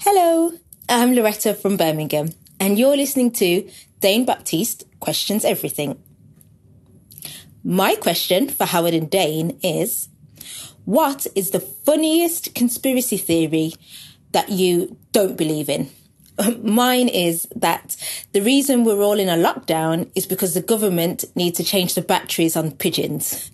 Hello, 0.00 0.52
I'm 0.88 1.14
Loretta 1.14 1.54
from 1.54 1.76
Birmingham, 1.78 2.30
and 2.60 2.78
you're 2.78 2.96
listening 2.96 3.30
to 3.32 3.70
Dane 4.00 4.26
Baptiste 4.26 4.84
Questions 5.00 5.44
Everything. 5.44 5.98
My 7.62 7.94
question 7.94 8.48
for 8.48 8.66
Howard 8.66 8.92
and 8.92 9.08
Dane 9.08 9.58
is 9.62 10.08
What 10.84 11.26
is 11.34 11.50
the 11.50 11.60
funniest 11.60 12.54
conspiracy 12.54 13.16
theory 13.16 13.72
that 14.32 14.50
you 14.50 14.98
don't 15.12 15.38
believe 15.38 15.70
in? 15.70 15.88
Mine 16.62 17.08
is 17.08 17.48
that 17.56 17.96
the 18.32 18.42
reason 18.42 18.84
we're 18.84 19.00
all 19.00 19.18
in 19.18 19.28
a 19.28 19.42
lockdown 19.42 20.10
is 20.14 20.26
because 20.26 20.52
the 20.52 20.60
government 20.60 21.24
needs 21.34 21.56
to 21.56 21.64
change 21.64 21.94
the 21.94 22.02
batteries 22.02 22.56
on 22.56 22.72
pigeons. 22.72 23.50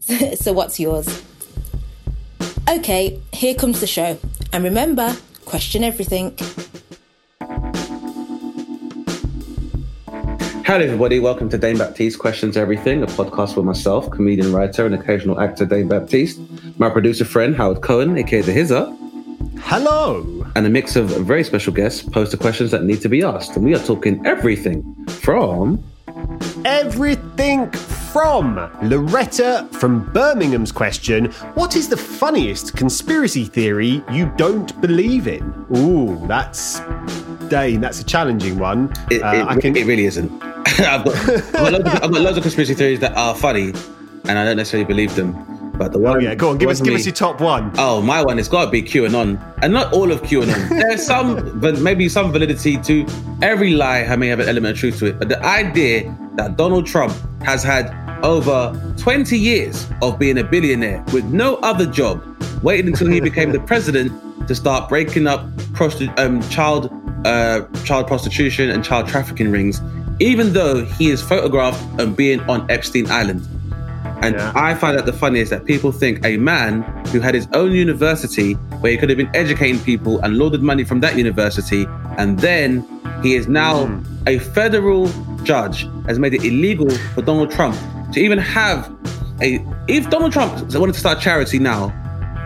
so, 0.34 0.52
what's 0.52 0.78
yours? 0.78 1.22
Okay, 2.68 3.20
here 3.32 3.54
comes 3.54 3.80
the 3.80 3.86
show. 3.86 4.18
And 4.52 4.64
remember, 4.64 5.16
question 5.44 5.84
everything. 5.84 6.36
Hello, 10.64 10.84
everybody. 10.84 11.18
Welcome 11.20 11.48
to 11.50 11.58
Dane 11.58 11.76
Baptiste 11.76 12.18
Questions 12.18 12.56
Everything, 12.56 13.02
a 13.02 13.06
podcast 13.06 13.54
for 13.54 13.62
myself, 13.62 14.10
comedian, 14.10 14.52
writer, 14.52 14.86
and 14.86 14.94
occasional 14.94 15.40
actor 15.40 15.66
Dane 15.66 15.88
Baptiste, 15.88 16.40
my 16.78 16.88
producer 16.88 17.24
friend 17.24 17.54
Howard 17.56 17.82
Cohen, 17.82 18.16
aka 18.16 18.40
The 18.40 18.52
Hizzer, 18.52 18.86
Hello. 19.60 20.46
and 20.56 20.66
a 20.66 20.70
mix 20.70 20.96
of 20.96 21.08
very 21.08 21.44
special 21.44 21.72
guests 21.72 22.02
pose 22.02 22.30
the 22.30 22.36
questions 22.36 22.70
that 22.70 22.84
need 22.84 23.00
to 23.02 23.08
be 23.08 23.22
asked. 23.22 23.56
And 23.56 23.64
we 23.64 23.74
are 23.74 23.84
talking 23.84 24.24
everything 24.26 24.82
from 25.08 25.82
Everything 26.64 27.70
from 28.12 28.70
Loretta 28.82 29.66
from 29.72 30.04
Birmingham's 30.12 30.70
question 30.70 31.26
What 31.54 31.76
is 31.76 31.88
the 31.88 31.96
funniest 31.96 32.76
conspiracy 32.76 33.44
theory 33.44 34.04
you 34.10 34.30
don't 34.36 34.78
believe 34.82 35.26
in? 35.28 35.42
Ooh, 35.74 36.20
that's. 36.26 36.80
Dane, 37.48 37.80
that's 37.80 38.00
a 38.00 38.04
challenging 38.04 38.58
one. 38.58 38.92
it, 39.10 39.22
Uh, 39.22 39.32
it, 39.34 39.46
I 39.46 39.56
can. 39.60 39.76
it 39.76 39.86
really 39.86 40.04
isn't. 40.04 40.30
I've, 40.42 41.04
got, 41.04 41.14
I've, 41.28 41.52
got 41.52 41.72
loads 41.72 41.78
of, 41.78 41.86
I've 41.86 42.12
got 42.12 42.20
loads 42.20 42.36
of 42.36 42.42
conspiracy 42.42 42.74
theories 42.74 43.00
that 43.00 43.16
are 43.16 43.34
funny, 43.34 43.72
and 44.28 44.38
I 44.38 44.44
don't 44.44 44.56
necessarily 44.56 44.86
believe 44.86 45.14
them. 45.16 45.32
But 45.78 45.92
the 45.92 45.98
one, 45.98 46.16
oh, 46.16 46.20
yeah, 46.20 46.34
go 46.34 46.50
on, 46.50 46.58
give 46.58 46.68
us, 46.68 46.80
give 46.80 46.88
me- 46.92 47.00
us 47.00 47.06
your 47.06 47.14
top 47.14 47.40
one. 47.40 47.72
Oh, 47.78 48.02
my 48.02 48.22
one. 48.22 48.38
It's 48.38 48.48
got 48.48 48.66
to 48.66 48.70
be 48.70 48.82
QAnon, 48.82 49.40
and 49.62 49.72
not 49.72 49.92
all 49.92 50.12
of 50.12 50.22
QAnon. 50.22 50.68
There's 50.80 51.04
some, 51.04 51.58
but 51.60 51.80
maybe 51.80 52.08
some 52.10 52.30
validity 52.30 52.76
to 52.78 53.06
every 53.40 53.72
lie. 53.72 54.02
I 54.04 54.16
may 54.16 54.28
have 54.28 54.40
an 54.40 54.48
element 54.48 54.74
of 54.74 54.78
truth 54.80 54.98
to 55.00 55.06
it, 55.06 55.18
but 55.18 55.28
the 55.30 55.42
idea 55.44 56.14
that 56.36 56.56
Donald 56.56 56.86
Trump 56.86 57.14
has 57.42 57.62
had 57.62 57.90
over 58.22 58.72
20 58.98 59.38
years 59.38 59.86
of 60.00 60.18
being 60.18 60.38
a 60.38 60.44
billionaire 60.44 61.04
with 61.12 61.24
no 61.26 61.56
other 61.56 61.86
job, 61.86 62.22
waiting 62.62 62.88
until 62.88 63.08
he 63.08 63.20
became 63.20 63.52
the 63.52 63.60
president 63.60 64.12
to 64.48 64.54
start 64.54 64.88
breaking 64.88 65.26
up 65.26 65.48
prosti- 65.74 66.16
um, 66.18 66.40
child 66.48 66.90
uh, 67.24 67.62
child 67.84 68.06
prostitution 68.06 68.70
and 68.70 68.84
child 68.84 69.06
trafficking 69.08 69.50
rings, 69.50 69.80
even 70.18 70.52
though 70.52 70.84
he 70.84 71.10
is 71.10 71.22
photographed 71.22 71.80
and 72.00 72.16
being 72.16 72.40
on 72.50 72.68
Epstein 72.70 73.10
Island. 73.10 73.46
And 74.22 74.34
Yeah. 74.34 74.52
I 74.54 74.74
find 74.74 74.96
that 74.96 75.06
the 75.06 75.12
funniest 75.12 75.50
that 75.50 75.64
people 75.64 75.90
think 75.92 76.24
a 76.24 76.36
man 76.36 76.82
who 77.08 77.20
had 77.20 77.34
his 77.34 77.48
own 77.54 77.72
university 77.72 78.54
where 78.80 78.92
he 78.92 78.98
could 78.98 79.08
have 79.08 79.18
been 79.18 79.30
educating 79.34 79.80
people 79.80 80.20
and 80.20 80.38
laundered 80.38 80.62
money 80.62 80.84
from 80.84 81.00
that 81.00 81.16
university, 81.16 81.86
and 82.18 82.38
then 82.38 82.84
he 83.22 83.34
is 83.34 83.48
now 83.48 83.88
a 84.26 84.38
federal 84.38 85.10
judge 85.44 85.88
has 86.06 86.18
made 86.18 86.34
it 86.34 86.44
illegal 86.44 86.90
for 87.14 87.22
Donald 87.22 87.50
Trump 87.50 87.76
to 88.12 88.20
even 88.20 88.38
have 88.38 88.94
a. 89.40 89.64
If 89.88 90.10
Donald 90.10 90.32
Trump 90.32 90.52
wanted 90.74 90.92
to 90.92 91.00
start 91.00 91.18
a 91.18 91.20
charity 91.20 91.58
now 91.58 91.90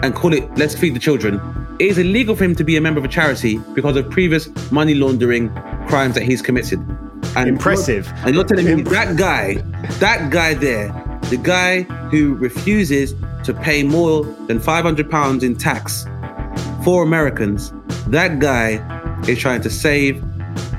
and 0.02 0.14
call 0.14 0.32
it 0.32 0.44
"Let's 0.56 0.74
Feed 0.74 0.94
the 0.94 1.00
Children," 1.00 1.40
it 1.78 1.86
is 1.86 1.98
illegal 1.98 2.34
for 2.34 2.44
him 2.44 2.54
to 2.54 2.64
be 2.64 2.76
a 2.76 2.80
member 2.80 2.98
of 2.98 3.04
a 3.04 3.08
charity 3.08 3.58
because 3.74 3.96
of 3.96 4.08
previous 4.10 4.48
money 4.70 4.94
laundering 4.94 5.50
crimes 5.88 6.14
that 6.14 6.22
he's 6.22 6.42
committed. 6.42 6.80
And 7.36 7.48
Impressive. 7.48 8.10
and 8.24 8.34
you're 8.34 8.44
telling 8.44 8.64
me 8.64 8.82
that 8.82 9.16
guy, 9.16 9.56
that 9.98 10.30
guy 10.30 10.54
there, 10.54 10.88
the 11.28 11.36
guy 11.36 11.82
who 12.10 12.34
refuses 12.34 13.14
to 13.44 13.52
pay 13.52 13.82
more 13.82 14.24
than 14.46 14.58
500 14.58 15.10
pounds 15.10 15.44
in 15.44 15.54
tax 15.54 16.06
for 16.82 17.02
Americans, 17.02 17.72
that 18.06 18.38
guy 18.38 18.80
is 19.28 19.38
trying 19.38 19.60
to 19.62 19.70
save 19.70 20.22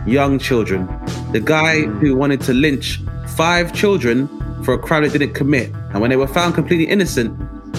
young 0.07 0.39
children. 0.39 0.87
The 1.31 1.41
guy 1.41 1.81
who 1.81 2.15
wanted 2.15 2.41
to 2.41 2.53
lynch 2.53 3.01
five 3.35 3.73
children 3.73 4.27
for 4.67 4.73
a 4.73 4.77
crime 4.77 5.01
they 5.01 5.07
didn't 5.17 5.33
commit, 5.33 5.71
and 5.93 6.01
when 6.01 6.09
they 6.09 6.17
were 6.17 6.27
found 6.27 6.53
completely 6.53 6.85
innocent, 6.89 7.33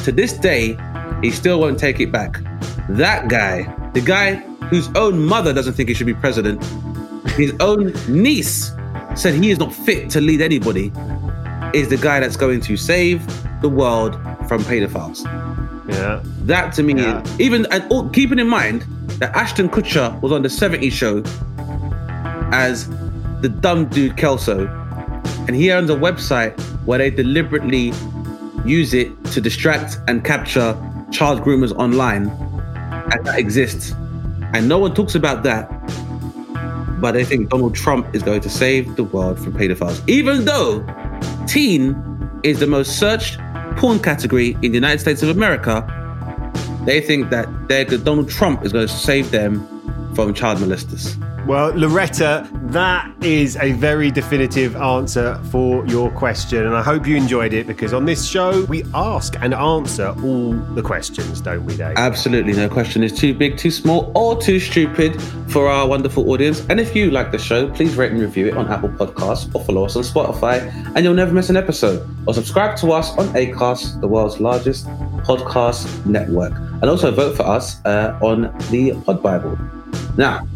to 0.06 0.10
this 0.10 0.32
day, 0.32 0.74
he 1.20 1.30
still 1.30 1.60
won't 1.60 1.78
take 1.78 2.00
it 2.00 2.10
back. 2.10 2.40
That 2.88 3.28
guy, 3.28 3.64
the 3.92 4.00
guy 4.00 4.36
whose 4.70 4.88
own 4.94 5.22
mother 5.22 5.52
doesn't 5.52 5.74
think 5.74 5.90
he 5.90 5.94
should 5.94 6.06
be 6.06 6.14
president, 6.14 6.64
his 7.32 7.52
own 7.60 7.92
niece 8.08 8.72
said 9.16 9.34
he 9.34 9.50
is 9.50 9.58
not 9.58 9.74
fit 9.74 10.08
to 10.12 10.22
lead 10.22 10.40
anybody, 10.40 10.90
is 11.74 11.90
the 11.90 11.98
guy 11.98 12.20
that's 12.20 12.36
going 12.36 12.62
to 12.62 12.74
save 12.78 13.20
the 13.60 13.68
world 13.68 14.14
from 14.48 14.62
pedophiles. 14.62 15.26
Yeah. 15.90 16.22
That 16.46 16.72
to 16.76 16.82
me, 16.82 16.94
Yeah. 16.94 17.22
even 17.38 17.66
and 17.70 17.84
all, 17.90 18.08
keeping 18.08 18.38
in 18.38 18.48
mind 18.48 18.86
that 19.18 19.36
Ashton 19.36 19.68
Kutcher 19.68 20.18
was 20.22 20.32
on 20.32 20.40
the 20.40 20.48
70s 20.48 20.92
show 20.92 21.22
as 22.50 22.88
the 23.42 23.50
dumb 23.50 23.84
dude 23.90 24.16
Kelso, 24.16 24.66
and 25.48 25.56
he 25.56 25.72
owns 25.72 25.90
a 25.90 25.96
website 25.96 26.56
where 26.84 26.98
they 26.98 27.10
deliberately 27.10 27.92
use 28.64 28.94
it 28.94 29.10
to 29.32 29.40
distract 29.40 29.98
and 30.06 30.24
capture 30.24 30.76
child 31.10 31.40
groomers 31.40 31.74
online, 31.76 32.28
and 33.12 33.26
that 33.26 33.38
exists, 33.38 33.92
and 34.52 34.68
no 34.68 34.78
one 34.78 34.94
talks 34.94 35.14
about 35.14 35.42
that. 35.42 35.68
But 37.00 37.12
they 37.12 37.24
think 37.24 37.48
Donald 37.48 37.74
Trump 37.74 38.14
is 38.14 38.22
going 38.22 38.42
to 38.42 38.50
save 38.50 38.96
the 38.96 39.04
world 39.04 39.38
from 39.38 39.54
pedophiles, 39.54 40.06
even 40.06 40.44
though 40.44 40.84
teen 41.46 41.96
is 42.42 42.60
the 42.60 42.66
most 42.66 42.98
searched 42.98 43.38
porn 43.78 44.00
category 44.00 44.50
in 44.62 44.72
the 44.72 44.74
United 44.74 44.98
States 44.98 45.22
of 45.22 45.30
America. 45.30 45.82
They 46.84 47.00
think 47.00 47.30
that 47.30 47.48
Donald 48.04 48.28
Trump 48.28 48.64
is 48.64 48.72
going 48.72 48.86
to 48.86 48.92
save 48.92 49.30
them 49.30 49.66
from 50.24 50.34
child 50.34 50.58
molesters. 50.58 51.16
Well, 51.46 51.72
Loretta, 51.76 52.48
that 52.72 53.10
is 53.24 53.56
a 53.56 53.70
very 53.72 54.10
definitive 54.10 54.74
answer 54.74 55.40
for 55.50 55.86
your 55.86 56.10
question. 56.10 56.66
And 56.66 56.74
I 56.74 56.82
hope 56.82 57.06
you 57.06 57.16
enjoyed 57.16 57.54
it 57.54 57.68
because 57.68 57.94
on 57.94 58.04
this 58.04 58.28
show, 58.28 58.64
we 58.64 58.82
ask 58.94 59.36
and 59.40 59.54
answer 59.54 60.08
all 60.24 60.52
the 60.74 60.82
questions, 60.82 61.40
don't 61.40 61.64
we, 61.64 61.76
Dave? 61.76 61.96
Absolutely 61.96 62.52
no 62.52 62.68
question 62.68 63.04
is 63.04 63.12
too 63.16 63.32
big, 63.32 63.56
too 63.56 63.70
small, 63.70 64.10
or 64.16 64.38
too 64.38 64.58
stupid 64.58 65.22
for 65.48 65.68
our 65.68 65.86
wonderful 65.86 66.28
audience. 66.32 66.66
And 66.68 66.80
if 66.80 66.96
you 66.96 67.12
like 67.12 67.30
the 67.30 67.38
show, 67.38 67.70
please 67.70 67.94
rate 67.94 68.10
and 68.10 68.20
review 68.20 68.48
it 68.48 68.56
on 68.56 68.66
Apple 68.66 68.90
Podcasts 68.90 69.54
or 69.54 69.64
follow 69.64 69.84
us 69.84 69.94
on 69.94 70.02
Spotify, 70.02 70.60
and 70.96 71.04
you'll 71.04 71.14
never 71.14 71.32
miss 71.32 71.48
an 71.48 71.56
episode. 71.56 72.06
Or 72.26 72.34
subscribe 72.34 72.76
to 72.78 72.90
us 72.90 73.16
on 73.16 73.28
Acast, 73.28 74.00
the 74.00 74.08
world's 74.08 74.40
largest 74.40 74.86
podcast 75.18 76.04
network, 76.04 76.52
and 76.56 76.86
also 76.86 77.12
vote 77.12 77.36
for 77.36 77.44
us 77.44 77.82
uh, 77.86 78.18
on 78.20 78.52
the 78.70 79.00
Pod 79.06 79.22
Bible. 79.22 79.56
Now, 80.16 80.46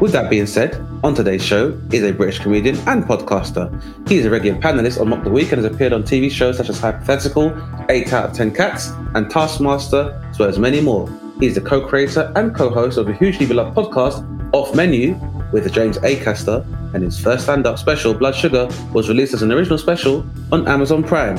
with 0.00 0.12
that 0.12 0.30
being 0.30 0.46
said, 0.46 0.74
on 1.02 1.14
today's 1.14 1.44
show 1.44 1.78
is 1.92 2.02
a 2.02 2.12
British 2.12 2.38
comedian 2.40 2.76
and 2.88 3.04
podcaster. 3.04 3.68
He 4.08 4.18
is 4.18 4.26
a 4.26 4.30
regular 4.30 4.58
panelist 4.60 5.00
on 5.00 5.08
Mock 5.08 5.24
the 5.24 5.30
Week 5.30 5.52
and 5.52 5.62
has 5.62 5.72
appeared 5.72 5.92
on 5.92 6.02
TV 6.02 6.30
shows 6.30 6.56
such 6.56 6.68
as 6.68 6.80
Hypothetical, 6.80 7.56
8 7.88 8.12
out 8.12 8.30
of 8.30 8.36
10 8.36 8.54
Cats, 8.54 8.90
and 9.14 9.30
Taskmaster, 9.30 10.20
as 10.30 10.38
well 10.38 10.48
as 10.48 10.58
many 10.58 10.80
more. 10.80 11.08
He 11.40 11.46
is 11.46 11.54
the 11.54 11.60
co-creator 11.60 12.32
and 12.36 12.54
co-host 12.54 12.98
of 12.98 13.08
a 13.08 13.12
hugely 13.12 13.46
beloved 13.46 13.76
podcast, 13.76 14.24
Off 14.52 14.74
Menu, 14.74 15.18
with 15.52 15.70
James 15.72 15.98
Acaster, 15.98 16.64
and 16.94 17.02
his 17.02 17.20
first 17.20 17.44
stand-up 17.44 17.78
special, 17.78 18.14
Blood 18.14 18.34
Sugar, 18.34 18.68
was 18.92 19.08
released 19.08 19.34
as 19.34 19.42
an 19.42 19.52
original 19.52 19.78
special 19.78 20.26
on 20.52 20.66
Amazon 20.66 21.02
Prime. 21.02 21.38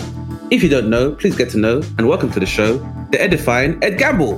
If 0.51 0.63
you 0.63 0.69
don't 0.69 0.89
know, 0.89 1.12
please 1.12 1.36
get 1.36 1.50
to 1.51 1.57
know, 1.57 1.81
and 1.97 2.07
welcome 2.07 2.31
to 2.31 2.39
the 2.39 2.45
show, 2.45 2.77
the 3.12 3.21
edifying 3.21 3.83
Ed 3.83 3.97
Gamble. 3.97 4.38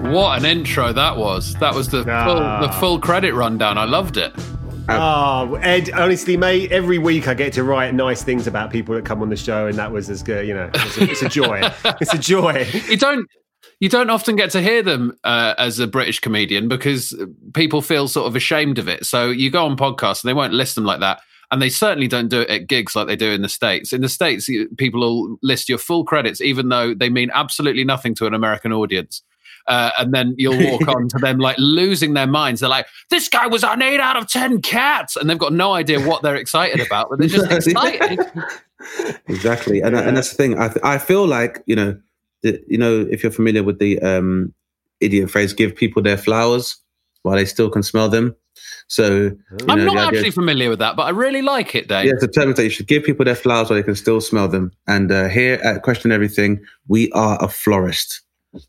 What 0.00 0.38
an 0.38 0.44
intro 0.44 0.92
that 0.92 1.16
was. 1.16 1.54
That 1.54 1.74
was 1.74 1.88
the 1.88 2.04
Ah. 2.08 2.24
full 2.24 2.66
the 2.68 2.72
full 2.74 2.98
credit 3.00 3.34
rundown. 3.34 3.78
I 3.78 3.84
loved 3.84 4.16
it. 4.16 4.32
Oh, 4.88 5.56
Ed, 5.62 5.90
honestly, 5.94 6.36
mate, 6.36 6.70
every 6.70 6.98
week 6.98 7.26
I 7.26 7.34
get 7.34 7.52
to 7.54 7.64
write 7.64 7.92
nice 7.92 8.22
things 8.22 8.46
about 8.46 8.70
people 8.70 8.94
that 8.94 9.04
come 9.04 9.20
on 9.20 9.30
the 9.30 9.36
show, 9.36 9.66
and 9.66 9.76
that 9.78 9.90
was 9.90 10.08
as 10.08 10.22
good, 10.22 10.46
you 10.46 10.54
know, 10.54 10.70
it's 10.72 10.96
a, 10.98 11.10
it's 11.10 11.22
a 11.22 11.28
joy. 11.28 11.60
it's 12.00 12.14
a 12.14 12.18
joy. 12.18 12.66
You 12.88 12.96
don't 12.96 13.26
You 13.80 13.88
don't 13.88 14.10
often 14.10 14.36
get 14.36 14.50
to 14.50 14.62
hear 14.62 14.82
them 14.82 15.16
uh, 15.24 15.54
as 15.58 15.80
a 15.80 15.86
British 15.88 16.20
comedian 16.20 16.68
because 16.68 17.12
people 17.52 17.82
feel 17.82 18.06
sort 18.06 18.26
of 18.28 18.36
ashamed 18.36 18.78
of 18.78 18.88
it. 18.88 19.04
So 19.06 19.30
you 19.30 19.50
go 19.50 19.64
on 19.66 19.76
podcasts 19.76 20.22
and 20.22 20.28
they 20.28 20.34
won't 20.34 20.52
list 20.52 20.76
them 20.76 20.84
like 20.84 21.00
that. 21.00 21.20
And 21.50 21.60
they 21.62 21.68
certainly 21.68 22.08
don't 22.08 22.28
do 22.28 22.40
it 22.40 22.48
at 22.50 22.66
gigs 22.68 22.94
like 22.96 23.06
they 23.06 23.16
do 23.16 23.30
in 23.30 23.42
the 23.42 23.48
States. 23.48 23.92
In 23.92 24.00
the 24.02 24.08
States, 24.08 24.48
people 24.78 25.00
will 25.00 25.36
list 25.42 25.68
your 25.68 25.78
full 25.78 26.04
credits, 26.04 26.40
even 26.40 26.68
though 26.70 26.92
they 26.94 27.08
mean 27.08 27.30
absolutely 27.34 27.84
nothing 27.84 28.14
to 28.16 28.26
an 28.26 28.34
American 28.34 28.72
audience. 28.72 29.22
Uh, 29.68 29.90
and 29.98 30.14
then 30.14 30.34
you'll 30.38 30.70
walk 30.70 30.86
on 30.88 31.08
to 31.08 31.18
them 31.18 31.38
like 31.38 31.56
losing 31.58 32.14
their 32.14 32.26
minds. 32.26 32.60
They're 32.60 32.70
like, 32.70 32.86
"This 33.10 33.28
guy 33.28 33.46
was 33.46 33.64
on 33.64 33.82
eight 33.82 34.00
out 34.00 34.16
of 34.16 34.28
ten 34.28 34.62
cats," 34.62 35.16
and 35.16 35.28
they've 35.28 35.38
got 35.38 35.52
no 35.52 35.72
idea 35.72 36.00
what 36.06 36.22
they're 36.22 36.36
excited 36.36 36.80
about, 36.80 37.08
but 37.10 37.18
they're 37.18 37.28
just 37.28 37.50
excited. 37.66 38.20
exactly, 39.28 39.80
and 39.80 39.96
and 39.96 40.16
that's 40.16 40.30
the 40.30 40.36
thing. 40.36 40.58
I 40.58 40.72
I 40.82 40.98
feel 40.98 41.26
like 41.26 41.62
you 41.66 41.76
know, 41.76 41.98
the, 42.42 42.62
you 42.68 42.78
know, 42.78 43.06
if 43.10 43.22
you're 43.22 43.32
familiar 43.32 43.62
with 43.62 43.78
the 43.78 43.98
um, 44.00 44.54
idiot 45.00 45.30
phrase, 45.30 45.52
"Give 45.52 45.74
people 45.74 46.02
their 46.02 46.18
flowers 46.18 46.76
while 47.22 47.36
they 47.36 47.44
still 47.44 47.70
can 47.70 47.82
smell 47.82 48.08
them." 48.08 48.36
So 48.88 49.32
I'm 49.68 49.78
know, 49.78 49.92
not 49.92 50.14
actually 50.14 50.30
familiar 50.30 50.70
with 50.70 50.78
that, 50.78 50.96
but 50.96 51.02
I 51.02 51.10
really 51.10 51.42
like 51.42 51.74
it, 51.74 51.88
Dave. 51.88 52.06
Yeah, 52.06 52.12
it's 52.14 52.22
a 52.22 52.28
term 52.28 52.52
that 52.52 52.62
you 52.62 52.70
should 52.70 52.86
give 52.86 53.02
people 53.02 53.24
their 53.24 53.34
flowers 53.34 53.68
while 53.68 53.78
they 53.78 53.82
can 53.82 53.96
still 53.96 54.20
smell 54.20 54.48
them. 54.48 54.70
And 54.86 55.10
uh, 55.10 55.28
here 55.28 55.54
at 55.64 55.82
Question 55.82 56.12
Everything, 56.12 56.64
we 56.86 57.10
are 57.12 57.42
a 57.42 57.48
florist. 57.48 58.22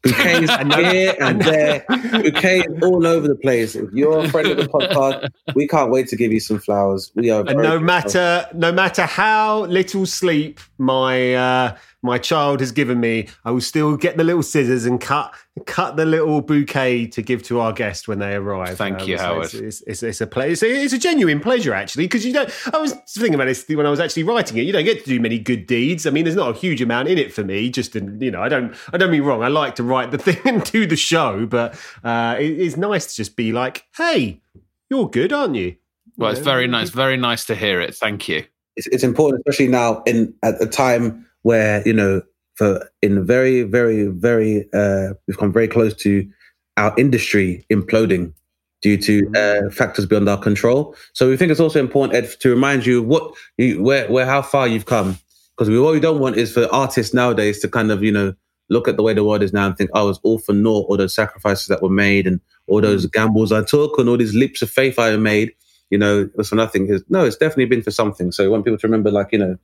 Bouquets 0.04 0.75
here 0.75 1.16
and 1.19 1.42
there, 1.42 1.86
bouquets 1.88 2.68
all 2.81 3.06
over 3.06 3.28
the 3.28 3.36
place. 3.36 3.75
If 3.75 3.92
you're 3.94 4.19
a 4.19 4.30
friend 4.30 4.48
of 4.48 4.57
the 4.57 4.63
podcast, 4.68 5.30
we 5.56 5.68
can't 5.68 5.92
wait 5.92 6.07
to 6.10 6.16
give 6.16 6.31
you 6.31 6.39
some 6.39 6.60
flowers. 6.60 7.12
We 7.16 7.30
are, 7.30 7.45
and 7.48 7.62
no 7.62 7.80
matter 7.80 8.48
no 8.54 8.72
matter 8.72 9.04
how 9.04 9.66
little 9.66 10.06
sleep 10.06 10.60
my 10.78 11.36
uh, 11.36 11.78
my 12.07 12.18
child 12.18 12.59
has 12.62 12.71
given 12.71 13.00
me, 13.00 13.27
I 13.45 13.51
will 13.51 13.62
still 13.62 13.95
get 13.95 14.18
the 14.18 14.24
little 14.24 14.44
scissors 14.44 14.86
and 14.86 15.00
cut 15.00 15.33
cut 15.65 15.95
the 15.95 16.06
little 16.06 16.42
bouquet 16.42 17.07
to 17.07 17.21
give 17.21 17.44
to 17.44 17.59
our 17.59 17.74
guest 17.74 18.07
when 18.07 18.19
they 18.19 18.36
arrive. 18.36 18.77
Thank 18.77 19.01
um, 19.01 19.07
you, 19.07 19.18
so 19.18 19.24
Howard. 19.24 19.45
It's, 19.45 19.54
it's, 19.54 19.81
it's, 19.81 20.04
it's 20.04 20.21
a 20.21 20.27
pleasure. 20.27 20.51
It's, 20.51 20.63
it's 20.63 20.94
a, 20.94 20.98
genuine 20.98 21.39
pleasure, 21.39 21.74
actually, 21.74 22.06
because 22.06 22.25
you 22.25 22.33
don't. 22.33 22.50
I 22.74 22.77
was 22.77 22.94
thinking 23.09 23.36
about 23.36 23.45
this 23.45 23.68
when 23.68 23.86
I 23.86 23.89
was 23.89 24.00
actually 24.00 24.24
writing 24.24 24.57
it. 24.57 24.63
You 24.63 24.74
don't 24.74 24.86
get 24.86 25.04
to 25.04 25.09
do 25.09 25.19
many 25.19 25.39
good 25.39 25.68
deeds. 25.68 26.06
I 26.06 26.09
mean, 26.09 26.25
there's 26.25 26.36
not 26.36 26.56
a 26.56 26.57
huge 26.57 26.81
amount 26.81 27.07
in 27.07 27.18
it 27.18 27.33
for 27.33 27.44
me. 27.44 27.69
Just 27.69 27.95
in, 27.95 28.19
you 28.21 28.31
know, 28.31 28.42
I 28.42 28.50
don't. 28.50 28.75
I 28.94 28.98
don't 28.98 29.12
mean 29.12 29.24
wrong. 29.24 29.44
I 29.44 29.48
like 29.48 29.75
to 29.75 29.83
write 29.83 30.12
the 30.12 30.18
thing 30.18 30.39
and 30.45 30.63
do 30.63 30.86
the 30.86 30.95
show, 30.95 31.45
but 31.45 31.80
uh, 32.03 32.36
it, 32.39 32.60
it's 32.60 32.77
nice 32.77 33.07
to 33.07 33.15
just 33.15 33.36
be 33.36 33.51
like, 33.51 33.86
hey, 33.95 34.42
you're 34.89 35.10
good, 35.10 35.33
aren't 35.33 35.56
you? 35.56 35.75
Well, 36.18 36.31
it's 36.31 36.39
very 36.39 36.68
nice. 36.68 36.89
Very 36.89 37.18
nice 37.18 37.45
to 37.45 37.56
hear 37.56 37.80
it. 37.80 37.95
Thank 37.95 38.27
you. 38.27 38.45
It's, 38.75 38.88
it's 38.88 39.03
important, 39.03 39.44
especially 39.45 39.69
now 39.69 40.03
in 40.06 40.33
at 40.44 40.62
a 40.62 40.68
time 40.68 41.26
where 41.48 41.76
you 41.88 41.94
know 41.94 42.22
for 42.58 42.90
in 43.04 43.24
very, 43.26 43.62
very, 43.64 44.08
very, 44.08 44.68
uh, 44.74 45.14
we've 45.28 45.38
come 45.38 45.54
very 45.54 45.68
close 45.68 45.94
to 45.94 46.28
our 46.76 46.94
industry 46.98 47.66
imploding 47.72 48.34
due 48.82 48.98
to 48.98 49.24
mm. 49.24 49.36
uh, 49.38 49.70
factors 49.70 50.08
beyond 50.08 50.28
our 50.28 50.40
control. 50.40 50.96
So 51.14 51.30
we 51.30 51.38
think 51.38 51.52
it's 51.52 51.60
also 51.60 51.80
important, 51.80 52.18
Ed, 52.18 52.40
to 52.42 52.50
remind 52.50 52.86
you 52.86 53.04
what 53.04 53.34
you, 53.58 53.82
where, 53.82 54.10
where, 54.12 54.26
how 54.26 54.42
far 54.42 54.68
you've 54.68 54.88
come. 54.88 55.20
Because 55.56 55.70
we, 55.70 55.80
what 55.80 55.94
we 55.94 56.00
don't 56.00 56.20
want 56.20 56.38
is 56.38 56.52
for 56.52 56.68
artists 56.74 57.14
nowadays 57.14 57.60
to 57.62 57.68
kind 57.68 57.92
of, 57.92 58.04
you 58.04 58.12
know, 58.12 58.34
look 58.70 58.88
at 58.88 58.98
the 58.98 59.04
way 59.04 59.14
the 59.14 59.24
world 59.24 59.44
is 59.44 59.54
now 59.54 59.68
and 59.68 59.78
think, 59.78 59.92
oh, 59.94 60.10
it's 60.10 60.20
all 60.24 60.40
for 60.40 60.54
naught, 60.54 60.88
all 60.90 60.98
those 60.98 61.14
sacrifices 61.14 61.68
that 61.68 61.82
were 61.82 61.90
made 61.90 62.28
and 62.28 62.42
all 62.68 62.82
those 62.82 63.06
mm. 63.06 63.12
gambles 63.12 63.52
I 63.52 63.64
took 63.64 63.98
and 64.00 64.10
all 64.10 64.18
these 64.18 64.36
leaps 64.36 64.62
of 64.64 64.70
faith 64.70 64.98
I 64.98 65.16
made, 65.18 65.54
you 65.92 65.98
know, 65.98 66.22
it 66.22 66.36
was 66.36 66.50
for 66.50 66.56
nothing. 66.56 67.00
no, 67.10 67.24
it's 67.24 67.38
definitely 67.38 67.66
been 67.66 67.84
for 67.84 67.92
something. 67.92 68.32
So 68.32 68.44
we 68.44 68.50
want 68.50 68.66
people 68.66 68.80
to 68.80 68.88
remember, 68.88 69.12
like, 69.12 69.30
you 69.32 69.40
know, 69.40 69.58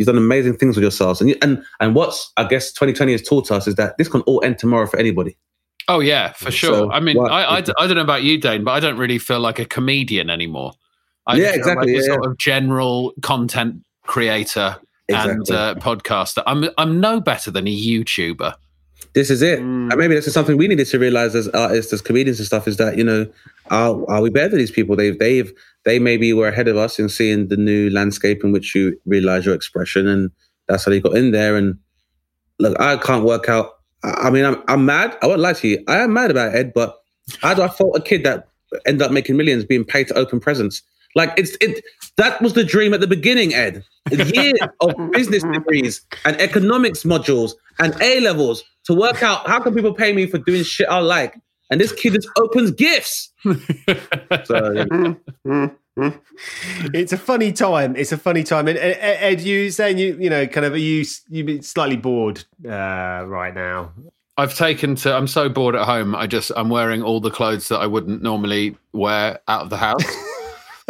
You've 0.00 0.06
done 0.06 0.16
amazing 0.16 0.56
things 0.56 0.76
with 0.76 0.82
yourselves. 0.82 1.20
And, 1.20 1.28
you, 1.28 1.36
and, 1.42 1.62
and 1.78 1.94
what's, 1.94 2.32
I 2.38 2.44
guess, 2.44 2.72
2020 2.72 3.12
has 3.12 3.20
taught 3.20 3.50
us 3.50 3.68
is 3.68 3.74
that 3.74 3.98
this 3.98 4.08
can 4.08 4.22
all 4.22 4.42
end 4.42 4.56
tomorrow 4.56 4.86
for 4.86 4.98
anybody. 4.98 5.36
Oh, 5.88 6.00
yeah, 6.00 6.32
for 6.32 6.50
sure. 6.50 6.72
So, 6.72 6.90
I 6.90 7.00
mean, 7.00 7.18
what, 7.18 7.30
I, 7.30 7.42
I, 7.42 7.56
I, 7.58 7.60
don't 7.60 7.96
know 7.96 8.00
about 8.00 8.22
you, 8.22 8.38
Dane, 8.38 8.64
but 8.64 8.70
I 8.70 8.80
don't 8.80 8.96
really 8.96 9.18
feel 9.18 9.40
like 9.40 9.58
a 9.58 9.66
comedian 9.66 10.30
anymore. 10.30 10.72
I 11.26 11.36
yeah, 11.36 11.52
exactly. 11.52 11.92
Like 11.92 12.02
yeah, 12.02 12.14
sort 12.14 12.24
of 12.24 12.38
general 12.38 13.12
content 13.20 13.84
creator 14.04 14.78
exactly. 15.06 15.32
and 15.32 15.50
uh, 15.50 15.74
podcaster. 15.74 16.42
I'm, 16.46 16.70
I'm 16.78 16.98
no 16.98 17.20
better 17.20 17.50
than 17.50 17.68
a 17.68 17.70
YouTuber. 17.70 18.54
This 19.12 19.28
is 19.28 19.42
it. 19.42 19.58
Mm. 19.58 19.90
And 19.90 19.96
maybe 19.96 20.14
this 20.14 20.26
is 20.26 20.32
something 20.32 20.56
we 20.56 20.66
needed 20.66 20.86
to 20.86 20.98
realize 20.98 21.34
as 21.34 21.46
artists, 21.48 21.92
as 21.92 22.00
comedians 22.00 22.38
and 22.38 22.46
stuff, 22.46 22.66
is 22.66 22.78
that, 22.78 22.96
you 22.96 23.04
know, 23.04 23.26
are, 23.70 24.10
are 24.10 24.20
we 24.20 24.30
better 24.30 24.50
than 24.50 24.58
these 24.58 24.70
people? 24.70 24.96
They've, 24.96 25.18
they've, 25.18 25.52
they 25.84 25.98
maybe 25.98 26.32
were 26.32 26.48
ahead 26.48 26.68
of 26.68 26.76
us 26.76 26.98
in 26.98 27.08
seeing 27.08 27.48
the 27.48 27.56
new 27.56 27.90
landscape 27.90 28.44
in 28.44 28.52
which 28.52 28.74
you 28.74 29.00
realize 29.06 29.46
your 29.46 29.54
expression, 29.54 30.06
and 30.06 30.30
that's 30.68 30.84
how 30.84 30.90
they 30.90 31.00
got 31.00 31.16
in 31.16 31.30
there. 31.30 31.56
And 31.56 31.78
look, 32.58 32.78
I 32.80 32.96
can't 32.96 33.24
work 33.24 33.48
out. 33.48 33.70
I 34.02 34.30
mean, 34.30 34.44
I'm 34.44 34.62
I'm 34.68 34.84
mad. 34.84 35.16
I 35.22 35.26
won't 35.26 35.40
lie 35.40 35.52
to 35.54 35.68
you. 35.68 35.84
I 35.88 35.98
am 35.98 36.12
mad 36.12 36.30
about 36.30 36.54
Ed, 36.54 36.72
but 36.74 36.98
how 37.40 37.54
do 37.54 37.62
I 37.62 37.68
fault 37.68 37.96
a 37.96 38.00
kid 38.00 38.24
that 38.24 38.48
ended 38.86 39.02
up 39.02 39.12
making 39.12 39.36
millions 39.36 39.64
being 39.64 39.84
paid 39.84 40.08
to 40.08 40.14
open 40.14 40.40
presents? 40.40 40.82
Like 41.14 41.32
it's 41.36 41.56
it. 41.60 41.84
That 42.16 42.40
was 42.40 42.54
the 42.54 42.64
dream 42.64 42.94
at 42.94 43.00
the 43.00 43.06
beginning, 43.06 43.54
Ed. 43.54 43.84
Years 44.10 44.58
of 44.80 44.94
business 45.12 45.42
degrees 45.42 46.00
and 46.24 46.40
economics 46.40 47.02
modules 47.02 47.52
and 47.78 47.94
A 48.00 48.20
levels 48.20 48.64
to 48.84 48.94
work 48.94 49.22
out 49.22 49.46
how 49.46 49.60
can 49.60 49.74
people 49.74 49.94
pay 49.94 50.12
me 50.12 50.26
for 50.26 50.38
doing 50.38 50.62
shit 50.62 50.88
I 50.88 50.98
like 50.98 51.38
and 51.70 51.80
this 51.80 51.92
kid 51.92 52.14
just 52.14 52.28
opens 52.36 52.70
gifts. 52.72 53.32
so, 53.44 53.54
it's 56.94 57.12
a 57.12 57.18
funny 57.18 57.52
time. 57.52 57.96
It's 57.96 58.12
a 58.12 58.18
funny 58.18 58.42
time. 58.42 58.68
And 58.68 58.78
Ed, 58.78 59.40
you 59.40 59.70
saying 59.70 59.98
you 59.98 60.16
you 60.18 60.30
know 60.30 60.46
kind 60.46 60.66
of 60.66 60.72
are 60.74 60.78
you 60.78 61.04
you 61.28 61.62
slightly 61.62 61.96
bored 61.96 62.44
uh, 62.64 63.24
right 63.26 63.54
now? 63.54 63.92
I've 64.36 64.54
taken 64.54 64.94
to. 64.96 65.14
I'm 65.14 65.26
so 65.26 65.48
bored 65.48 65.76
at 65.76 65.84
home. 65.84 66.14
I 66.14 66.26
just 66.26 66.50
I'm 66.56 66.70
wearing 66.70 67.02
all 67.02 67.20
the 67.20 67.30
clothes 67.30 67.68
that 67.68 67.78
I 67.78 67.86
wouldn't 67.86 68.22
normally 68.22 68.76
wear 68.92 69.40
out 69.48 69.62
of 69.62 69.70
the 69.70 69.76
house. 69.76 70.04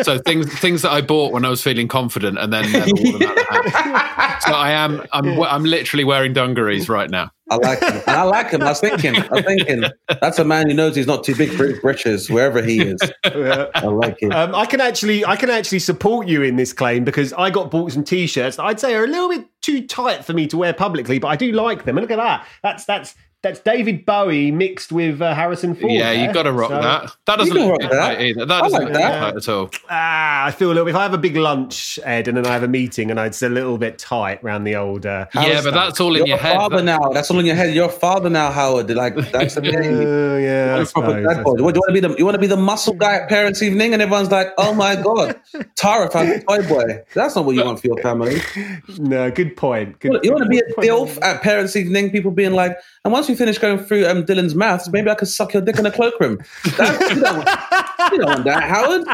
So 0.03 0.19
things 0.19 0.53
things 0.59 0.83
that 0.83 0.93
I 0.93 1.01
bought 1.01 1.33
when 1.33 1.45
I 1.45 1.49
was 1.49 1.63
feeling 1.63 1.89
confident 1.89 2.39
and 2.39 2.53
then 2.53 2.71
never 2.73 2.91
wore 2.95 3.19
them 3.19 3.29
out 3.29 3.67
of 3.67 3.73
the 3.73 3.79
house. 3.79 4.45
So 4.47 4.53
I 4.53 4.71
am 4.71 5.03
I'm 5.13 5.43
I'm 5.43 5.65
literally 5.65 6.05
wearing 6.05 6.33
dungarees 6.33 6.89
right 6.89 7.11
now. 7.11 7.31
I 7.51 7.57
like 7.57 7.81
him. 7.81 8.03
And 8.07 8.17
I 8.17 8.23
like 8.23 8.51
him. 8.51 8.63
I 8.63 8.67
was 8.67 8.81
thinking, 8.81 9.17
I 9.17 9.29
was 9.29 9.45
thinking, 9.45 9.85
that's 10.21 10.39
a 10.39 10.45
man 10.45 10.69
who 10.69 10.75
knows 10.75 10.95
he's 10.95 11.07
not 11.07 11.25
too 11.25 11.35
big 11.35 11.51
for 11.51 11.67
his 11.67 11.79
britches, 11.81 12.31
wherever 12.31 12.63
he 12.63 12.81
is. 12.81 13.01
Yeah. 13.25 13.67
I 13.75 13.87
like 13.87 14.23
him. 14.23 14.33
Um, 14.33 14.55
I 14.55 14.67
can 14.67 14.81
actually, 14.81 15.25
I 15.25 15.35
can 15.35 15.51
actually 15.51 15.81
support 15.81 16.29
you 16.29 16.43
in 16.43 16.57
this 16.57 16.73
claim 16.73 17.05
because 17.05 17.33
I 17.33 17.51
got 17.51 17.71
bought 17.71 17.93
some 17.93 18.05
t-shirts. 18.05 18.57
That 18.57 18.65
I'd 18.65 18.79
say 18.81 18.95
are 18.95 19.05
a 19.05 19.09
little 19.09 19.29
bit 19.29 19.47
too 19.63 19.87
tight 19.87 20.25
for 20.25 20.33
me 20.33 20.47
to 20.47 20.57
wear 20.57 20.73
publicly, 20.73 21.19
but 21.19 21.29
I 21.29 21.37
do 21.37 21.51
like 21.53 21.85
them. 21.85 21.99
And 21.99 22.05
look 22.05 22.13
at 22.13 22.23
that. 22.23 22.47
That's 22.63 22.85
that's 22.85 23.15
that's 23.43 23.61
David 23.61 24.05
Bowie 24.05 24.51
mixed 24.51 24.93
with 24.93 25.23
uh, 25.23 25.35
Harrison 25.35 25.75
Ford. 25.75 25.93
Yeah, 25.93 26.13
you've 26.13 26.35
got 26.35 26.43
to 26.43 26.53
rock 26.53 26.71
so, 26.71 26.81
that. 26.81 27.17
That 27.25 27.39
doesn't 27.39 27.55
look 27.55 27.81
that. 27.81 28.21
either. 28.21 28.45
That 28.45 28.63
doesn't 28.63 28.79
like 28.79 28.93
look 28.93 29.01
that. 29.01 29.37
at 29.37 29.49
all. 29.49 29.71
Ah, 29.89 30.45
I 30.47 30.51
feel 30.51 30.69
a 30.69 30.75
little. 30.75 30.89
If 30.89 30.95
I 30.95 31.03
have 31.03 31.15
a 31.15 31.19
big 31.19 31.37
lunch, 31.37 31.99
Ed, 32.05 32.29
and 32.29 32.37
then 32.37 32.47
I 32.47 32.53
have 32.53 32.63
a 32.63 32.69
meeting, 32.69 33.11
and 33.11 33.19
it's 33.19 33.41
a 33.43 33.49
little 33.49 33.79
bit 33.79 33.99
tight 33.99 34.45
around 34.45 34.65
the 34.65 34.77
old. 34.77 35.07
Uh, 35.07 35.27
yeah, 35.35 35.63
but 35.63 35.73
that's 35.73 36.01
all 36.01 36.15
in 36.15 36.19
You're 36.19 36.29
your 36.29 36.37
head. 36.37 36.57
Father 36.57 36.83
now. 36.83 36.99
That's 37.13 37.31
all 37.31 37.39
in 37.39 37.47
your 37.47 37.57
head. 37.57 37.75
You're 37.75 37.89
father 37.89 38.29
now, 38.29 38.51
Howard. 38.51 38.91
Like 38.91 39.17
that's 39.31 39.55
the 39.55 39.61
thing. 39.63 39.75
uh, 39.75 40.37
yeah. 40.37 40.77
You 40.77 41.65
want 41.65 41.77
to 41.77 41.93
be 41.93 42.01
the 42.01 42.15
you 42.19 42.25
want 42.27 42.35
to 42.35 42.41
be 42.41 42.47
the 42.47 42.57
muscle 42.59 42.95
guy 42.95 43.17
at 43.17 43.29
parents' 43.31 43.63
evening, 43.63 43.95
and 43.95 44.03
everyone's 44.03 44.31
like, 44.31 44.49
"Oh 44.59 44.75
my 44.75 44.97
god, 44.97 45.41
Tara 45.77 46.11
found 46.11 46.29
a 46.29 46.41
toy 46.43 46.69
boy." 46.69 47.03
That's 47.15 47.37
not 47.37 47.47
what 47.47 47.57
you 47.57 47.65
want 47.65 47.81
for 47.81 47.87
your 47.87 47.99
family. 48.03 48.41
No, 48.99 49.31
good 49.31 49.57
point. 49.57 49.99
Good, 50.01 50.21
you 50.23 50.33
want 50.33 50.45
to 50.45 50.49
be 50.49 50.59
a 50.59 50.63
dilf 50.75 51.19
at 51.23 51.43
parents' 51.43 51.77
evening. 51.77 52.11
People 52.11 52.31
being 52.31 52.53
like, 52.53 52.77
and 53.05 53.13
once 53.13 53.29
we 53.29 53.35
finish 53.35 53.57
going 53.57 53.79
through 53.79 54.07
um, 54.07 54.25
Dylan's 54.25 54.55
maths, 54.55 54.91
maybe 54.91 55.09
I 55.09 55.15
could 55.15 55.29
suck 55.29 55.55
your 55.55 55.63
dick 55.63 55.79
in 55.79 55.87
a 55.87 55.91
cloakroom. 55.91 56.39
You, 56.65 56.73
don't, 56.73 57.01
you 57.11 58.19
don't 58.19 58.27
want 58.27 58.45
that, 58.45 58.63
Howard. 58.63 59.07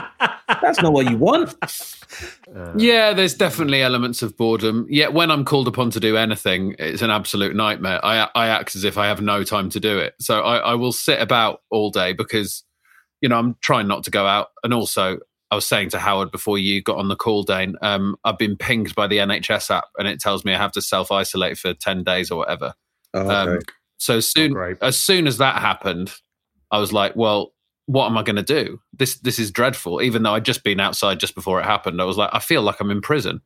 That's 0.61 0.83
not 0.83 0.93
what 0.93 1.09
you 1.09 1.16
want. 1.16 1.55
Uh, 2.55 2.73
yeah, 2.76 3.12
there's 3.12 3.35
definitely 3.35 3.83
elements 3.83 4.23
of 4.23 4.37
boredom. 4.37 4.87
Yet 4.88 5.12
when 5.12 5.31
I'm 5.31 5.45
called 5.45 5.69
upon 5.69 5.90
to 5.90 6.00
do 6.00 6.16
anything, 6.16 6.75
it's 6.78 7.02
an 7.02 7.11
absolute 7.11 7.55
nightmare. 7.55 8.05
I, 8.05 8.28
I 8.35 8.49
act 8.49 8.75
as 8.75 8.83
if 8.83 8.99
I 8.99 9.07
have 9.07 9.21
no 9.21 9.45
time 9.45 9.71
to 9.71 9.81
do 9.81 9.99
it. 9.99 10.14
So 10.21 10.40
I, 10.40 10.57
I 10.59 10.75
will 10.75 10.93
sit 10.93 11.21
about 11.21 11.62
all 11.71 11.90
day 11.90 12.12
because, 12.12 12.64
you 13.21 13.28
know, 13.28 13.38
I'm 13.38 13.57
trying 13.61 13.87
not 13.87 14.02
to 14.05 14.11
go 14.11 14.26
out. 14.26 14.49
And 14.64 14.75
also, 14.75 15.19
I 15.50 15.55
was 15.55 15.66
saying 15.66 15.90
to 15.90 15.99
Howard 16.00 16.33
before 16.33 16.59
you 16.59 16.83
got 16.83 16.99
on 16.99 17.07
the 17.07 17.16
call, 17.16 17.45
Dane, 17.45 17.76
um, 17.83 18.16
I've 18.25 18.38
been 18.38 18.57
pinged 18.57 18.97
by 18.97 19.07
the 19.07 19.19
NHS 19.19 19.71
app 19.71 19.85
and 19.97 20.09
it 20.09 20.19
tells 20.19 20.45
me 20.45 20.52
I 20.52 20.59
have 20.59 20.73
to 20.73 20.83
self 20.83 21.12
isolate 21.12 21.57
for 21.57 21.73
10 21.73 22.02
days 22.02 22.33
or 22.33 22.38
whatever. 22.38 22.75
Oh, 23.16 23.20
okay. 23.20 23.52
um, 23.52 23.58
so 23.99 24.20
soon, 24.20 24.56
oh, 24.56 24.75
as 24.82 24.99
soon 24.99 25.26
as 25.26 25.38
that 25.38 25.61
happened, 25.61 26.12
I 26.70 26.78
was 26.78 26.92
like, 26.92 27.16
well, 27.16 27.52
what 27.87 28.06
am 28.06 28.18
I 28.18 28.23
going 28.23 28.37
to 28.37 28.42
do? 28.42 28.80
This 28.92 29.16
this 29.16 29.38
is 29.38 29.50
dreadful. 29.50 30.02
Even 30.02 30.23
though 30.23 30.35
I'd 30.35 30.44
just 30.44 30.64
been 30.64 30.80
outside 30.80 31.20
just 31.20 31.35
before 31.35 31.61
it 31.61 31.64
happened, 31.64 32.00
I 32.00 32.04
was 32.04 32.18
like, 32.18 32.30
I 32.32 32.40
feel 32.40 32.62
like 32.62 32.80
I'm 32.80 32.90
in 32.90 33.00
prison. 33.00 33.40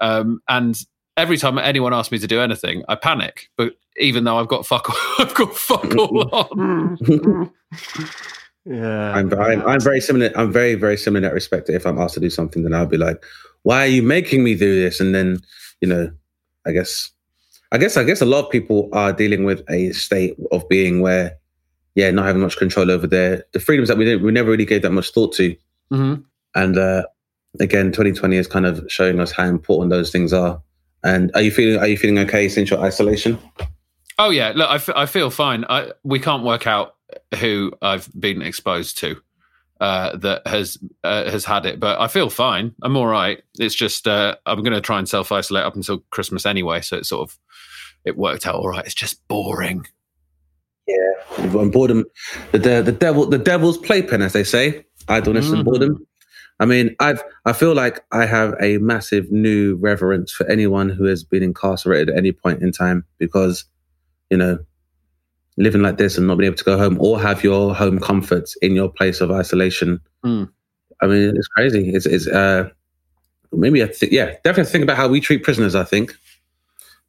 Um, 0.00 0.40
and 0.48 0.76
every 1.16 1.38
time 1.38 1.58
anyone 1.58 1.94
asks 1.94 2.12
me 2.12 2.18
to 2.18 2.26
do 2.26 2.40
anything, 2.40 2.82
I 2.88 2.96
panic. 2.96 3.48
But 3.56 3.74
even 3.96 4.24
though 4.24 4.38
I've 4.38 4.48
got 4.48 4.66
fuck, 4.66 4.90
all, 4.90 4.96
I've 5.24 5.34
got 5.34 5.56
fuck 5.56 5.94
all 5.96 6.28
on. 6.34 6.98
yeah, 8.66 9.12
I'm, 9.14 9.32
I'm, 9.32 9.66
I'm 9.66 9.80
very 9.80 10.00
similar. 10.00 10.30
I'm 10.36 10.52
very 10.52 10.74
very 10.74 10.98
similar 10.98 11.18
in 11.18 11.22
that 11.24 11.34
respect. 11.34 11.70
If 11.70 11.86
I'm 11.86 11.98
asked 11.98 12.14
to 12.14 12.20
do 12.20 12.30
something, 12.30 12.62
then 12.62 12.74
I'll 12.74 12.86
be 12.86 12.98
like, 12.98 13.24
"Why 13.62 13.84
are 13.84 13.86
you 13.86 14.02
making 14.02 14.44
me 14.44 14.54
do 14.54 14.82
this?" 14.82 15.00
And 15.00 15.14
then 15.14 15.40
you 15.80 15.88
know, 15.88 16.10
I 16.66 16.72
guess 16.72 17.10
I 17.74 17.78
guess 17.78 17.96
I 17.96 18.04
guess 18.04 18.20
a 18.20 18.26
lot 18.26 18.44
of 18.44 18.50
people 18.52 18.88
are 18.92 19.12
dealing 19.12 19.42
with 19.44 19.62
a 19.68 19.90
state 19.92 20.36
of 20.52 20.68
being 20.68 21.00
where, 21.00 21.36
yeah, 21.96 22.10
not 22.12 22.24
having 22.24 22.40
much 22.42 22.56
control 22.56 22.88
over 22.88 23.06
their 23.08 23.44
the 23.52 23.58
freedoms 23.58 23.88
that 23.88 23.98
we 23.98 24.04
didn't, 24.04 24.22
we 24.24 24.30
never 24.30 24.50
really 24.50 24.64
gave 24.64 24.82
that 24.82 24.92
much 24.92 25.10
thought 25.10 25.32
to, 25.34 25.56
Mhm. 25.92 26.22
and 26.54 26.78
uh, 26.78 27.02
again, 27.58 27.86
2020 27.90 28.36
is 28.36 28.46
kind 28.46 28.64
of 28.64 28.84
showing 28.88 29.18
us 29.18 29.32
how 29.32 29.44
important 29.46 29.90
those 29.90 30.10
things 30.12 30.32
are. 30.32 30.62
And 31.02 31.32
are 31.34 31.42
you 31.42 31.50
feeling 31.50 31.80
are 31.80 31.88
you 31.88 31.96
feeling 31.98 32.18
okay 32.20 32.48
since 32.48 32.70
your 32.70 32.78
isolation? 32.80 33.38
Oh 34.20 34.30
yeah, 34.30 34.52
look, 34.54 34.70
I, 34.70 34.76
f- 34.76 34.90
I 34.94 35.06
feel 35.06 35.28
fine. 35.30 35.64
I, 35.68 35.90
we 36.04 36.20
can't 36.20 36.44
work 36.44 36.68
out 36.68 36.94
who 37.40 37.72
I've 37.82 38.08
been 38.18 38.40
exposed 38.40 38.98
to 38.98 39.16
uh, 39.80 40.16
that 40.18 40.46
has 40.46 40.78
uh, 41.02 41.28
has 41.28 41.44
had 41.44 41.66
it, 41.66 41.80
but 41.80 42.00
I 42.00 42.06
feel 42.06 42.30
fine. 42.30 42.72
I'm 42.82 42.96
all 42.96 43.08
right. 43.08 43.42
It's 43.58 43.74
just 43.74 44.06
uh, 44.06 44.36
I'm 44.46 44.62
going 44.62 44.72
to 44.74 44.80
try 44.80 44.98
and 45.00 45.08
self 45.08 45.32
isolate 45.32 45.64
up 45.64 45.74
until 45.74 45.98
Christmas 46.10 46.46
anyway, 46.46 46.80
so 46.80 46.98
it's 46.98 47.08
sort 47.08 47.28
of 47.28 47.36
it 48.04 48.16
worked 48.16 48.46
out 48.46 48.56
all 48.56 48.68
right. 48.68 48.84
It's 48.84 48.94
just 48.94 49.26
boring. 49.28 49.86
Yeah, 50.86 51.44
and 51.60 51.72
boredom, 51.72 52.04
the, 52.52 52.58
the 52.58 52.82
the 52.82 52.92
devil, 52.92 53.24
the 53.26 53.38
devil's 53.38 53.78
playpen, 53.78 54.20
as 54.20 54.34
they 54.34 54.44
say, 54.44 54.84
idleness 55.08 55.50
and 55.50 55.62
Mhm. 55.62 55.64
boredom. 55.64 56.06
I 56.60 56.66
mean, 56.66 56.94
I've 57.00 57.22
I 57.46 57.54
feel 57.54 57.72
like 57.74 58.04
I 58.12 58.26
have 58.26 58.54
a 58.60 58.76
massive 58.78 59.32
new 59.32 59.76
reverence 59.76 60.30
for 60.30 60.46
anyone 60.46 60.90
who 60.90 61.04
has 61.04 61.24
been 61.24 61.42
incarcerated 61.42 62.10
at 62.10 62.16
any 62.18 62.32
point 62.32 62.62
in 62.62 62.70
time 62.70 63.04
because, 63.18 63.64
you 64.30 64.36
know, 64.36 64.58
living 65.56 65.80
like 65.82 65.96
this 65.96 66.18
and 66.18 66.26
not 66.26 66.36
being 66.36 66.48
able 66.48 66.58
to 66.58 66.64
go 66.64 66.76
home 66.76 66.98
or 67.00 67.18
have 67.18 67.42
your 67.42 67.74
home 67.74 67.98
comforts 67.98 68.54
in 68.56 68.74
your 68.74 68.88
place 68.90 69.20
of 69.22 69.30
isolation. 69.30 70.00
Mm. 70.24 70.50
I 71.00 71.06
mean, 71.06 71.34
it's 71.36 71.48
crazy. 71.48 71.94
It's 71.94 72.04
it's 72.06 72.26
uh 72.28 72.68
maybe 73.52 73.82
I 73.82 73.86
think 73.86 74.12
yeah, 74.12 74.34
definitely 74.44 74.70
think 74.70 74.84
about 74.84 74.98
how 74.98 75.08
we 75.08 75.20
treat 75.20 75.42
prisoners. 75.44 75.74
I 75.74 75.84
think. 75.84 76.14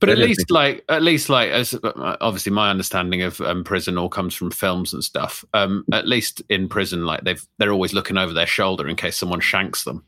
But 0.01 0.09
at 0.09 0.17
least, 0.17 0.51
like, 0.51 0.83
at 0.89 1.01
least, 1.01 1.29
like, 1.29 1.49
as 1.49 1.73
obviously 1.83 2.51
my 2.51 2.69
understanding 2.69 3.21
of 3.21 3.39
um, 3.41 3.63
prison 3.63 3.97
all 3.97 4.09
comes 4.09 4.35
from 4.35 4.51
films 4.51 4.93
and 4.93 5.03
stuff. 5.03 5.45
Um, 5.53 5.85
at 5.93 6.07
least 6.07 6.41
in 6.49 6.67
prison, 6.67 7.05
like 7.05 7.23
they've 7.23 7.43
they're 7.57 7.71
always 7.71 7.93
looking 7.93 8.17
over 8.17 8.33
their 8.33 8.45
shoulder 8.45 8.87
in 8.87 8.95
case 8.97 9.15
someone 9.17 9.39
shanks 9.39 9.83
them. 9.85 10.03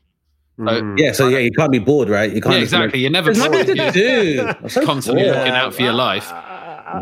Mm. 0.58 0.98
Yeah. 0.98 1.12
So 1.12 1.28
yeah, 1.28 1.38
you 1.38 1.50
can't 1.52 1.72
be 1.72 1.78
bored, 1.78 2.08
right? 2.08 2.32
You 2.32 2.40
can't. 2.42 2.54
Yeah, 2.54 2.60
just 2.60 2.72
like, 2.72 2.80
exactly. 2.82 3.00
You're 3.00 3.10
never 3.10 3.32
There's 3.32 3.38
nothing 3.50 3.64
bored. 3.76 3.94
to 3.94 4.00
You're 4.00 4.44
do. 4.44 4.52
I'm 4.62 4.68
so 4.68 4.84
constantly 4.84 5.24
bored. 5.24 5.36
looking 5.36 5.52
out 5.54 5.74
for 5.74 5.82
your 5.82 5.92
life. 5.94 6.30
I- 6.32 6.54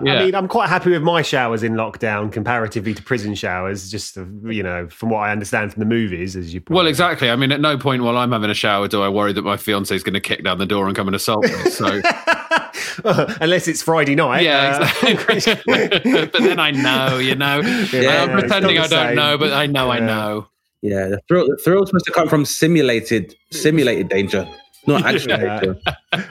Yeah. 0.04 0.14
I 0.14 0.24
mean, 0.24 0.34
I'm 0.34 0.48
quite 0.48 0.68
happy 0.68 0.90
with 0.90 1.02
my 1.02 1.22
showers 1.22 1.62
in 1.62 1.74
lockdown 1.74 2.32
comparatively 2.32 2.92
to 2.92 3.02
prison 3.04 3.36
showers. 3.36 3.88
Just 3.88 4.18
uh, 4.18 4.24
you 4.44 4.60
know, 4.62 4.88
from 4.88 5.10
what 5.10 5.18
I 5.20 5.30
understand 5.30 5.72
from 5.72 5.78
the 5.80 5.86
movies, 5.86 6.34
as 6.34 6.52
you 6.52 6.60
Well, 6.68 6.88
exactly. 6.88 7.30
I 7.30 7.36
mean, 7.36 7.52
at 7.52 7.60
no 7.60 7.78
point 7.78 8.02
while 8.02 8.16
I'm 8.16 8.32
having 8.32 8.50
a 8.50 8.54
shower 8.54 8.88
do 8.88 9.00
I 9.02 9.08
worry 9.08 9.32
that 9.32 9.42
my 9.42 9.56
fiance 9.56 9.94
is 9.94 10.02
going 10.02 10.14
to 10.14 10.20
kick 10.20 10.42
down 10.42 10.58
the 10.58 10.66
door 10.66 10.88
and 10.88 10.96
come 10.96 11.06
and 11.06 11.14
assault 11.14 11.44
me. 11.44 11.50
So, 11.70 12.00
unless 13.40 13.68
it's 13.68 13.82
Friday 13.82 14.14
night. 14.14 14.42
yeah, 14.42 14.90
uh, 15.02 15.06
exactly. 15.08 15.88
but 15.88 16.32
then 16.32 16.58
I 16.58 16.70
know, 16.70 17.18
you 17.18 17.34
know. 17.34 17.60
Yeah, 17.92 18.24
I'm 18.24 18.38
pretending 18.38 18.78
I 18.78 18.82
it's 18.82 18.90
not 18.90 18.96
the 18.96 18.96
don't 18.96 19.06
same. 19.08 19.16
know, 19.16 19.38
but 19.38 19.52
I 19.52 19.66
know 19.66 19.90
I 19.90 20.00
know. 20.00 20.48
Yeah, 20.82 21.08
the 21.08 21.20
thrill, 21.26 21.46
the 21.48 21.56
thrill 21.56 21.86
supposed 21.86 22.04
to 22.04 22.12
come 22.12 22.28
from 22.28 22.44
simulated, 22.44 23.34
simulated 23.50 24.08
danger, 24.08 24.48
not 24.86 25.04
actual 25.04 25.30
Yeah. 25.32 25.60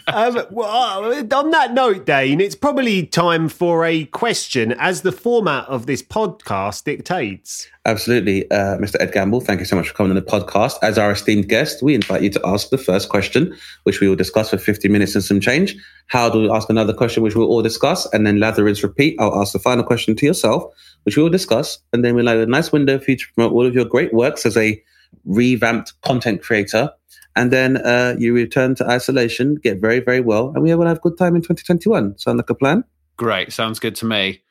um, 0.08 0.42
well, 0.52 1.04
uh, 1.14 1.36
on 1.36 1.52
that 1.52 1.74
note, 1.74 2.06
Dane, 2.06 2.40
it's 2.42 2.56
probably 2.56 3.06
time 3.06 3.50
for 3.50 3.86
a 3.86 4.06
question, 4.06 4.74
as 4.80 5.02
the 5.02 5.12
format 5.12 5.66
of 5.68 5.86
this 5.86 6.02
podcast 6.02 6.84
dictates. 6.86 7.68
Absolutely, 7.86 8.50
uh, 8.50 8.78
Mr. 8.78 8.96
Ed 9.00 9.12
Gamble. 9.12 9.42
Thank 9.42 9.60
you 9.60 9.66
so 9.66 9.76
much 9.76 9.90
for 9.90 9.94
coming 9.94 10.10
on 10.12 10.16
the 10.16 10.22
podcast. 10.22 10.74
As 10.82 10.98
our 10.98 11.12
esteemed 11.12 11.48
guest, 11.50 11.84
we 11.84 11.94
invite 11.94 12.24
you 12.24 12.30
to 12.32 12.42
ask 12.44 12.70
the 12.70 12.78
first 12.78 13.10
question, 13.10 13.56
which 13.84 14.00
we 14.02 14.08
will 14.10 14.16
discuss 14.16 14.50
for 14.50 14.58
50 14.58 14.88
minutes 14.88 15.14
and 15.14 15.24
some 15.24 15.40
change. 15.40 15.76
How 16.08 16.30
do 16.30 16.42
we 16.42 16.50
ask 16.50 16.70
another 16.70 16.94
question, 16.94 17.22
which 17.22 17.36
we'll 17.36 17.48
all 17.48 17.62
discuss, 17.62 18.12
and 18.14 18.26
then 18.26 18.40
lather 18.40 18.64
rinse 18.64 18.82
repeat? 18.82 19.16
I'll 19.20 19.40
ask 19.40 19.54
the 19.54 19.60
final 19.60 19.84
question 19.84 20.16
to 20.16 20.26
yourself, 20.26 20.64
which 21.04 21.18
we 21.18 21.24
will 21.24 21.30
discuss, 21.30 21.78
and 21.94 22.04
then 22.04 22.16
we'll 22.16 22.28
have 22.28 22.40
a 22.40 22.46
nice 22.48 22.72
window 22.72 22.98
for 22.98 23.12
you 23.12 23.18
to 23.18 23.26
promote 23.36 23.54
all 23.54 23.66
of 23.68 23.76
your 23.76 23.86
great 23.86 24.14
works 24.14 24.46
as 24.46 24.58
a 24.58 24.82
revamped 25.26 25.94
content 26.02 26.42
creator. 26.42 26.90
And 27.36 27.52
then 27.52 27.78
uh, 27.78 28.16
you 28.18 28.34
return 28.34 28.76
to 28.76 28.90
isolation, 28.90 29.56
get 29.56 29.82
very, 29.82 30.00
very 30.00 30.22
well, 30.22 30.52
and 30.56 30.64
we 30.64 30.74
will 30.74 30.88
have 30.88 30.98
a 30.98 31.02
good 31.02 31.18
time 31.18 31.36
in 31.36 31.42
2021. 31.42 32.18
Sound 32.18 32.38
like 32.38 32.50
a 32.50 32.56
plan? 32.56 32.84
Great. 33.18 33.52
Sounds 33.52 33.80
good 33.80 33.96
to 33.96 34.06
me. 34.06 34.42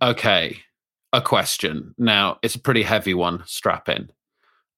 Okay. 0.00 0.58
A 1.12 1.20
question. 1.20 1.94
Now, 1.98 2.38
it's 2.42 2.54
a 2.54 2.60
pretty 2.60 2.82
heavy 2.82 3.14
one. 3.14 3.42
Strap 3.46 3.88
in. 3.88 4.10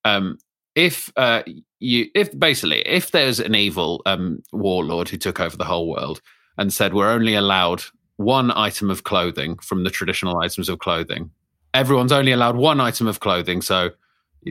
Um, 0.05 0.37
if 0.75 1.11
uh, 1.17 1.43
you, 1.79 2.07
if 2.15 2.37
basically, 2.37 2.81
if 2.87 3.11
there's 3.11 3.39
an 3.39 3.55
evil 3.55 4.01
um, 4.05 4.41
warlord 4.51 5.09
who 5.09 5.17
took 5.17 5.39
over 5.39 5.57
the 5.57 5.65
whole 5.65 5.89
world 5.89 6.21
and 6.57 6.71
said 6.71 6.93
we're 6.93 7.09
only 7.09 7.35
allowed 7.35 7.83
one 8.17 8.51
item 8.51 8.89
of 8.89 9.03
clothing 9.03 9.57
from 9.57 9.83
the 9.83 9.89
traditional 9.89 10.39
items 10.39 10.69
of 10.69 10.79
clothing, 10.79 11.31
everyone's 11.73 12.11
only 12.11 12.31
allowed 12.31 12.55
one 12.55 12.79
item 12.79 13.07
of 13.07 13.19
clothing. 13.19 13.61
So, 13.61 13.91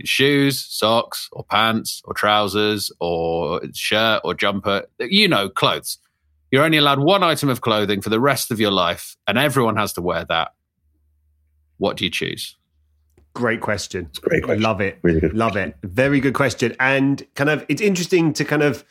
shoes, 0.04 0.60
socks, 0.60 1.28
or 1.32 1.44
pants, 1.44 2.02
or 2.04 2.14
trousers, 2.14 2.92
or 3.00 3.60
shirt, 3.72 4.20
or 4.24 4.34
jumper. 4.34 4.84
You 5.00 5.28
know, 5.28 5.48
clothes. 5.48 5.98
You're 6.50 6.64
only 6.64 6.78
allowed 6.78 7.00
one 7.00 7.22
item 7.22 7.48
of 7.48 7.60
clothing 7.60 8.00
for 8.00 8.08
the 8.10 8.20
rest 8.20 8.50
of 8.50 8.58
your 8.58 8.70
life, 8.70 9.16
and 9.26 9.38
everyone 9.38 9.76
has 9.76 9.92
to 9.94 10.02
wear 10.02 10.24
that. 10.26 10.52
What 11.76 11.96
do 11.96 12.04
you 12.04 12.10
choose? 12.10 12.56
Great 13.34 13.60
question. 13.60 14.06
It's 14.10 14.18
a 14.18 14.22
great 14.22 14.42
question. 14.42 14.62
Love 14.62 14.80
it. 14.80 14.98
Really 15.02 15.20
good 15.20 15.34
Love 15.34 15.56
it. 15.56 15.76
Very 15.84 16.18
good 16.18 16.34
question. 16.34 16.74
And 16.80 17.24
kind 17.34 17.50
of, 17.50 17.64
it's 17.68 17.80
interesting 17.80 18.32
to 18.32 18.44
kind 18.44 18.62
of 18.62 18.84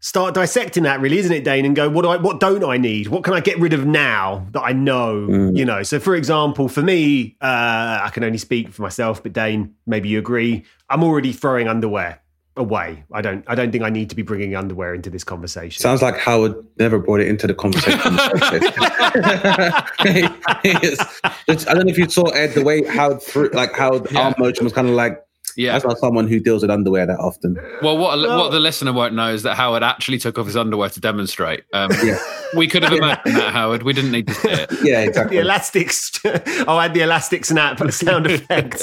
start 0.00 0.34
dissecting 0.34 0.82
that, 0.84 1.00
really, 1.00 1.18
isn't 1.18 1.32
it, 1.32 1.44
Dane? 1.44 1.64
And 1.64 1.76
go, 1.76 1.88
what 1.88 2.02
do 2.02 2.08
I, 2.08 2.16
what 2.16 2.40
don't 2.40 2.64
I 2.64 2.76
need? 2.76 3.08
What 3.08 3.24
can 3.24 3.34
I 3.34 3.40
get 3.40 3.58
rid 3.58 3.72
of 3.72 3.86
now 3.86 4.46
that 4.52 4.62
I 4.62 4.72
know? 4.72 5.26
Mm. 5.28 5.56
You 5.56 5.64
know. 5.64 5.82
So, 5.82 6.00
for 6.00 6.14
example, 6.16 6.68
for 6.68 6.82
me, 6.82 7.36
uh, 7.40 8.00
I 8.02 8.10
can 8.12 8.24
only 8.24 8.38
speak 8.38 8.70
for 8.70 8.82
myself, 8.82 9.22
but 9.22 9.32
Dane, 9.32 9.74
maybe 9.86 10.08
you 10.08 10.18
agree. 10.18 10.64
I'm 10.88 11.04
already 11.04 11.32
throwing 11.32 11.68
underwear 11.68 12.20
away. 12.56 13.04
I 13.12 13.22
don't. 13.22 13.44
I 13.46 13.54
don't 13.54 13.70
think 13.72 13.84
I 13.84 13.90
need 13.90 14.10
to 14.10 14.16
be 14.16 14.22
bringing 14.22 14.54
underwear 14.56 14.92
into 14.94 15.08
this 15.08 15.24
conversation. 15.24 15.80
Sounds 15.80 16.02
like 16.02 16.18
Howard 16.18 16.54
never 16.78 16.98
brought 16.98 17.20
it 17.20 17.28
into 17.28 17.46
the 17.46 17.54
conversation. 17.54 18.00
It's- 20.64 21.20
it's- 21.46 21.66
I 21.68 21.74
don't 21.74 21.86
know 21.86 21.90
if 21.90 21.98
you 21.98 22.08
saw 22.08 22.24
Ed 22.30 22.54
the 22.54 22.64
way 22.64 22.82
Howard 22.84 23.22
threw, 23.22 23.50
like 23.52 23.72
how 23.74 24.02
Yeah. 24.10 24.20
arm 24.20 24.34
motion 24.38 24.64
was 24.64 24.72
kind 24.72 24.88
of 24.88 24.94
like. 24.94 25.22
Yeah. 25.56 25.72
That's 25.72 25.84
not 25.84 25.98
someone 25.98 26.28
who 26.28 26.40
deals 26.40 26.62
with 26.62 26.70
underwear 26.70 27.06
that 27.06 27.18
often. 27.18 27.56
Well, 27.82 27.96
what 27.98 28.18
Well- 28.18 28.38
what 28.38 28.50
the 28.52 28.60
listener 28.60 28.92
won't 28.92 29.14
know 29.14 29.28
is 29.32 29.42
that 29.42 29.54
Howard 29.56 29.82
actually 29.82 30.18
took 30.18 30.38
off 30.38 30.46
his 30.46 30.56
underwear 30.56 30.88
to 30.90 31.00
demonstrate. 31.00 31.64
Um, 31.72 31.90
Yeah. 32.02 32.18
We 32.56 32.66
could 32.66 32.82
have 32.82 32.92
imagined 33.02 33.36
that, 33.36 33.52
Howard. 33.52 33.82
We 33.84 33.92
didn't 33.92 34.10
need 34.12 34.26
to 34.28 34.34
see 34.34 34.48
it. 34.48 34.70
Yeah, 34.82 35.02
exactly. 35.02 35.36
the 35.36 35.42
elastics. 35.42 36.10
I'll 36.66 36.80
add 36.80 36.94
the 36.94 37.02
elastic 37.02 37.44
snap 37.44 37.78
for 37.78 37.84
the 37.86 37.92
sound 37.92 38.26
effect. 38.26 38.82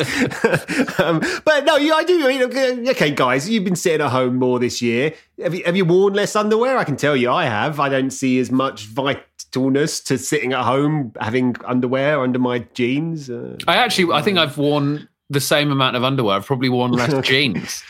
um, 1.00 1.20
but 1.44 1.66
no, 1.66 1.76
you, 1.78 1.94
I 1.94 2.04
do. 2.04 2.24
I 2.26 2.28
mean, 2.30 2.44
okay, 2.44 2.90
okay, 2.92 3.12
guys, 3.12 3.50
you've 3.50 3.64
been 3.66 3.76
sitting 3.76 4.02
at 4.02 4.12
home 4.12 4.36
more 4.38 4.60
this 4.60 4.82
year. 4.82 5.14
Have 5.42 5.54
you, 5.54 5.64
have 5.66 5.76
you 5.76 5.86
worn 5.86 6.14
less 6.14 6.36
underwear? 6.36 6.78
I 6.78 6.84
can 6.84 6.96
tell 6.96 7.16
you, 7.16 7.30
I 7.32 7.46
have. 7.46 7.80
I 7.80 7.90
don't 7.90 8.12
see 8.12 8.40
as 8.40 8.52
much 8.52 8.88
vitalness 8.88 10.04
to 10.06 10.18
sitting 10.18 10.54
at 10.54 10.64
home 10.64 11.14
having 11.20 11.56
underwear 11.66 12.22
under 12.22 12.40
my 12.40 12.60
jeans. 12.74 13.30
Uh, 13.30 13.58
I 13.68 13.76
actually, 13.78 14.14
I 14.14 14.22
think 14.22 14.38
I've 14.38 14.58
worn 14.58 15.08
the 15.30 15.42
same 15.42 15.72
amount 15.72 15.96
of 15.96 16.04
underwear. 16.04 16.38
I've 16.38 16.46
probably 16.46 16.70
worn 16.70 16.92
less 16.92 17.28
jeans. 17.28 17.84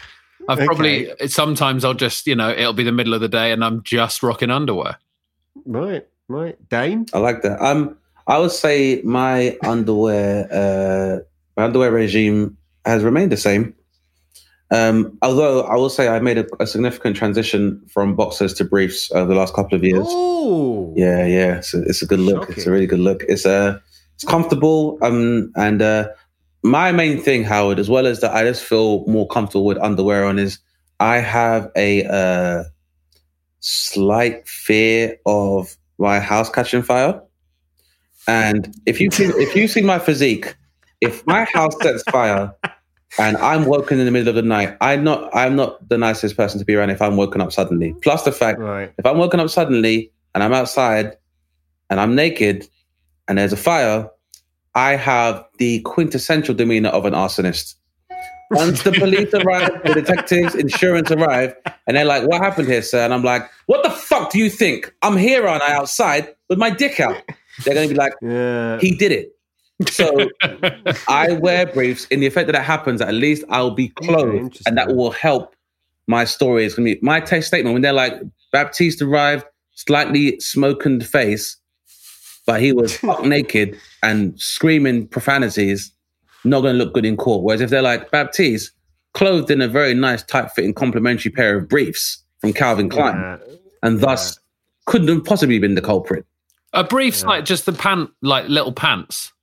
I've 0.50 0.60
probably 0.65 1.12
sometimes 1.27 1.84
I'll 1.84 1.94
just 1.94 2.27
you 2.27 2.36
know 2.36 2.50
it'll 2.50 2.74
be 2.74 2.84
the 2.84 2.91
middle 2.91 3.13
of 3.13 3.22
the 3.22 3.27
day 3.27 3.51
and 3.51 3.63
I'm 3.63 3.84
just 3.84 4.24
rocking 4.24 4.50
underwear. 4.50 4.98
right, 5.65 6.08
right, 6.27 6.58
Dane. 6.70 7.06
I 7.13 7.20
like 7.20 7.41
that. 7.41 7.62
Um, 7.63 7.98
I 8.27 8.39
would 8.39 8.51
say 8.51 9.01
my 9.03 9.58
underwear, 9.63 10.48
uh, 10.51 11.20
my 11.56 11.65
underwear 11.65 11.91
regime 11.91 12.58
has 12.86 13.03
remained 13.03 13.32
the 13.32 13.38
same. 13.38 13.74
Um, 14.70 15.17
although 15.22 15.62
I 15.62 15.75
will 15.75 15.89
say 15.89 16.10
I 16.10 16.20
made 16.20 16.38
a, 16.38 16.46
a 16.60 16.67
significant 16.67 17.15
transition 17.15 17.82
from 17.88 18.15
boxers 18.15 18.53
to 18.56 18.65
briefs 18.65 19.10
over 19.12 19.34
the 19.34 19.39
last 19.39 19.53
couple 19.53 19.77
of 19.77 19.84
years. 19.84 20.06
Oh, 20.08 20.94
Yeah, 20.96 21.25
yeah, 21.25 21.58
it's 21.58 21.74
a, 21.74 21.82
it's 21.84 22.01
a 22.01 22.06
good 22.06 22.20
look. 22.20 22.50
It's 22.50 22.67
a 22.67 22.72
really 22.72 22.86
good 22.86 23.00
look. 23.00 23.24
It's 23.29 23.46
uh, 23.46 23.79
it's 24.15 24.25
comfortable. 24.25 24.98
Um, 25.01 25.53
and 25.56 25.82
uh, 25.82 26.10
my 26.67 26.91
main 26.91 27.21
thing, 27.21 27.43
Howard, 27.43 27.79
as 27.79 27.89
well 27.89 28.05
as 28.05 28.21
that, 28.21 28.36
I 28.36 28.43
just 28.43 28.63
feel 28.63 29.05
more 29.05 29.27
comfortable 29.27 29.65
with 29.65 29.77
underwear 29.77 30.25
on 30.25 30.39
is 30.39 30.59
I 31.00 31.17
have 31.17 31.71
a 31.75 32.03
uh, 32.05 32.63
slight 33.59 34.47
fear 34.47 35.17
of 35.25 35.75
my 35.97 36.19
house 36.19 36.50
catching 36.50 36.83
fire. 36.83 37.21
And 38.27 38.75
if 38.86 39.00
you 39.00 39.09
see, 39.12 39.25
if 39.25 39.55
you 39.55 39.67
see 39.67 39.81
my 39.81 40.00
physique, 40.00 40.55
if 41.01 41.25
my 41.25 41.45
house 41.45 41.75
sets 41.81 42.03
fire 42.12 42.53
and 43.17 43.38
I'm 43.38 43.65
woken 43.65 44.00
in 44.00 44.05
the 44.05 44.12
middle 44.12 44.29
of 44.29 44.36
the 44.36 44.41
night, 44.41 44.75
I'm 44.81 45.03
not 45.03 45.33
I'm 45.33 45.55
not 45.55 45.88
the 45.88 45.97
nicest 45.97 46.36
person 46.36 46.59
to 46.59 46.65
be 46.65 46.75
around 46.75 46.89
if 46.89 47.01
I'm 47.01 47.15
woken 47.15 47.39
up 47.39 47.53
suddenly. 47.53 47.95
Plus 48.01 48.24
the 48.24 48.31
fact 48.31 48.59
right. 48.59 48.91
if 48.97 49.05
I'm 49.05 49.17
woken 49.17 49.39
up 49.39 49.50
suddenly 49.50 50.12
and 50.36 50.43
I'm 50.43 50.53
outside 50.53 51.17
and 51.89 52.00
I'm 52.00 52.15
naked 52.15 52.67
and 53.27 53.38
there's 53.38 53.53
a 53.53 53.57
fire, 53.57 54.09
I 54.77 54.96
have 54.96 55.43
the 55.57 55.79
quintessential 55.81 56.53
demeanor 56.53 56.89
of 56.89 57.05
an 57.05 57.13
arsonist. 57.13 57.74
Once 58.51 58.84
the 58.84 58.91
police 58.91 59.34
arrive, 59.34 59.72
the 59.84 59.93
detectives, 59.96 60.53
insurance 60.53 61.10
arrive, 61.10 61.55
and 61.88 61.98
they're 61.98 62.05
like, 62.05 62.27
"What 62.27 62.41
happened 62.41 62.67
here, 62.67 62.84
sir?" 62.84 63.03
And 63.03 63.12
I'm 63.12 63.24
like, 63.24 63.50
"What 63.65 63.81
the 63.81 63.89
fuck 63.89 64.31
do 64.31 64.38
you 64.38 64.51
think? 64.51 64.93
I'm 65.01 65.17
here, 65.17 65.48
aren't 65.48 65.63
I, 65.63 65.74
outside 65.74 66.36
with 66.48 66.60
my 66.60 66.69
dick 66.69 67.00
out?" 67.00 67.17
They're 67.65 67.74
going 67.74 67.89
to 67.89 67.93
be 67.96 67.98
like, 67.98 68.13
Yeah. 68.22 68.79
"He 68.79 68.96
did 68.96 69.12
it." 69.12 69.36
So 69.89 70.29
I 71.07 71.34
wear 71.34 71.65
briefs. 71.65 72.05
In 72.05 72.19
the 72.19 72.27
event 72.27 72.46
that 72.46 72.53
that 72.53 72.63
happens, 72.63 73.01
at 73.01 73.15
least 73.15 73.43
I'll 73.50 73.72
be 73.72 73.89
clothed, 73.89 74.62
and 74.67 74.77
that 74.77 74.96
will 74.96 75.12
help 75.12 75.55
my 76.05 76.24
story. 76.24 76.65
It's 76.65 76.75
gonna 76.75 76.93
be 76.93 77.00
my 77.01 77.19
test 77.19 77.48
statement 77.48 77.74
when 77.74 77.81
they're 77.81 77.93
like, 77.93 78.13
"Baptiste 78.51 79.01
arrived, 79.01 79.43
slightly 79.74 80.39
smokened 80.39 81.05
face, 81.05 81.57
but 82.47 82.59
he 82.61 82.71
was 82.71 82.97
buck 83.03 83.23
naked 83.23 83.77
and 84.01 84.39
screaming 84.39 85.07
profanities." 85.07 85.91
Not 86.43 86.61
going 86.61 86.77
to 86.77 86.83
look 86.83 86.93
good 86.93 87.05
in 87.05 87.17
court. 87.17 87.43
Whereas 87.43 87.61
if 87.61 87.69
they're 87.69 87.81
like 87.81 88.09
Baptiste, 88.09 88.71
clothed 89.13 89.51
in 89.51 89.59
a 89.61 89.67
very 89.67 89.93
nice, 89.93 90.23
tight-fitting, 90.23 90.73
complimentary 90.75 91.29
pair 91.31 91.57
of 91.57 91.67
briefs 91.67 92.23
from 92.39 92.53
Calvin 92.53 92.89
Klein, 92.89 93.15
Yeah. 93.17 93.37
and 93.83 93.99
thus 93.99 94.39
couldn't 94.85 95.07
have 95.09 95.25
possibly 95.25 95.59
been 95.59 95.75
the 95.75 95.81
culprit. 95.81 96.25
A 96.73 96.83
briefs 96.83 97.23
like 97.25 97.43
just 97.43 97.65
the 97.65 97.73
pant, 97.73 98.11
like 98.21 98.47
little 98.47 98.71
pants. 98.71 99.33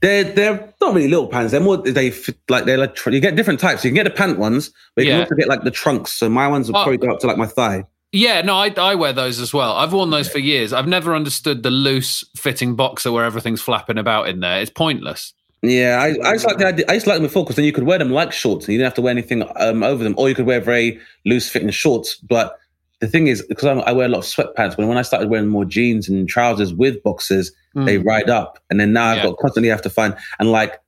They're 0.00 0.24
they're 0.24 0.72
not 0.80 0.94
really 0.94 1.08
little 1.08 1.26
pants. 1.28 1.50
They're 1.52 1.60
more 1.60 1.76
they 1.76 2.10
fit, 2.10 2.38
like 2.48 2.64
they're 2.64 2.78
like 2.78 2.94
tr- 2.94 3.10
you 3.10 3.20
get 3.20 3.36
different 3.36 3.60
types. 3.60 3.84
You 3.84 3.90
can 3.90 3.96
get 3.96 4.04
the 4.04 4.10
pant 4.10 4.38
ones, 4.38 4.70
but 4.94 5.04
you 5.04 5.10
Yeah. 5.10 5.16
can 5.16 5.22
also 5.24 5.34
get 5.34 5.48
like 5.48 5.64
the 5.64 5.70
trunks. 5.70 6.12
So 6.14 6.28
my 6.28 6.48
ones 6.48 6.68
will 6.68 6.78
Oh. 6.78 6.82
probably 6.84 6.98
go 6.98 7.12
up 7.12 7.18
to 7.20 7.26
like 7.26 7.36
my 7.36 7.46
thigh. 7.46 7.84
Yeah, 8.12 8.40
no, 8.40 8.54
I, 8.54 8.72
I 8.76 8.94
wear 8.94 9.12
those 9.12 9.38
as 9.38 9.52
well. 9.52 9.72
I've 9.72 9.92
worn 9.92 10.10
those 10.10 10.30
for 10.30 10.38
years. 10.38 10.72
I've 10.72 10.88
never 10.88 11.14
understood 11.14 11.62
the 11.62 11.70
loose 11.70 12.24
fitting 12.36 12.74
boxer 12.74 13.12
where 13.12 13.24
everything's 13.24 13.60
flapping 13.60 13.98
about 13.98 14.28
in 14.28 14.40
there. 14.40 14.60
It's 14.60 14.70
pointless. 14.70 15.34
Yeah, 15.60 15.98
I, 16.00 16.16
I 16.26 16.32
just 16.34 16.46
like 16.46 16.58
the 16.58 16.66
idea, 16.66 16.86
I 16.88 16.94
used 16.94 17.04
to 17.04 17.10
like 17.10 17.18
them 17.18 17.26
before 17.26 17.44
because 17.44 17.56
then 17.56 17.64
you 17.64 17.72
could 17.72 17.84
wear 17.84 17.98
them 17.98 18.10
like 18.10 18.32
shorts 18.32 18.66
and 18.66 18.72
you 18.72 18.78
didn't 18.78 18.86
have 18.86 18.94
to 18.94 19.02
wear 19.02 19.10
anything 19.10 19.42
um, 19.56 19.82
over 19.82 20.04
them, 20.04 20.14
or 20.16 20.28
you 20.28 20.34
could 20.34 20.46
wear 20.46 20.60
very 20.60 20.98
loose 21.26 21.50
fitting 21.50 21.68
shorts. 21.70 22.14
But 22.14 22.56
the 23.00 23.08
thing 23.08 23.26
is, 23.26 23.42
because 23.42 23.64
I'm, 23.64 23.96
wear 23.96 24.06
a 24.06 24.08
lot 24.08 24.18
of 24.18 24.24
sweatpants, 24.24 24.78
when 24.78 24.88
when 24.88 24.96
I 24.96 25.02
started 25.02 25.28
wearing 25.28 25.48
more 25.48 25.64
jeans 25.64 26.08
and 26.08 26.28
trousers 26.28 26.72
with 26.72 27.02
boxers, 27.02 27.52
they 27.74 27.98
ride 27.98 28.28
up, 28.30 28.58
and 28.70 28.80
then 28.80 28.92
now 28.92 29.06
I've 29.06 29.16
Yeah. 29.18 29.24
got 29.24 29.38
constantly 29.38 29.68
have 29.68 29.82
to 29.82 29.90
find 29.90 30.16
and 30.40 30.50
like 30.50 30.80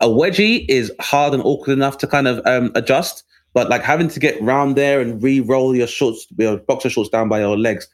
a 0.00 0.06
wedgie 0.08 0.64
is 0.68 0.92
hard 1.00 1.34
and 1.34 1.42
awkward 1.44 1.72
enough 1.72 1.98
to 1.98 2.06
kind 2.06 2.26
of 2.28 2.40
um, 2.46 2.70
adjust, 2.76 3.24
but 3.54 3.68
like 3.68 3.82
having 3.82 4.08
to 4.08 4.20
get 4.20 4.40
round 4.42 4.76
there 4.76 5.00
and 5.00 5.22
re-roll 5.22 5.74
your 5.74 5.86
shorts, 5.86 6.26
your 6.36 6.58
boxer 6.58 6.90
shorts 6.90 7.10
down 7.10 7.28
by 7.28 7.40
your 7.40 7.56
legs, 7.58 7.88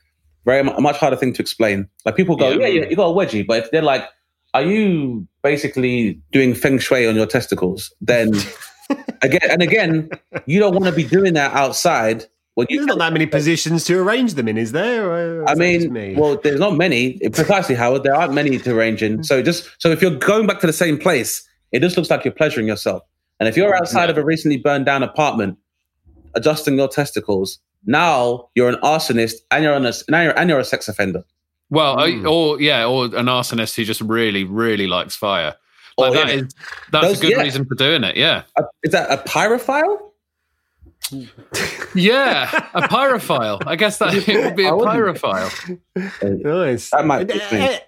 very 0.45 0.63
mu- 0.63 0.79
much 0.81 0.97
harder 0.97 1.17
thing 1.17 1.33
to 1.35 1.43
explain. 1.43 1.89
Like 2.05 2.17
people 2.17 2.37
go, 2.37 2.51
Yeah. 2.51 2.67
yeah, 2.67 2.89
you 2.89 2.97
got 2.97 3.09
a 3.09 3.15
wedgie, 3.15 3.47
but 3.47 3.65
if 3.65 3.71
they're 3.71 3.83
like, 3.83 4.05
are 4.53 4.63
you 4.63 5.27
basically 5.43 6.21
doing 6.33 6.55
feng 6.55 6.79
shui 6.79 7.07
on 7.07 7.17
your 7.17 7.27
testicles? 7.27 7.93
Then 8.01 8.33
again 9.23 9.51
and 9.51 9.63
again, 9.63 10.11
you 10.47 10.61
don't 10.61 10.73
want 10.73 10.85
to 10.87 10.93
be 10.93 11.05
doing 11.05 11.35
that 11.35 11.53
outside. 11.55 12.27
When 12.55 12.69
you 12.71 12.77
There's 12.79 12.87
not 12.87 12.99
that 12.99 13.13
many 13.13 13.27
positions 13.27 13.83
to 13.87 13.99
arrange 13.99 14.35
them 14.35 14.47
in, 14.47 14.57
is 14.57 14.71
there? 14.71 15.11
Or 15.11 15.49
I 15.49 15.53
is 15.55 15.59
that 15.59 15.65
just 15.65 15.85
mean, 15.87 15.93
me? 15.93 16.15
well, 16.17 16.37
there's 16.41 16.61
not 16.61 16.77
many. 16.77 17.19
Precisely, 17.31 17.75
Howard. 17.75 18.05
There 18.05 18.15
aren't 18.15 18.33
many 18.33 18.57
to 18.59 18.77
arrange 18.77 19.03
in. 19.03 19.17
Hmm. 19.17 19.23
So 19.25 19.43
just 19.43 19.69
so 19.79 19.91
if 19.91 20.01
you're 20.01 20.17
going 20.17 20.47
back 20.47 20.61
to 20.61 20.67
the 20.69 20.73
same 20.73 20.97
place, 20.99 21.43
it 21.73 21.81
just 21.81 21.97
looks 21.97 22.11
like 22.11 22.25
you're 22.25 22.33
pleasuring 22.35 22.69
yourself. 22.69 23.03
And 23.45 23.49
if 23.51 23.59
you're 23.59 23.77
outside 23.77 24.09
of 24.09 24.17
a 24.17 24.25
recently 24.25 24.57
burned 24.57 24.87
down 24.87 25.03
apartment, 25.03 25.59
adjusting 26.35 26.79
your 26.79 26.89
testicles, 26.89 27.59
now 27.85 28.49
you're 28.55 28.71
an 28.71 28.77
arsonist 28.77 29.35
and 29.51 29.63
you're 29.63 29.75
on 29.75 29.85
a 29.85 29.93
now 30.09 30.23
you're 30.23 30.39
and 30.39 30.49
you're 30.49 30.59
a 30.61 30.65
sex 30.65 30.89
offender. 30.89 31.23
Well, 31.69 31.99
I- 32.01 32.13
Hmm. 32.13 32.27
or 32.27 32.59
yeah, 32.59 32.87
or 32.87 33.05
an 33.05 33.27
arsonist 33.27 33.75
who 33.77 33.85
just 33.85 34.01
really, 34.01 34.45
really 34.45 34.87
likes 34.87 35.15
fire. 35.15 35.57
Like 35.99 36.13
Or, 36.13 36.15
that 36.15 36.29
yeah. 36.29 36.35
is 36.35 36.55
that's 36.91 37.07
Those- 37.07 37.19
a 37.19 37.21
good 37.21 37.31
yeah. 37.33 37.43
reason 37.43 37.67
for 37.67 37.75
doing 37.75 38.03
it. 38.03 38.17
Yeah, 38.17 38.45
A- 38.59 38.65
is 38.83 38.93
that 38.93 39.11
a 39.11 39.19
pyrophile? 39.29 39.99
yeah, 41.95 42.69
a 42.73 42.83
pyrophile. 42.89 43.63
I 43.67 43.77
guess 43.77 43.99
that 43.99 44.15
it 44.29 44.43
would 44.45 44.57
be 44.57 44.65
a 44.67 44.71
pyrophile. 44.73 45.79
Nice. 46.23 46.89
That 46.91 47.05
might 47.05 47.29
be 47.29 47.35
eh, 47.35 47.49
eh, 47.53 47.79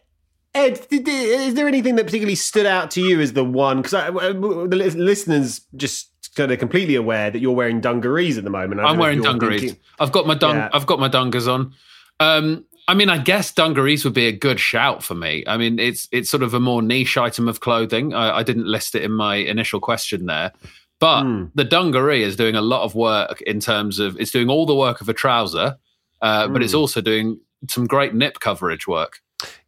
Ed, 0.56 0.86
did, 0.88 1.06
is 1.08 1.54
there 1.54 1.68
anything 1.68 1.96
that 1.96 2.06
particularly 2.06 2.34
stood 2.34 2.66
out 2.66 2.90
to 2.92 3.00
you 3.02 3.20
as 3.20 3.32
the 3.34 3.44
one? 3.44 3.82
Because 3.82 3.92
the 3.92 4.94
listeners 4.96 5.60
just 5.76 6.10
kind 6.34 6.50
of 6.50 6.58
completely 6.58 6.94
aware 6.94 7.30
that 7.30 7.38
you're 7.40 7.54
wearing 7.54 7.80
dungarees 7.80 8.38
at 8.38 8.44
the 8.44 8.50
moment. 8.50 8.80
I'm 8.80 8.98
wearing 8.98 9.22
dungarees. 9.22 9.60
thinking- 9.60 9.80
I've 9.98 10.12
got 10.12 10.26
my 10.26 10.34
dung. 10.34 10.56
Yeah. 10.56 10.70
I've 10.72 10.86
got 10.86 10.98
my 10.98 11.08
dungas 11.08 11.46
on. 11.52 11.72
Um, 12.20 12.64
I 12.88 12.94
mean, 12.94 13.08
I 13.10 13.18
guess 13.18 13.52
dungarees 13.52 14.04
would 14.04 14.14
be 14.14 14.26
a 14.28 14.32
good 14.32 14.60
shout 14.60 15.02
for 15.02 15.14
me. 15.14 15.44
I 15.46 15.56
mean, 15.56 15.78
it's 15.78 16.08
it's 16.12 16.30
sort 16.30 16.42
of 16.42 16.54
a 16.54 16.60
more 16.60 16.82
niche 16.82 17.16
item 17.16 17.48
of 17.48 17.60
clothing. 17.60 18.14
I, 18.14 18.38
I 18.38 18.42
didn't 18.42 18.66
list 18.66 18.94
it 18.94 19.02
in 19.02 19.12
my 19.12 19.36
initial 19.36 19.80
question 19.80 20.26
there, 20.26 20.52
but 21.00 21.22
Hmm. 21.22 21.44
the 21.54 21.64
dungaree 21.64 22.22
is 22.22 22.36
doing 22.36 22.54
a 22.54 22.60
lot 22.62 22.82
of 22.84 22.94
work 22.94 23.40
in 23.42 23.58
terms 23.60 23.98
of 23.98 24.18
it's 24.20 24.30
doing 24.30 24.48
all 24.48 24.66
the 24.66 24.74
work 24.74 25.00
of 25.00 25.08
a 25.08 25.12
trouser, 25.14 25.76
uh, 26.22 26.48
but 26.48 26.62
it's 26.62 26.72
Hmm. 26.72 26.78
also 26.78 27.00
doing 27.00 27.40
some 27.68 27.86
great 27.86 28.14
nip 28.14 28.38
coverage 28.40 28.86
work. 28.86 29.18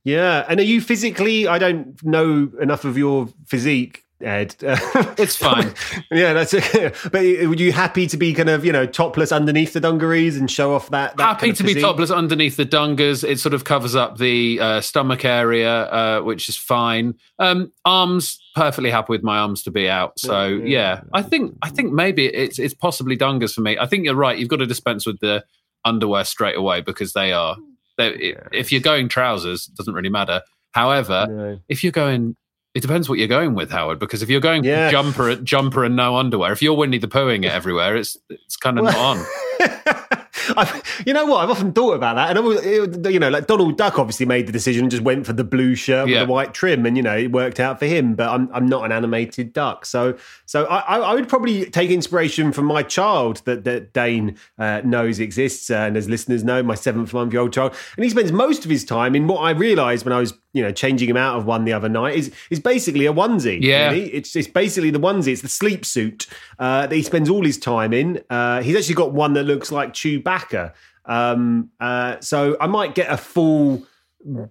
Yeah, 0.08 0.44
and 0.48 0.58
are 0.60 0.64
you 0.64 0.80
physically? 0.80 1.46
I 1.46 1.58
don't 1.58 2.02
know 2.02 2.50
enough 2.60 2.84
of 2.84 2.96
your 2.96 3.28
physique, 3.46 4.04
Ed. 4.20 4.56
It's 5.18 5.36
fine. 5.36 5.74
yeah, 6.10 6.32
that's 6.32 6.54
it. 6.54 6.94
But 7.12 7.22
would 7.48 7.60
you 7.60 7.72
happy 7.72 8.06
to 8.06 8.16
be 8.16 8.32
kind 8.32 8.48
of 8.48 8.64
you 8.64 8.72
know 8.72 8.86
topless 8.86 9.32
underneath 9.32 9.72
the 9.72 9.80
dungarees 9.80 10.36
and 10.36 10.50
show 10.50 10.74
off 10.74 10.90
that? 10.90 11.16
that 11.16 11.22
Happy 11.22 11.40
kind 11.40 11.52
of 11.52 11.58
to 11.58 11.64
be 11.64 11.80
topless 11.80 12.10
underneath 12.10 12.56
the 12.56 12.64
dungas. 12.66 13.22
It 13.28 13.38
sort 13.40 13.54
of 13.54 13.64
covers 13.64 13.94
up 13.94 14.18
the 14.18 14.58
uh, 14.60 14.80
stomach 14.80 15.24
area, 15.24 15.72
uh, 15.84 16.20
which 16.22 16.48
is 16.48 16.56
fine. 16.56 17.14
Um, 17.38 17.72
arms, 17.84 18.38
perfectly 18.54 18.90
happy 18.90 19.10
with 19.10 19.22
my 19.22 19.38
arms 19.38 19.62
to 19.64 19.70
be 19.70 19.88
out. 19.88 20.18
So 20.18 20.46
Yeah. 20.46 20.66
yeah, 20.66 21.00
I 21.12 21.22
think 21.22 21.56
I 21.62 21.68
think 21.70 21.92
maybe 21.92 22.26
it's 22.26 22.58
it's 22.58 22.74
possibly 22.74 23.16
dungas 23.16 23.54
for 23.54 23.60
me. 23.60 23.76
I 23.78 23.86
think 23.86 24.04
you're 24.04 24.14
right. 24.14 24.38
You've 24.38 24.48
got 24.48 24.60
to 24.60 24.66
dispense 24.66 25.04
with 25.06 25.20
the 25.20 25.44
underwear 25.84 26.24
straight 26.24 26.56
away 26.56 26.80
because 26.80 27.12
they 27.12 27.32
are. 27.32 27.56
They 27.98 28.34
If 28.52 28.72
you're 28.72 28.80
going 28.80 29.08
trousers, 29.08 29.68
it 29.68 29.76
doesn't 29.76 29.92
really 29.94 30.08
matter. 30.08 30.40
However, 30.72 31.26
No. 31.28 31.60
if 31.68 31.82
you're 31.84 31.92
going. 31.92 32.36
It 32.74 32.82
depends 32.82 33.08
what 33.08 33.18
you're 33.18 33.26
going 33.28 33.54
with, 33.54 33.70
Howard. 33.70 33.98
Because 33.98 34.22
if 34.22 34.28
you're 34.28 34.40
going 34.42 34.62
Yeah. 34.62 34.90
jumper, 34.90 35.34
jumper 35.36 35.84
and 35.84 35.96
no 35.96 36.16
underwear, 36.16 36.52
if 36.52 36.62
you're 36.62 36.74
Winnie 36.74 36.98
the 36.98 37.08
Poohing 37.08 37.44
it 37.44 37.50
everywhere, 37.52 37.96
it's 37.96 38.16
it's 38.30 38.56
kind 38.56 38.78
of 38.78 38.84
not 38.84 38.96
on. 38.96 39.24
I've, 40.56 41.02
you 41.06 41.12
know 41.12 41.26
what? 41.26 41.42
I've 41.44 41.50
often 41.50 41.72
thought 41.72 41.94
about 41.94 42.16
that, 42.16 42.30
and 42.30 42.38
I 42.38 42.42
was, 42.42 42.64
it- 42.64 43.10
you 43.12 43.18
know, 43.18 43.28
like 43.30 43.46
Donald 43.46 43.76
Duck 43.76 43.98
obviously 43.98 44.26
made 44.26 44.46
the 44.46 44.52
decision 44.52 44.84
and 44.84 44.90
just 44.90 45.02
went 45.02 45.26
for 45.26 45.32
the 45.32 45.44
blue 45.44 45.74
shirt 45.74 46.08
Yeah. 46.08 46.20
with 46.20 46.28
the 46.28 46.32
white 46.32 46.54
trim, 46.54 46.86
and 46.86 46.96
you 46.96 47.02
know, 47.02 47.16
it 47.16 47.32
worked 47.32 47.60
out 47.60 47.78
for 47.78 47.86
him. 47.86 48.14
But 48.14 48.28
I'm 48.30 48.48
I'm 48.52 48.66
not 48.66 48.84
an 48.84 48.92
animated 48.92 49.52
duck, 49.52 49.84
so 49.86 50.16
so 50.46 50.64
I, 50.66 50.98
I 50.98 51.14
would 51.14 51.28
probably 51.28 51.66
take 51.66 51.90
inspiration 51.90 52.52
from 52.52 52.64
my 52.66 52.82
child 52.82 53.42
that 53.44 53.64
that 53.64 53.92
Dane 53.92 54.36
uh, 54.58 54.82
knows 54.84 55.18
exists, 55.20 55.70
uh, 55.70 55.74
and 55.76 55.96
as 55.96 56.08
listeners 56.08 56.44
know, 56.44 56.62
my 56.62 56.74
seventh 56.74 57.12
month 57.12 57.34
old 57.34 57.52
child, 57.52 57.74
and 57.96 58.04
he 58.04 58.10
spends 58.10 58.32
most 58.32 58.64
of 58.64 58.70
his 58.70 58.84
time 58.84 59.14
in 59.14 59.26
what 59.26 59.38
I 59.40 59.50
realised 59.50 60.04
when 60.04 60.12
I 60.12 60.20
was 60.20 60.34
you 60.54 60.62
know 60.62 60.72
changing 60.72 61.08
him 61.10 61.16
out 61.16 61.36
of 61.36 61.44
one 61.44 61.64
the 61.64 61.72
other 61.74 61.88
night 61.90 62.16
is 62.16 62.32
is 62.50 62.58
basically 62.58 63.06
a 63.06 63.12
onesie. 63.12 63.58
Yeah. 63.62 63.90
really. 63.90 64.08
It's 64.14 64.34
it's 64.34 64.48
basically 64.48 64.90
the 64.90 65.00
onesie. 65.00 65.28
It's 65.32 65.42
the 65.42 65.48
sleep 65.48 65.84
suit 65.84 66.26
uh, 66.58 66.86
that 66.86 66.94
he 66.94 67.02
spends 67.02 67.28
all 67.28 67.44
his 67.44 67.58
time 67.58 67.92
in. 67.92 68.22
Uh, 68.30 68.62
he's 68.62 68.76
actually 68.76 68.94
got 68.94 69.12
one 69.12 69.34
that 69.34 69.44
looks 69.44 69.70
like 69.70 69.92
Chewbacca. 69.92 70.37
Um, 71.04 71.70
uh, 71.80 72.20
so 72.20 72.56
I 72.60 72.66
might 72.66 72.94
get 72.94 73.10
a 73.10 73.16
full, 73.16 73.86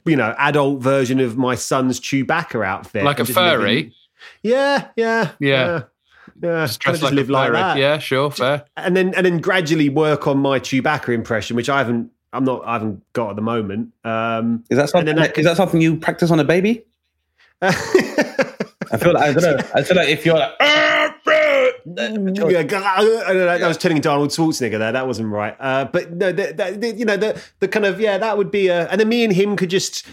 you 0.05 0.15
know, 0.15 0.33
adult 0.37 0.81
version 0.81 1.19
of 1.19 1.37
my 1.37 1.55
son's 1.55 1.99
Chewbacca 1.99 2.65
outfit, 2.65 3.03
Like 3.03 3.17
a 3.17 3.21
and 3.21 3.27
just 3.27 3.37
furry? 3.37 3.93
Yeah, 4.43 4.87
yeah, 4.95 5.31
Yeah. 5.39 5.65
yeah. 5.67 5.83
yeah. 6.41 6.65
Just 6.65 6.79
Kinda 6.81 6.97
dress 6.99 7.01
like 7.03 7.13
live 7.13 7.29
a 7.29 7.33
like 7.33 7.51
that. 7.53 7.77
Yeah, 7.77 7.97
sure, 7.99 8.31
fair. 8.31 8.65
and 8.75 8.95
then 8.97 9.13
and 9.15 9.25
then 9.25 9.37
gradually 9.39 9.89
work 9.89 10.27
on 10.27 10.37
my 10.39 10.59
Chewbacca 10.59 11.13
impression, 11.13 11.55
which 11.55 11.69
I 11.69 11.77
haven't. 11.79 12.11
I'm 12.33 12.43
not. 12.43 12.63
I 12.65 12.73
haven't 12.73 13.03
got 13.13 13.29
at 13.31 13.35
the 13.37 13.41
moment. 13.41 13.93
Um, 14.03 14.63
Is 14.69 14.77
that 14.77 14.89
something? 14.89 15.07
And 15.09 15.17
then 15.19 15.29
I- 15.35 15.39
is 15.39 15.45
that 15.45 15.57
something 15.57 15.79
you 15.81 15.95
practice 15.97 16.29
on 16.31 16.39
a 16.39 16.43
baby? 16.43 16.85
I 17.61 17.71
feel 18.97 19.13
like 19.13 19.23
I 19.23 19.33
don't 19.33 19.43
know. 19.57 19.63
I 19.75 19.83
feel 19.83 19.97
like 19.97 20.09
if 20.09 20.25
you're 20.25 20.37
like, 20.37 20.51
"Ah, 20.59 20.65
bro," 20.65 20.96
yeah, 21.95 22.63
g- 22.63 22.75
I 22.75 22.97
don't 23.27 23.35
know, 23.37 23.57
that 23.59 23.67
was 23.67 23.77
turning 23.77 23.97
into 23.97 24.09
Arnold 24.09 24.29
Schwarzenegger 24.29 24.77
there. 24.79 24.91
That 24.91 25.07
wasn't 25.07 25.29
right. 25.29 25.55
Uh, 25.59 25.85
but 25.85 26.11
no, 26.13 26.31
the, 26.31 26.53
the, 26.53 26.77
the- 26.77 26.95
you 26.95 27.05
know, 27.05 27.17
the 27.17 27.41
the 27.59 27.67
kind 27.67 27.85
of 27.85 27.99
yeah, 27.99 28.17
that 28.17 28.37
would 28.37 28.51
be 28.51 28.67
a. 28.67 28.87
And 28.89 28.99
then 28.99 29.09
me 29.09 29.23
and 29.23 29.33
him 29.33 29.55
could 29.55 29.69
just. 29.69 30.05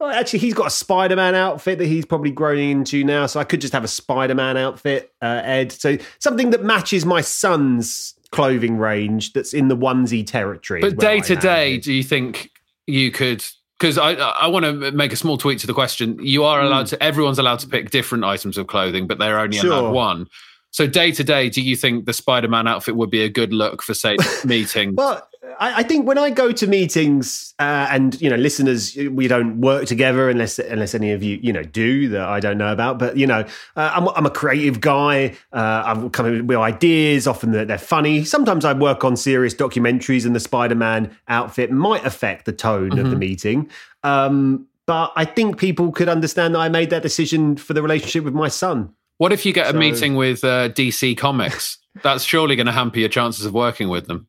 Well, 0.00 0.10
actually, 0.10 0.38
he's 0.38 0.54
got 0.54 0.68
a 0.68 0.70
Spider-Man 0.70 1.34
outfit 1.34 1.78
that 1.80 1.86
he's 1.86 2.04
probably 2.06 2.30
growing 2.30 2.70
into 2.70 3.02
now, 3.02 3.26
so 3.26 3.40
I 3.40 3.44
could 3.44 3.60
just 3.60 3.72
have 3.72 3.82
a 3.82 3.88
Spider-Man 3.88 4.56
outfit, 4.56 5.12
uh, 5.20 5.40
Ed. 5.42 5.72
So 5.72 5.98
something 6.20 6.50
that 6.50 6.62
matches 6.62 7.04
my 7.04 7.20
son's 7.20 8.14
clothing 8.30 8.78
range 8.78 9.32
that's 9.32 9.52
in 9.52 9.66
the 9.66 9.76
onesie 9.76 10.24
territory. 10.24 10.80
But 10.82 10.96
where 10.98 11.16
day 11.16 11.20
to 11.22 11.34
day, 11.34 11.78
do 11.78 11.92
you 11.92 12.04
think 12.04 12.50
you 12.86 13.10
could? 13.10 13.44
Because 13.80 13.98
I 13.98 14.12
I 14.12 14.46
want 14.46 14.64
to 14.66 14.92
make 14.92 15.12
a 15.12 15.16
small 15.16 15.36
tweak 15.36 15.58
to 15.60 15.66
the 15.66 15.74
question. 15.74 16.16
You 16.24 16.44
are 16.44 16.60
allowed 16.62 16.86
to. 16.88 17.02
Everyone's 17.02 17.40
allowed 17.40 17.58
to 17.60 17.68
pick 17.68 17.90
different 17.90 18.22
items 18.22 18.56
of 18.56 18.68
clothing, 18.68 19.08
but 19.08 19.18
they're 19.18 19.40
only 19.40 19.56
Sure. 19.58 19.72
allowed 19.72 19.92
one. 19.92 20.26
So 20.70 20.86
day 20.86 21.12
to 21.12 21.24
day, 21.24 21.48
do 21.48 21.62
you 21.62 21.74
think 21.76 22.04
the 22.04 22.12
Spider-Man 22.12 22.68
outfit 22.68 22.94
would 22.94 23.10
be 23.10 23.22
a 23.22 23.28
good 23.28 23.52
look 23.52 23.82
for 23.82 23.94
say 23.94 24.16
meeting? 24.44 24.94
Well, 24.94 25.26
I, 25.58 25.78
I 25.78 25.82
think 25.82 26.06
when 26.06 26.18
I 26.18 26.30
go 26.30 26.52
to 26.52 26.66
meetings 26.66 27.54
uh, 27.58 27.88
and 27.90 28.20
you 28.20 28.28
know 28.28 28.36
listeners, 28.36 28.94
we 28.96 29.28
don't 29.28 29.60
work 29.60 29.86
together 29.86 30.28
unless 30.28 30.58
unless 30.58 30.94
any 30.94 31.12
of 31.12 31.22
you 31.22 31.38
you 31.42 31.52
know 31.52 31.62
do 31.62 32.08
that 32.10 32.28
I 32.28 32.38
don't 32.38 32.58
know 32.58 32.70
about. 32.72 32.98
But 32.98 33.16
you 33.16 33.26
know, 33.26 33.44
uh, 33.76 33.92
I'm, 33.94 34.08
I'm 34.08 34.26
a 34.26 34.30
creative 34.30 34.80
guy. 34.80 35.34
Uh, 35.52 35.82
I'm 35.86 36.10
coming 36.10 36.46
with 36.46 36.58
ideas. 36.58 37.26
Often 37.26 37.52
they're, 37.52 37.64
they're 37.64 37.78
funny. 37.78 38.24
Sometimes 38.24 38.64
I 38.64 38.74
work 38.74 39.04
on 39.04 39.16
serious 39.16 39.54
documentaries, 39.54 40.26
and 40.26 40.36
the 40.36 40.40
Spider-Man 40.40 41.16
outfit 41.28 41.70
might 41.72 42.04
affect 42.04 42.44
the 42.44 42.52
tone 42.52 42.98
of 42.98 43.06
the 43.06 43.08
Mm-hmm. 43.08 43.18
meeting. 43.18 43.70
Um, 44.04 44.66
but 44.86 45.12
I 45.16 45.24
think 45.24 45.58
people 45.58 45.92
could 45.92 46.08
understand 46.08 46.54
that 46.54 46.60
I 46.60 46.68
made 46.68 46.90
that 46.90 47.02
decision 47.02 47.56
for 47.56 47.72
the 47.74 47.82
relationship 47.82 48.24
with 48.24 48.34
my 48.34 48.48
son. 48.48 48.94
What 49.18 49.32
if 49.32 49.44
you 49.44 49.52
get 49.52 49.66
a 49.66 49.72
So- 49.72 49.78
meeting 49.78 50.14
with 50.16 50.42
uh, 50.44 50.70
DC 50.70 51.16
Comics? 51.16 51.78
That's 52.02 52.24
surely 52.24 52.56
going 52.56 52.66
to 52.66 52.72
hamper 52.72 52.98
your 53.00 53.08
chances 53.08 53.44
of 53.44 53.52
working 53.52 53.88
with 53.88 54.06
them. 54.06 54.28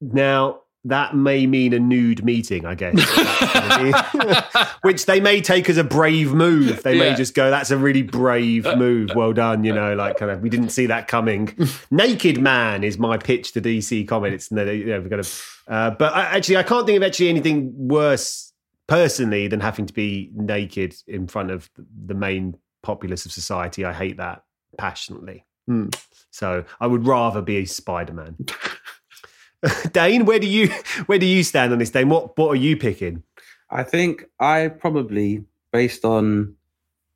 Now, 0.00 0.60
that 0.84 1.16
may 1.16 1.46
mean 1.46 1.72
a 1.72 1.78
nude 1.80 2.24
meeting, 2.24 2.64
I 2.66 2.74
guess. 2.76 2.94
That's 2.94 4.12
gonna 4.12 4.46
be- 4.52 4.60
Which 4.82 5.06
they 5.06 5.20
may 5.20 5.40
take 5.40 5.68
as 5.68 5.78
a 5.78 5.84
brave 5.84 6.32
move. 6.32 6.82
They 6.84 6.98
may 6.98 7.14
just 7.14 7.34
go, 7.34 7.50
that's 7.50 7.70
a 7.72 7.76
really 7.76 8.02
brave 8.02 8.64
move. 8.76 9.10
Well 9.14 9.32
done. 9.32 9.64
You 9.64 9.72
know, 9.74 9.94
like 9.94 10.16
kind 10.16 10.30
of, 10.30 10.42
we 10.42 10.48
didn't 10.50 10.68
see 10.70 10.86
that 10.86 11.08
coming. 11.08 11.56
Naked 11.90 12.40
Man 12.40 12.84
is 12.84 12.98
my 12.98 13.16
pitch 13.18 13.52
to 13.52 13.60
DC 13.60 14.06
Comics. 14.06 14.50
No, 14.52 14.64
you 14.64 14.86
know, 14.86 15.00
we've 15.00 15.10
got 15.10 15.24
to, 15.24 15.30
uh, 15.68 15.90
but 15.90 16.12
I, 16.14 16.22
actually, 16.36 16.56
I 16.58 16.62
can't 16.62 16.86
think 16.86 16.96
of 16.96 17.02
actually 17.02 17.30
anything 17.30 17.72
worse 17.76 18.52
personally 18.86 19.48
than 19.48 19.58
having 19.60 19.86
to 19.86 19.92
be 19.92 20.30
naked 20.34 20.94
in 21.08 21.26
front 21.26 21.50
of 21.50 21.68
the 22.06 22.14
main 22.14 22.56
populace 22.82 23.26
of 23.26 23.32
society. 23.32 23.84
I 23.84 23.92
hate 23.92 24.16
that 24.18 24.44
passionately. 24.78 25.44
Hmm. 25.66 25.88
So 26.30 26.64
I 26.80 26.86
would 26.86 27.06
rather 27.06 27.42
be 27.42 27.56
a 27.56 27.64
Spider 27.64 28.12
Man. 28.12 28.36
Dane, 29.92 30.26
where 30.26 30.38
do 30.38 30.46
you 30.46 30.68
where 31.06 31.18
do 31.18 31.26
you 31.26 31.42
stand 31.42 31.72
on 31.72 31.78
this, 31.78 31.90
Dane? 31.90 32.08
What 32.08 32.36
what 32.36 32.48
are 32.50 32.56
you 32.56 32.76
picking? 32.76 33.22
I 33.70 33.82
think 33.82 34.26
I 34.38 34.68
probably, 34.68 35.44
based 35.72 36.04
on 36.04 36.54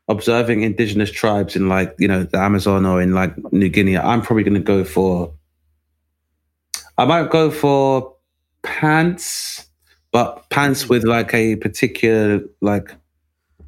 observing 0.09 0.63
indigenous 0.63 1.11
tribes 1.11 1.55
in 1.55 1.69
like, 1.69 1.95
you 1.99 2.09
know, 2.09 2.25
the 2.25 2.39
Amazon 2.39 2.85
or 2.85 3.01
in 3.01 3.15
like 3.15 3.33
New 3.53 3.69
Guinea, 3.69 3.97
I'm 3.97 4.23
probably 4.23 4.43
going 4.43 4.55
to 4.55 4.61
go 4.61 4.85
for, 4.85 5.33
I 6.99 7.05
might 7.05 7.31
go 7.31 7.51
for 7.51 8.17
pants, 8.63 9.67
but 10.11 10.51
pants 10.51 10.89
with 10.89 11.05
like 11.05 11.33
a 11.33 11.57
particular, 11.57 12.41
like, 12.61 12.91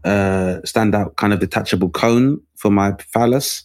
uh, 0.05 0.61
standout 0.65 1.17
kind 1.17 1.33
of 1.33 1.41
detachable 1.41 1.91
cone 1.91 2.41
for 2.57 2.71
my 2.71 2.95
phallus. 3.13 3.65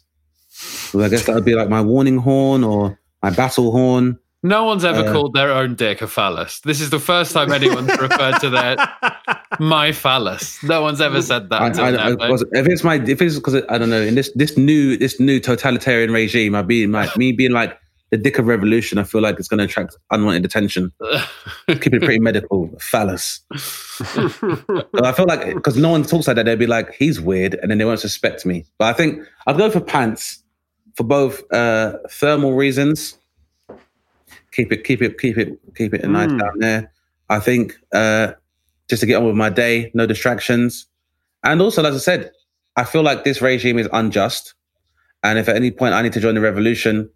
So 0.49 1.01
I 1.03 1.09
guess 1.09 1.25
that 1.25 1.35
would 1.35 1.45
be 1.45 1.55
like 1.55 1.69
my 1.69 1.81
warning 1.81 2.17
horn 2.17 2.63
or 2.63 2.99
my 3.21 3.29
battle 3.29 3.71
horn. 3.71 4.17
No 4.43 4.63
one's 4.65 4.85
ever 4.85 5.07
Uh, 5.07 5.11
called 5.11 5.33
their 5.33 5.51
own 5.51 5.75
dick 5.75 6.01
a 6.01 6.07
phallus. 6.07 6.59
This 6.61 6.79
is 6.79 6.89
the 6.89 6.99
first 6.99 7.33
time 7.33 7.51
anyone's 7.51 7.89
referred 7.99 8.39
to 8.41 8.49
their 8.49 8.75
my 9.59 9.91
phallus. 9.91 10.61
No 10.63 10.81
one's 10.81 11.01
ever 11.01 11.21
said 11.21 11.49
that. 11.49 11.61
I, 11.61 11.87
I, 11.87 11.91
now, 11.91 12.23
I, 12.23 12.29
was- 12.29 12.45
if 12.51 12.67
it's 12.67 12.83
my, 12.83 12.95
if 12.95 13.21
it's 13.21 13.35
because 13.35 13.61
I 13.69 13.77
don't 13.77 13.89
know, 13.89 14.01
in 14.01 14.15
this 14.15 14.31
this 14.35 14.55
new 14.57 14.95
this 14.97 15.19
new 15.19 15.39
totalitarian 15.39 16.11
regime, 16.11 16.55
I 16.55 16.61
being 16.61 16.91
like 16.91 17.17
me 17.17 17.31
being 17.31 17.51
like 17.51 17.77
the 18.09 18.17
dick 18.17 18.37
of 18.39 18.47
revolution, 18.47 18.97
I 18.97 19.03
feel 19.03 19.21
like 19.21 19.37
it's 19.39 19.47
going 19.47 19.57
to 19.57 19.65
attract 19.65 19.97
unwanted 20.11 20.45
attention. 20.45 20.91
Keep 21.67 21.93
it 21.93 22.01
pretty 22.03 22.19
medical, 22.19 22.69
phallus. 22.79 23.41
I 23.51 25.11
feel 25.15 25.25
like 25.27 25.53
because 25.55 25.77
no 25.77 25.89
one 25.89 26.03
talks 26.03 26.27
like 26.27 26.35
that, 26.37 26.45
they'd 26.45 26.57
be 26.59 26.67
like, 26.67 26.93
he's 26.93 27.19
weird, 27.19 27.55
and 27.55 27.69
then 27.71 27.77
they 27.77 27.85
won't 27.85 27.99
suspect 27.99 28.45
me. 28.45 28.65
But 28.77 28.85
I 28.85 28.93
think 28.93 29.23
I'd 29.45 29.57
go 29.57 29.69
for 29.69 29.81
pants 29.81 30.41
for 30.95 31.03
both 31.03 31.43
uh, 31.51 31.97
thermal 32.09 32.53
reasons. 32.53 33.17
Keep 34.53 34.71
it, 34.71 34.83
keep 34.83 35.01
it, 35.01 35.17
keep 35.19 35.37
it, 35.37 35.59
keep 35.75 35.93
it 35.93 36.07
nice 36.09 36.29
Mm. 36.31 36.39
down 36.39 36.59
there. 36.59 36.91
I 37.29 37.39
think 37.39 37.77
uh, 37.93 38.33
just 38.89 39.01
to 39.01 39.05
get 39.05 39.15
on 39.17 39.25
with 39.25 39.35
my 39.35 39.49
day, 39.49 39.91
no 39.93 40.05
distractions, 40.05 40.87
and 41.43 41.61
also, 41.61 41.83
as 41.83 41.93
I 41.95 41.99
said, 41.99 42.31
I 42.77 42.83
feel 42.83 43.03
like 43.03 43.23
this 43.23 43.41
regime 43.41 43.77
is 43.77 43.89
unjust. 43.91 44.53
And 45.23 45.37
if 45.39 45.49
at 45.49 45.55
any 45.55 45.71
point 45.71 45.93
I 45.93 46.01
need 46.03 46.13
to 46.13 46.19
join 46.19 46.35
the 46.35 46.41
revolution, 46.41 47.09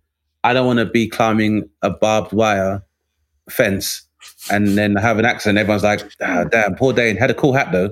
I 0.43 0.53
don't 0.53 0.65
want 0.65 0.79
to 0.79 0.85
be 0.85 1.07
climbing 1.07 1.69
a 1.81 1.89
barbed 1.89 2.33
wire 2.33 2.83
fence 3.49 4.03
and 4.51 4.77
then 4.77 4.95
have 4.95 5.19
an 5.19 5.25
accident. 5.25 5.57
Everyone's 5.59 5.83
like, 5.83 6.01
ah, 6.21 6.43
damn, 6.45 6.75
poor 6.75 6.93
Dane 6.93 7.17
had 7.17 7.29
a 7.29 7.33
cool 7.33 7.53
hat 7.53 7.71
though. 7.71 7.91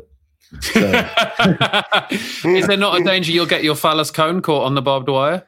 So, 0.61 0.79
is 2.49 2.65
there 2.67 2.77
not 2.77 2.99
a 2.99 3.03
danger 3.03 3.31
you'll 3.31 3.45
get 3.45 3.63
your 3.63 3.75
phallus 3.75 4.09
cone 4.09 4.41
caught 4.41 4.65
on 4.65 4.73
the 4.75 4.81
barbed 4.81 5.07
wire? 5.09 5.45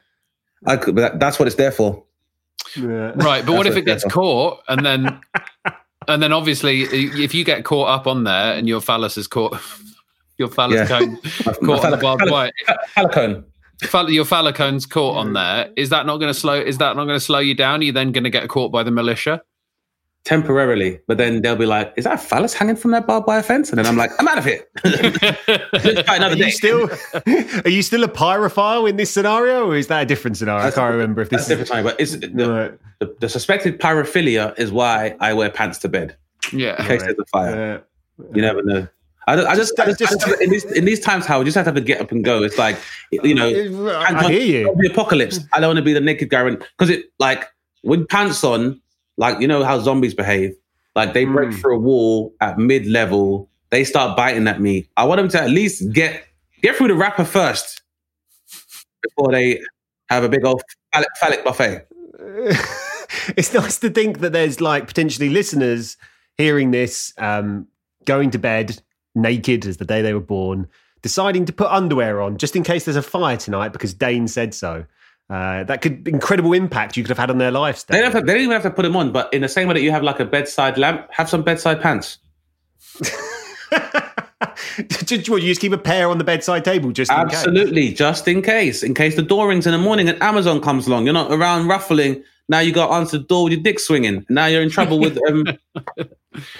I 0.66 0.76
could, 0.76 0.94
but 0.94 1.18
that's 1.18 1.38
what 1.40 1.46
it's 1.48 1.56
there 1.56 1.72
for. 1.72 2.04
Yeah. 2.76 3.12
Right, 3.16 3.44
but 3.44 3.54
what 3.54 3.64
That's 3.64 3.74
if 3.76 3.82
it 3.82 3.84
gets 3.84 4.04
caught 4.04 4.62
and 4.68 4.86
then 4.86 5.20
and 6.08 6.22
then 6.22 6.32
obviously 6.32 6.82
if 6.82 7.34
you 7.34 7.44
get 7.44 7.64
caught 7.64 7.88
up 7.88 8.06
on 8.06 8.22
there 8.24 8.54
and 8.54 8.68
your 8.68 8.80
phallus 8.80 9.16
is 9.18 9.26
caught 9.26 9.60
your 10.38 10.48
phallus 10.48 10.76
Yeah. 10.76 10.86
cone 10.98 11.18
My- 11.46 11.52
my 11.60 11.66
caught 11.66 11.84
on 11.86 11.90
the 11.90 11.96
barbed 11.96 12.20
phallic- 12.22 12.32
wire. 12.32 12.52
Phallicone. 12.94 13.34
Phall- 13.34 13.51
your 14.08 14.24
phallicone's 14.24 14.86
caught 14.86 15.16
on 15.16 15.32
there. 15.32 15.70
Is 15.76 15.90
that 15.90 16.06
not 16.06 16.18
going 16.18 16.32
to 16.32 16.38
slow? 16.38 16.54
Is 16.54 16.78
that 16.78 16.96
not 16.96 17.04
going 17.04 17.16
to 17.16 17.20
slow 17.24 17.38
you 17.38 17.54
down? 17.54 17.80
Are 17.80 17.84
you 17.84 17.92
then 17.92 18.12
going 18.12 18.24
to 18.24 18.30
get 18.30 18.48
caught 18.48 18.70
by 18.72 18.82
the 18.82 18.90
militia? 18.90 19.42
temporarily, 20.24 21.00
but 21.08 21.18
then 21.18 21.42
they'll 21.42 21.56
be 21.56 21.66
like, 21.66 21.92
"Is 21.96 22.04
that 22.04 22.14
a 22.14 22.18
phallus 22.18 22.54
hanging 22.54 22.76
from 22.76 22.92
that 22.92 23.08
barbed 23.08 23.26
wire 23.26 23.42
fence?" 23.42 23.70
And 23.70 23.78
then 23.78 23.86
I'm 23.86 23.96
like, 23.96 24.12
"I'm 24.20 24.28
out 24.28 24.38
of 24.38 24.44
here." 24.44 24.64
Let's 24.84 26.08
Are 26.08 26.14
another 26.14 26.36
you 26.36 26.44
day. 26.44 26.50
still 26.50 26.88
are 27.64 27.68
you 27.68 27.82
still 27.82 28.04
a 28.04 28.08
pyrophile 28.08 28.88
in 28.88 28.96
this 28.96 29.10
scenario, 29.10 29.66
or 29.66 29.74
is 29.76 29.88
that 29.88 30.02
a 30.02 30.06
different 30.06 30.36
scenario? 30.36 30.64
I 30.64 30.70
can't 30.70 30.92
remember 30.92 31.22
if 31.22 31.30
That's 31.30 31.48
this 31.48 31.58
a 31.58 31.60
is 31.62 31.68
different 31.68 31.70
time, 31.72 31.84
but 31.96 32.00
it's 32.00 32.16
the, 32.16 32.28
Right. 32.48 32.78
the, 33.00 33.16
the 33.18 33.28
suspected 33.28 33.80
pyrophilia 33.80 34.56
is 34.60 34.70
why 34.70 35.16
I 35.18 35.32
wear 35.32 35.50
pants 35.50 35.78
to 35.78 35.88
bed 35.88 36.16
Yeah, 36.52 36.76
in 36.76 36.82
yeah. 36.82 36.86
case 36.86 37.02
there's 37.02 37.18
a 37.18 37.24
fire. 37.26 37.82
Uh, 38.20 38.24
You 38.32 38.42
never 38.42 38.62
know. 38.62 38.86
I, 39.28 39.44
I 39.44 39.54
just, 39.54 39.78
I 39.78 39.92
just, 39.92 40.02
I 40.02 40.06
just 40.16 40.40
in 40.40 40.50
these 40.50 40.64
in 40.64 40.84
these 40.84 41.00
times, 41.00 41.26
how 41.26 41.38
we 41.38 41.44
just 41.44 41.54
have 41.54 41.64
to 41.64 41.68
have 41.68 41.76
to 41.76 41.80
get 41.80 42.00
up 42.00 42.10
and 42.10 42.24
go. 42.24 42.42
It's 42.42 42.58
like 42.58 42.76
you 43.10 43.34
know, 43.34 43.46
I, 43.90 44.14
I 44.16 44.32
hear 44.32 44.40
you. 44.40 44.74
The 44.76 44.90
apocalypse. 44.90 45.38
I 45.52 45.60
don't 45.60 45.68
want 45.68 45.76
to 45.76 45.82
be 45.84 45.92
the 45.92 46.00
naked 46.00 46.28
guy 46.28 46.48
because 46.50 46.90
it 46.90 47.06
like 47.18 47.46
with 47.84 48.08
pants 48.08 48.42
on, 48.42 48.80
like 49.16 49.40
you 49.40 49.46
know 49.46 49.62
how 49.62 49.78
zombies 49.78 50.14
behave. 50.14 50.54
Like 50.96 51.14
they 51.14 51.24
break 51.24 51.50
Mm. 51.50 51.60
through 51.60 51.76
a 51.76 51.78
wall 51.78 52.34
at 52.40 52.58
mid 52.58 52.86
level, 52.86 53.48
they 53.70 53.84
start 53.84 54.16
biting 54.16 54.46
at 54.48 54.60
me. 54.60 54.88
I 54.96 55.04
want 55.04 55.18
them 55.18 55.28
to 55.30 55.40
at 55.42 55.50
least 55.50 55.92
get 55.92 56.24
get 56.62 56.76
through 56.76 56.88
the 56.88 56.94
wrapper 56.94 57.24
first 57.24 57.80
before 59.02 59.32
they 59.32 59.60
have 60.08 60.24
a 60.24 60.28
big 60.28 60.44
old 60.44 60.62
phallic, 60.92 61.08
phallic 61.20 61.44
buffet. 61.44 61.86
it's 63.36 63.52
nice 63.54 63.78
to 63.78 63.90
think 63.90 64.18
that 64.18 64.32
there's 64.32 64.60
like 64.60 64.86
potentially 64.86 65.28
listeners 65.28 65.96
hearing 66.36 66.70
this, 66.70 67.12
um, 67.18 67.66
going 68.04 68.30
to 68.30 68.38
bed 68.38 68.80
naked 69.14 69.66
as 69.66 69.76
the 69.76 69.84
day 69.84 70.02
they 70.02 70.14
were 70.14 70.20
born, 70.20 70.68
deciding 71.02 71.44
to 71.46 71.52
put 71.52 71.70
underwear 71.70 72.20
on 72.20 72.38
just 72.38 72.56
in 72.56 72.62
case 72.62 72.84
there's 72.84 72.96
a 72.96 73.02
fire 73.02 73.36
tonight 73.36 73.70
because 73.70 73.94
Dane 73.94 74.28
said 74.28 74.54
so. 74.54 74.84
Uh, 75.30 75.64
that 75.64 75.80
could 75.80 76.06
incredible 76.06 76.52
impact 76.52 76.96
you 76.96 77.02
could 77.02 77.08
have 77.08 77.18
had 77.18 77.30
on 77.30 77.38
their 77.38 77.50
lives. 77.50 77.84
They 77.84 78.00
don't, 78.00 78.12
to, 78.12 78.20
they 78.20 78.34
don't 78.34 78.42
even 78.42 78.52
have 78.52 78.64
to 78.64 78.70
put 78.70 78.82
them 78.82 78.96
on, 78.96 79.12
but 79.12 79.32
in 79.32 79.40
the 79.40 79.48
same 79.48 79.68
way 79.68 79.74
that 79.74 79.82
you 79.82 79.90
have 79.90 80.02
like 80.02 80.20
a 80.20 80.26
bedside 80.26 80.76
lamp, 80.76 81.06
have 81.10 81.30
some 81.30 81.42
bedside 81.42 81.80
pants. 81.80 82.18
What, 85.28 85.42
you 85.42 85.48
just 85.48 85.60
keep 85.60 85.72
a 85.72 85.78
pair 85.78 86.08
on 86.08 86.18
the 86.18 86.24
bedside 86.24 86.64
table 86.64 86.92
just 86.92 87.10
in 87.10 87.28
case. 87.28 87.38
Absolutely, 87.38 87.92
just 87.92 88.26
in 88.26 88.42
case. 88.42 88.82
In 88.82 88.94
case 88.94 89.16
the 89.16 89.22
door 89.22 89.48
rings 89.48 89.66
in 89.66 89.72
the 89.72 89.78
morning 89.78 90.08
and 90.08 90.20
Amazon 90.22 90.60
comes 90.60 90.86
along, 90.86 91.04
you're 91.04 91.14
not 91.14 91.30
around 91.30 91.68
ruffling. 91.68 92.22
Now 92.52 92.60
you 92.60 92.70
got 92.70 92.88
to 92.88 92.92
answer 92.92 93.16
the 93.16 93.24
door 93.24 93.44
with 93.44 93.54
your 93.54 93.62
dick 93.62 93.80
swinging. 93.80 94.26
Now 94.28 94.44
you're 94.44 94.60
in 94.60 94.68
trouble 94.68 94.98
with 95.00 95.16
um, 95.26 95.46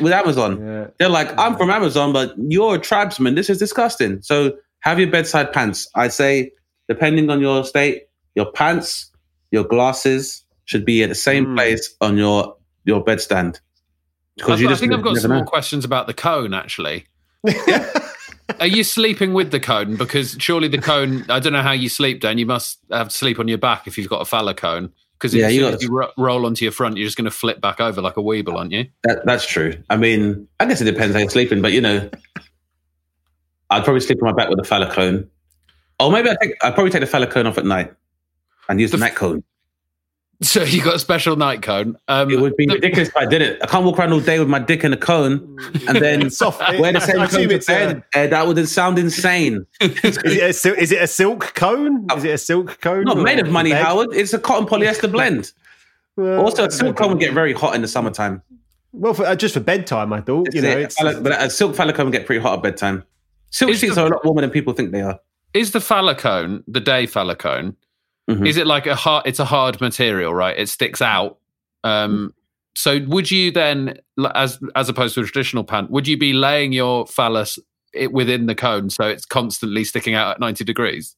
with 0.01 0.13
Amazon. 0.13 0.59
Yeah. 0.59 0.87
They're 0.99 1.11
like, 1.11 1.29
I'm 1.39 1.55
from 1.59 1.69
Amazon, 1.69 2.15
but 2.15 2.35
you're 2.39 2.77
a 2.77 2.79
tribesman. 2.79 3.35
This 3.35 3.51
is 3.51 3.59
disgusting. 3.59 4.23
So 4.23 4.57
have 4.81 4.99
your 4.99 5.11
bedside 5.11 5.53
pants. 5.53 5.87
I'd 5.95 6.15
say, 6.15 6.51
depending 6.89 7.29
on 7.29 7.41
your 7.43 7.63
state, 7.65 8.05
your 8.35 8.51
pants, 8.53 9.11
your 9.51 9.65
glasses 9.65 10.43
should 10.65 10.87
be 10.87 11.03
at 11.03 11.11
the 11.11 11.15
same 11.15 11.45
Mm. 11.49 11.57
place 11.57 11.95
on 12.01 12.17
your 12.17 12.57
your 12.85 13.05
bedstand. 13.05 13.61
I, 14.49 14.55
you 14.55 14.71
I 14.71 14.75
think 14.77 14.95
I've 14.95 15.03
got 15.03 15.19
some 15.19 15.31
know. 15.31 15.37
more 15.37 15.45
questions 15.47 15.85
about 15.85 16.07
the 16.07 16.15
cone. 16.15 16.55
Actually, 16.55 17.05
are 18.61 18.67
you 18.67 18.83
sleeping 18.83 19.35
with 19.35 19.51
the 19.51 19.61
cone? 19.61 19.97
Because 19.97 20.37
surely 20.39 20.69
the 20.69 20.79
cone. 20.79 21.27
I 21.29 21.39
don't 21.39 21.53
know 21.53 21.61
how 21.63 21.73
you 21.73 21.91
sleep, 21.91 22.23
Dan. 22.23 22.39
You 22.39 22.47
must 22.47 22.79
have 22.91 23.09
to 23.09 23.15
sleep 23.15 23.39
on 23.39 23.47
your 23.47 23.59
back 23.59 23.87
if 23.87 23.99
you've 23.99 24.09
got 24.09 24.23
a 24.23 24.25
phallicone. 24.25 24.91
Because 25.23 25.35
Yeah, 25.37 25.47
you 25.47 25.61
got- 25.71 25.81
you 25.81 25.89
ro- 25.89 26.11
roll 26.19 26.45
onto 26.47 26.65
your 26.65 26.73
front, 26.73 26.97
you're 26.97 27.07
just 27.07 27.17
going 27.17 27.27
to 27.27 27.31
flip 27.31 27.61
back 27.61 27.79
over 27.81 28.03
like 28.03 28.17
a 28.17 28.21
weeble, 28.21 28.57
aren't 28.57 28.73
you? 28.73 28.87
That, 29.05 29.25
that's 29.25 29.47
true. 29.47 29.81
I 29.89 29.97
mean, 29.97 30.49
I 30.59 30.67
guess 30.67 30.81
it 30.81 30.85
depends 30.85 31.15
how 31.15 31.21
you're 31.21 31.31
sleeping, 31.31 31.63
but 31.63 31.73
you 31.73 31.81
know, 31.81 32.11
I'd 33.71 33.85
probably 33.85 34.01
sleep 34.01 34.21
on 34.21 34.31
my 34.31 34.33
back 34.35 34.49
with 34.51 34.59
a 34.59 34.65
phallicone. 34.65 35.31
Or 36.01 36.11
maybe 36.11 36.29
I 36.29 36.37
take, 36.43 36.53
I'd 36.65 36.75
probably 36.75 36.91
take 36.91 37.03
the 37.03 37.07
phallicone 37.07 37.47
off 37.47 37.57
at 37.57 37.65
night 37.65 37.95
and 38.69 38.81
use 38.81 38.91
the, 38.91 38.97
The 38.97 39.05
night 39.05 39.15
cone. 39.15 39.45
So 40.43 40.63
you 40.65 40.83
got 40.83 40.95
a 40.97 40.99
special 40.99 41.37
night 41.37 41.63
cone. 41.63 41.97
Um, 42.09 42.31
It 42.31 42.41
would 42.41 42.57
be 42.57 42.67
ridiculous 42.67 43.09
if 43.09 43.17
I 43.17 43.27
did 43.27 43.43
it. 43.43 43.59
I 43.63 43.67
can't 43.67 43.85
walk 43.85 43.99
around 43.99 44.13
all 44.13 44.21
day 44.21 44.39
with 44.39 44.49
my 44.49 44.59
dick 44.59 44.85
in 44.85 44.93
a 44.93 44.97
cone 44.97 45.57
and 45.89 45.97
then 45.99 46.31
Soft- 46.43 46.61
wear 46.79 46.93
the 46.93 47.01
same 47.01 47.21
I 47.21 47.27
cone 47.27 47.41
assume 47.41 47.49
to 47.51 47.55
it's 47.55 47.69
a- 47.69 47.73
bed. 47.73 48.03
Uh, 48.15 48.27
that 48.29 48.47
would 48.47 48.69
sound 48.69 48.99
insane. 48.99 49.67
Is 49.81 50.19
it, 50.25 50.65
a, 50.67 50.81
is 50.81 50.93
it 50.93 51.03
a 51.03 51.07
silk 51.07 51.55
cone? 51.55 52.07
Is 52.17 52.25
it 52.25 52.31
a 52.31 52.39
silk 52.39 52.81
cone? 52.81 53.05
Not 53.05 53.19
made 53.19 53.39
of 53.41 53.49
money, 53.51 53.71
bed? 53.71 53.83
Howard. 53.85 54.09
It's 54.13 54.33
a 54.33 54.39
cotton 54.39 54.67
polyester 54.67 55.11
blend. 55.11 55.53
Well, 56.17 56.43
Also, 56.45 56.63
I 56.63 56.67
a 56.67 56.69
don't 56.69 56.77
silk 56.79 56.97
know. 56.99 57.03
cone 57.05 57.09
would 57.13 57.21
get 57.21 57.33
very 57.35 57.53
hot 57.53 57.75
in 57.75 57.83
the 57.83 57.89
summertime. 57.89 58.43
Well, 58.93 59.15
for, 59.15 59.25
uh, 59.25 59.35
just 59.35 59.55
for 59.55 59.61
bedtime, 59.61 60.13
I 60.13 60.21
thought. 60.21 60.53
you 60.55 60.61
know, 60.61 60.69
it. 60.71 60.79
it's, 60.83 60.97
Phallic- 61.01 61.23
but 61.23 61.33
uh, 61.33 61.49
silk 61.49 61.75
phallicone 61.75 62.11
get 62.11 62.27
pretty 62.27 62.43
hot 62.43 62.59
at 62.59 62.63
bedtime. 62.63 63.05
Silk 63.51 63.75
sheets 63.75 63.95
the- 63.95 64.03
are 64.03 64.07
a 64.09 64.11
lot 64.11 64.25
warmer 64.25 64.41
than 64.43 64.51
people 64.51 64.73
think 64.75 64.93
they 64.93 65.01
are. 65.03 65.19
Is 65.55 65.73
the 65.73 65.81
phallicone 65.81 66.63
the 66.67 66.81
day 66.81 67.07
phallicone? 67.07 67.77
Mhm. 68.31 68.47
Is 68.47 68.57
it 68.57 68.67
like 68.67 68.87
a 68.87 68.95
hard? 68.95 69.27
It's 69.27 69.41
a 69.41 69.45
hard 69.45 69.81
material, 69.81 70.33
right? 70.33 70.57
It 70.57 70.69
sticks 70.69 71.03
out. 71.03 71.39
Um, 71.85 72.33
so 72.75 73.01
would 73.09 73.31
you 73.31 73.51
then, 73.51 73.99
as 74.35 74.59
as 74.75 74.89
opposed 74.89 75.15
to 75.17 75.21
a 75.21 75.25
traditional 75.25 75.65
pant, 75.65 75.91
would 75.91 76.07
you 76.07 76.17
be 76.17 76.33
laying 76.33 76.73
your 76.73 77.07
phallus 77.07 77.59
it 77.93 78.13
within 78.13 78.47
the 78.47 78.55
cone 78.55 78.89
so 78.89 79.05
it's 79.07 79.27
constantly 79.27 79.85
sticking 79.85 80.15
out 80.15 80.31
at 80.31 80.41
ninety 80.41 80.65
degrees? 80.65 81.17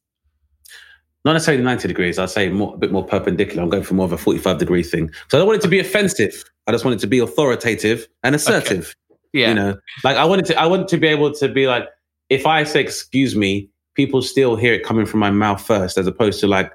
Not 1.24 1.32
necessarily 1.32 1.64
90 1.64 1.88
degrees. 1.88 2.18
I'd 2.18 2.28
say 2.28 2.50
more, 2.50 2.74
a 2.74 2.76
bit 2.76 2.92
more 2.92 3.02
perpendicular. 3.02 3.62
I'm 3.62 3.70
going 3.70 3.82
for 3.82 3.94
more 3.94 4.04
of 4.04 4.12
a 4.12 4.18
45 4.18 4.58
degree 4.58 4.82
thing. 4.82 5.10
So 5.30 5.38
I 5.38 5.40
don't 5.40 5.46
want 5.46 5.58
it 5.58 5.62
to 5.62 5.68
be 5.68 5.78
offensive. 5.80 6.44
I 6.66 6.72
just 6.72 6.84
want 6.84 6.96
it 6.96 7.00
to 7.00 7.06
be 7.06 7.18
authoritative 7.18 8.06
and 8.22 8.34
assertive. 8.34 8.94
Yeah. 9.32 9.48
You 9.48 9.54
know, 9.54 9.76
like 10.04 10.18
I 10.18 10.24
wanted 10.26 10.44
to, 10.46 10.60
I 10.60 10.66
want 10.66 10.86
to 10.88 10.98
be 10.98 11.06
able 11.06 11.32
to 11.32 11.48
be 11.48 11.66
like, 11.66 11.88
if 12.28 12.44
I 12.46 12.62
say 12.64 12.80
excuse 12.82 13.34
me, 13.34 13.70
people 13.94 14.20
still 14.20 14.54
hear 14.54 14.74
it 14.74 14.84
coming 14.84 15.06
from 15.06 15.20
my 15.20 15.30
mouth 15.30 15.64
first, 15.64 15.96
as 15.96 16.06
opposed 16.06 16.40
to 16.40 16.46
like 16.46 16.72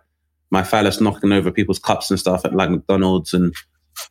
my 0.51 0.63
phallus 0.63 0.99
knocking 0.99 1.31
over 1.31 1.51
people's 1.51 1.79
cups 1.79 2.09
and 2.09 2.19
stuff 2.19 2.45
at 2.45 2.55
like 2.55 2.69
McDonald's 2.69 3.33
and 3.33 3.53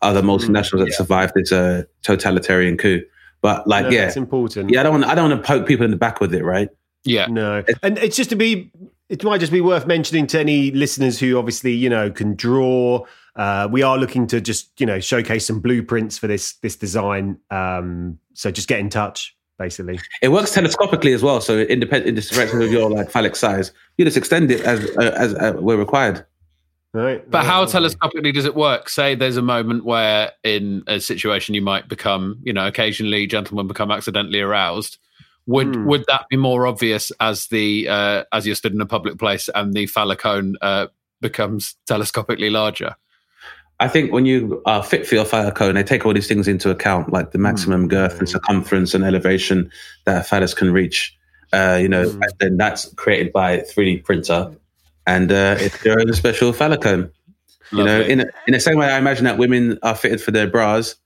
other 0.03 0.23
multinationals 0.23 0.85
that 0.85 0.93
survived 0.93 1.33
this 1.35 1.53
uh, 1.53 1.83
totalitarian 2.03 2.77
coup. 2.77 3.03
But 3.41 3.67
like, 3.67 3.85
no, 3.85 3.91
yeah, 3.91 4.07
it's 4.07 4.17
important. 4.17 4.71
yeah, 4.71 4.81
I 4.81 4.83
don't 4.83 4.93
want, 4.93 5.05
I 5.05 5.15
don't 5.15 5.31
want 5.31 5.43
to 5.43 5.47
poke 5.47 5.67
people 5.67 5.85
in 5.85 5.91
the 5.91 5.97
back 5.97 6.21
with 6.21 6.35
it, 6.35 6.45
right? 6.45 6.69
yeah. 7.05 7.27
No, 7.27 7.65
and 7.83 7.99
it's 7.99 8.17
just 8.17 8.31
to 8.31 8.37
be. 8.37 8.71
It 9.09 9.25
might 9.25 9.39
just 9.39 9.53
be 9.53 9.63
worth 9.63 9.87
mentioning 9.87 10.27
to 10.29 10.41
any 10.41 10.71
listeners 10.71 11.19
who 11.19 11.39
obviously 11.39 11.73
you 11.73 11.89
know 11.89 12.11
can 12.11 12.35
draw. 12.35 13.07
Uh, 13.37 13.69
we 13.71 13.83
are 13.83 13.97
looking 13.97 14.27
to 14.27 14.41
just 14.41 14.79
you 14.81 14.87
know 14.87 15.01
showcase 15.01 15.47
some 15.47 15.61
blueprints 15.61 16.19
for 16.19 16.27
this 16.27 16.55
this 16.55 16.77
design. 16.77 17.39
Um, 17.51 18.19
so 18.35 18.51
just 18.51 18.69
get 18.69 18.81
in 18.81 18.91
touch, 18.91 19.37
basically. 19.59 19.99
It 20.23 20.29
works 20.29 20.55
telescopically 20.55 21.15
as 21.15 21.23
well, 21.23 21.41
so 21.41 21.59
independent, 21.59 22.17
irrespective 22.17 22.61
of 22.61 22.71
your 22.71 22.91
like 22.91 23.11
phallic 23.11 23.37
size, 23.37 23.73
you 23.97 24.05
just 24.05 24.17
extend 24.17 24.51
it 24.51 24.61
as 24.63 24.85
uh, 24.97 25.15
as 25.17 25.35
uh, 25.35 25.53
where 25.55 25.77
required. 25.77 26.25
Right. 26.95 27.31
But 27.31 27.45
how 27.45 27.67
telescopically 27.67 28.33
does 28.33 28.47
it 28.47 28.55
work? 28.55 28.89
Say 28.89 29.15
there's 29.15 29.37
a 29.37 29.43
moment 29.43 29.85
where, 29.85 30.33
in 30.43 30.83
a 30.87 31.01
situation, 31.01 31.55
you 31.55 31.61
might 31.61 31.87
become, 31.87 32.39
you 32.43 32.53
know, 32.53 32.67
occasionally 32.67 33.27
gentlemen 33.27 33.69
become 33.69 33.91
accidentally 33.91 34.41
aroused. 34.41 34.99
Would 35.47 35.77
Hmm. 35.77 35.87
would 35.87 36.05
that 36.09 36.27
be 36.31 36.37
more 36.37 36.67
obvious 36.67 37.13
as 37.21 37.47
the 37.49 37.89
uh, 37.89 38.25
as 38.33 38.47
you're 38.47 38.57
stood 38.57 38.73
in 38.73 38.81
a 38.81 38.87
public 38.87 39.19
place 39.19 39.51
and 39.55 39.75
the 39.75 39.87
phallicone 39.87 40.57
uh, 40.63 40.87
becomes 41.21 41.77
telescopically 41.89 42.51
larger? 42.51 42.95
I 43.81 43.87
think 43.89 44.13
when 44.13 44.27
you 44.27 44.61
are 44.67 44.83
fit 44.83 45.07
for 45.07 45.15
your 45.15 45.25
phallicone, 45.25 45.75
they 45.75 45.85
take 45.85 46.05
all 46.05 46.13
these 46.13 46.27
things 46.27 46.49
into 46.49 46.69
account, 46.71 47.13
like 47.13 47.31
the 47.31 47.39
maximum 47.39 47.87
girth 47.89 48.19
and 48.19 48.29
circumference 48.29 48.93
and 48.93 49.05
elevation 49.05 49.71
that 50.05 50.23
a 50.23 50.25
phallus 50.25 50.53
can 50.53 50.73
reach. 50.73 51.17
Uh, 51.53 51.79
you 51.81 51.89
know, 51.89 52.03
and 52.11 52.33
then 52.41 52.57
that's 52.57 52.93
created 52.95 53.33
by 53.33 53.53
a 53.53 53.65
3D 53.65 54.05
printer, 54.05 54.53
and 55.07 55.31
uh, 55.33 55.57
it's 55.59 55.83
your 55.85 55.99
own 56.01 56.13
special 56.13 56.53
phallicone. 56.53 57.11
You 57.73 57.85
know, 57.85 58.01
in 58.01 58.21
a, 58.21 58.27
in 58.47 58.53
the 58.53 58.61
same 58.61 58.77
way, 58.79 58.89
I 58.91 58.99
imagine 58.99 59.25
that 59.25 59.39
women 59.39 59.79
are 59.83 59.95
fitted 59.95 60.21
for 60.21 60.31
their 60.31 60.47
bras. 60.47 60.97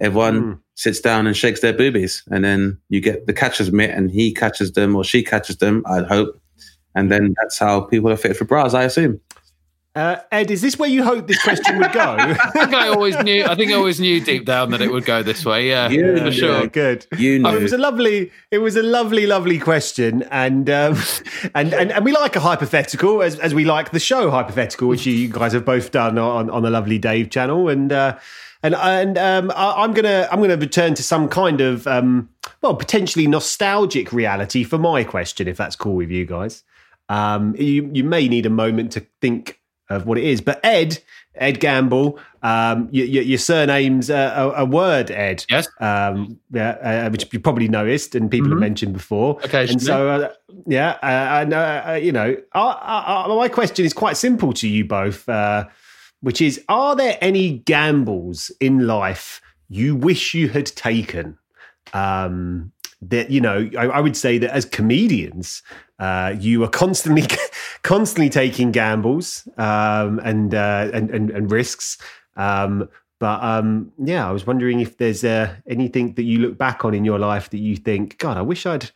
Everyone 0.00 0.42
Mm. 0.42 0.58
sits 0.74 1.00
down 1.00 1.26
and 1.26 1.36
shakes 1.36 1.60
their 1.60 1.72
boobies, 1.72 2.22
and 2.30 2.44
then 2.44 2.78
you 2.88 3.00
get 3.00 3.26
the 3.26 3.32
catcher's 3.32 3.70
mitt, 3.70 3.90
and 3.90 4.10
he 4.10 4.32
catches 4.32 4.72
them 4.72 4.96
or 4.96 5.04
she 5.04 5.22
catches 5.22 5.58
them. 5.58 5.84
I'd 5.86 6.06
hope, 6.06 6.40
and 6.96 7.10
then 7.10 7.34
that's 7.40 7.58
how 7.58 7.82
people 7.82 8.10
are 8.10 8.16
fitted 8.16 8.36
for 8.38 8.44
bras. 8.46 8.74
I 8.74 8.82
assume. 8.84 9.20
Uh, 9.94 10.16
Ed, 10.30 10.50
is 10.50 10.62
this 10.62 10.78
where 10.78 10.88
you 10.88 11.04
hoped 11.04 11.28
this 11.28 11.42
question 11.42 11.76
would 11.78 11.92
go? 11.92 12.16
I 12.18 12.50
think 12.50 12.72
I 12.72 12.88
always 12.88 13.18
knew. 13.22 13.44
I 13.44 13.54
think 13.54 13.72
I 13.72 13.74
always 13.74 14.00
knew 14.00 14.24
deep 14.24 14.46
down 14.46 14.70
that 14.70 14.80
it 14.80 14.90
would 14.90 15.04
go 15.04 15.22
this 15.22 15.44
way. 15.44 15.68
Yeah, 15.68 15.90
Yeah, 15.90 16.24
for 16.24 16.32
sure. 16.32 16.60
Yeah, 16.60 16.66
good. 16.66 17.06
You 17.18 17.42
Oh, 17.44 17.54
it 17.54 17.62
was 17.62 17.74
a 17.74 17.78
lovely, 17.78 18.32
it 18.50 18.58
was 18.58 18.76
a 18.76 18.82
lovely, 18.82 19.26
lovely 19.26 19.58
question, 19.58 20.22
and 20.30 20.70
um, 20.70 20.96
and, 21.54 21.74
and 21.74 21.92
and 21.92 22.04
we 22.06 22.12
like 22.12 22.36
a 22.36 22.40
hypothetical 22.40 23.22
as 23.22 23.38
as 23.38 23.54
we 23.54 23.66
like 23.66 23.90
the 23.90 24.00
show 24.00 24.30
hypothetical, 24.30 24.88
which 24.88 25.04
you 25.04 25.28
guys 25.28 25.52
have 25.52 25.66
both 25.66 25.90
done 25.90 26.16
on 26.16 26.48
on 26.48 26.62
the 26.62 26.70
lovely 26.70 26.98
Dave 26.98 27.28
channel, 27.28 27.68
and 27.68 27.92
uh, 27.92 28.18
and 28.62 28.74
and 28.74 29.18
um, 29.18 29.50
I, 29.54 29.82
I'm 29.82 29.92
gonna 29.92 30.26
I'm 30.32 30.40
gonna 30.40 30.56
return 30.56 30.94
to 30.94 31.02
some 31.02 31.28
kind 31.28 31.60
of 31.60 31.86
um, 31.86 32.30
well 32.62 32.76
potentially 32.76 33.26
nostalgic 33.26 34.10
reality 34.10 34.64
for 34.64 34.78
my 34.78 35.04
question, 35.04 35.48
if 35.48 35.58
that's 35.58 35.76
cool 35.76 35.96
with 35.96 36.10
you 36.10 36.24
guys. 36.24 36.64
Um, 37.10 37.54
you 37.56 37.90
you 37.92 38.04
may 38.04 38.26
need 38.26 38.46
a 38.46 38.50
moment 38.50 38.92
to 38.92 39.06
think 39.20 39.58
of 39.94 40.06
what 40.06 40.18
it 40.18 40.24
is, 40.24 40.40
but 40.40 40.60
Ed. 40.64 40.98
Ed 41.34 41.60
Gamble, 41.60 42.18
um, 42.42 42.88
your, 42.92 43.06
your, 43.06 43.22
your 43.22 43.38
surname's 43.38 44.10
a, 44.10 44.52
a, 44.54 44.66
word, 44.66 45.10
Ed 45.10 45.46
Yes. 45.48 45.66
um, 45.80 46.38
yeah, 46.50 46.72
uh, 47.06 47.10
which 47.10 47.26
you 47.32 47.40
probably 47.40 47.68
noticed 47.68 48.14
and 48.14 48.30
people 48.30 48.50
have 48.50 48.58
mentioned 48.58 48.92
before. 48.92 49.40
Occasionally. 49.42 49.72
And 49.72 49.82
so, 49.82 50.08
uh, 50.10 50.32
yeah, 50.66 50.98
uh, 51.02 51.40
and 51.40 51.54
uh, 51.54 51.84
uh, 51.86 51.92
you 51.94 52.12
know, 52.12 52.36
uh, 52.54 52.58
uh, 52.58 53.24
uh, 53.26 53.34
my 53.34 53.48
question 53.48 53.86
is 53.86 53.94
quite 53.94 54.18
simple 54.18 54.52
to 54.52 54.68
you 54.68 54.84
both, 54.84 55.26
uh, 55.26 55.64
which 56.20 56.42
is: 56.42 56.62
Are 56.68 56.94
there 56.94 57.16
any 57.22 57.58
gambles 57.60 58.52
in 58.60 58.86
life 58.86 59.40
you 59.70 59.96
wish 59.96 60.34
you 60.34 60.50
had 60.50 60.66
taken? 60.66 61.38
Um, 61.94 62.72
that 63.02 63.30
you 63.30 63.40
know, 63.40 63.68
I, 63.76 63.86
I 63.86 64.00
would 64.00 64.16
say 64.16 64.38
that 64.38 64.50
as 64.50 64.64
comedians, 64.64 65.62
uh, 65.98 66.34
you 66.38 66.62
are 66.64 66.68
constantly, 66.68 67.24
constantly 67.82 68.30
taking 68.30 68.70
gambles 68.72 69.46
um, 69.58 70.20
and, 70.20 70.54
uh, 70.54 70.90
and 70.92 71.10
and 71.10 71.30
and 71.30 71.50
risks. 71.50 71.98
Um, 72.36 72.88
but 73.22 73.40
um, 73.40 73.92
yeah, 73.98 74.28
I 74.28 74.32
was 74.32 74.46
wondering 74.48 74.80
if 74.80 74.96
there's 74.96 75.22
uh, 75.22 75.54
anything 75.68 76.14
that 76.14 76.24
you 76.24 76.38
look 76.40 76.58
back 76.58 76.84
on 76.84 76.92
in 76.92 77.04
your 77.04 77.20
life 77.20 77.50
that 77.50 77.58
you 77.58 77.76
think, 77.76 78.18
God, 78.18 78.36
I 78.36 78.42
wish 78.42 78.66
I'd, 78.66 78.90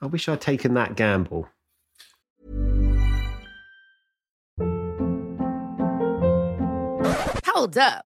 I 0.00 0.06
wish 0.06 0.28
I'd 0.28 0.40
taken 0.40 0.74
that 0.74 0.94
gamble. 0.94 1.48
Hold 7.46 7.76
up. 7.76 8.06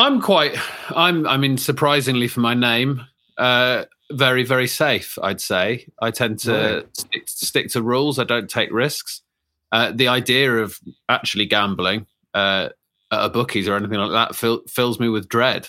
I'm 0.00 0.22
quite. 0.22 0.56
I'm. 0.88 1.26
I 1.26 1.36
mean, 1.36 1.58
surprisingly 1.58 2.26
for 2.26 2.40
my 2.40 2.54
name, 2.54 3.06
uh, 3.36 3.84
very 4.10 4.44
very 4.44 4.66
safe. 4.66 5.18
I'd 5.22 5.42
say. 5.42 5.88
I 6.00 6.10
tend 6.10 6.38
to 6.40 6.86
stick, 6.94 7.28
stick 7.28 7.68
to 7.70 7.82
rules. 7.82 8.18
I 8.18 8.24
don't 8.24 8.48
take 8.48 8.72
risks. 8.72 9.20
Uh, 9.70 9.92
the 9.94 10.08
idea 10.08 10.56
of 10.56 10.80
actually 11.08 11.44
gambling 11.46 12.06
uh, 12.34 12.70
at 13.12 13.24
a 13.24 13.28
bookies 13.28 13.68
or 13.68 13.76
anything 13.76 13.98
like 13.98 14.12
that 14.12 14.34
fill, 14.34 14.62
fills 14.66 14.98
me 14.98 15.08
with 15.08 15.28
dread. 15.28 15.68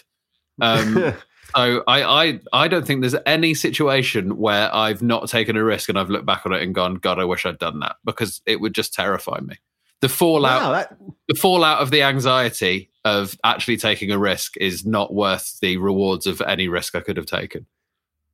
Um, 0.62 0.96
so 1.56 1.84
I, 1.86 2.04
I 2.04 2.40
I 2.54 2.68
don't 2.70 2.88
think 2.88 3.02
there's 3.02 3.16
any 3.26 3.54
situation 3.54 4.38
where 4.38 4.74
I've 4.74 5.02
not 5.02 5.28
taken 5.28 5.58
a 5.58 5.64
risk 5.64 5.90
and 5.90 6.00
I've 6.00 6.10
looked 6.10 6.26
back 6.26 6.46
on 6.46 6.54
it 6.54 6.64
and 6.64 6.74
gone, 6.74 6.96
God, 6.96 7.20
I 7.20 7.26
wish 7.26 7.46
I'd 7.46 7.60
done 7.60 7.80
that 7.82 7.98
because 8.06 8.42
it 8.46 8.62
would 8.62 8.74
just 8.74 8.94
terrify 8.94 9.40
me. 9.42 9.58
The 10.00 10.10
fallout 10.10 10.62
Wow, 10.62 10.72
that, 10.72 10.98
the 11.28 11.36
fallout 11.36 11.82
of 11.82 11.92
the 11.92 12.02
anxiety 12.04 12.91
of 13.04 13.38
actually 13.44 13.78
taking 13.78 14.12
a 14.12 14.20
risk 14.20 14.58
is 14.58 14.86
not 14.86 15.14
worth 15.14 15.60
the 15.62 15.78
rewards 15.78 16.28
of 16.28 16.42
any 16.42 16.68
risk 16.68 16.96
I 16.96 17.02
could 17.02 17.18
have 17.18 17.26
taken. 17.26 17.66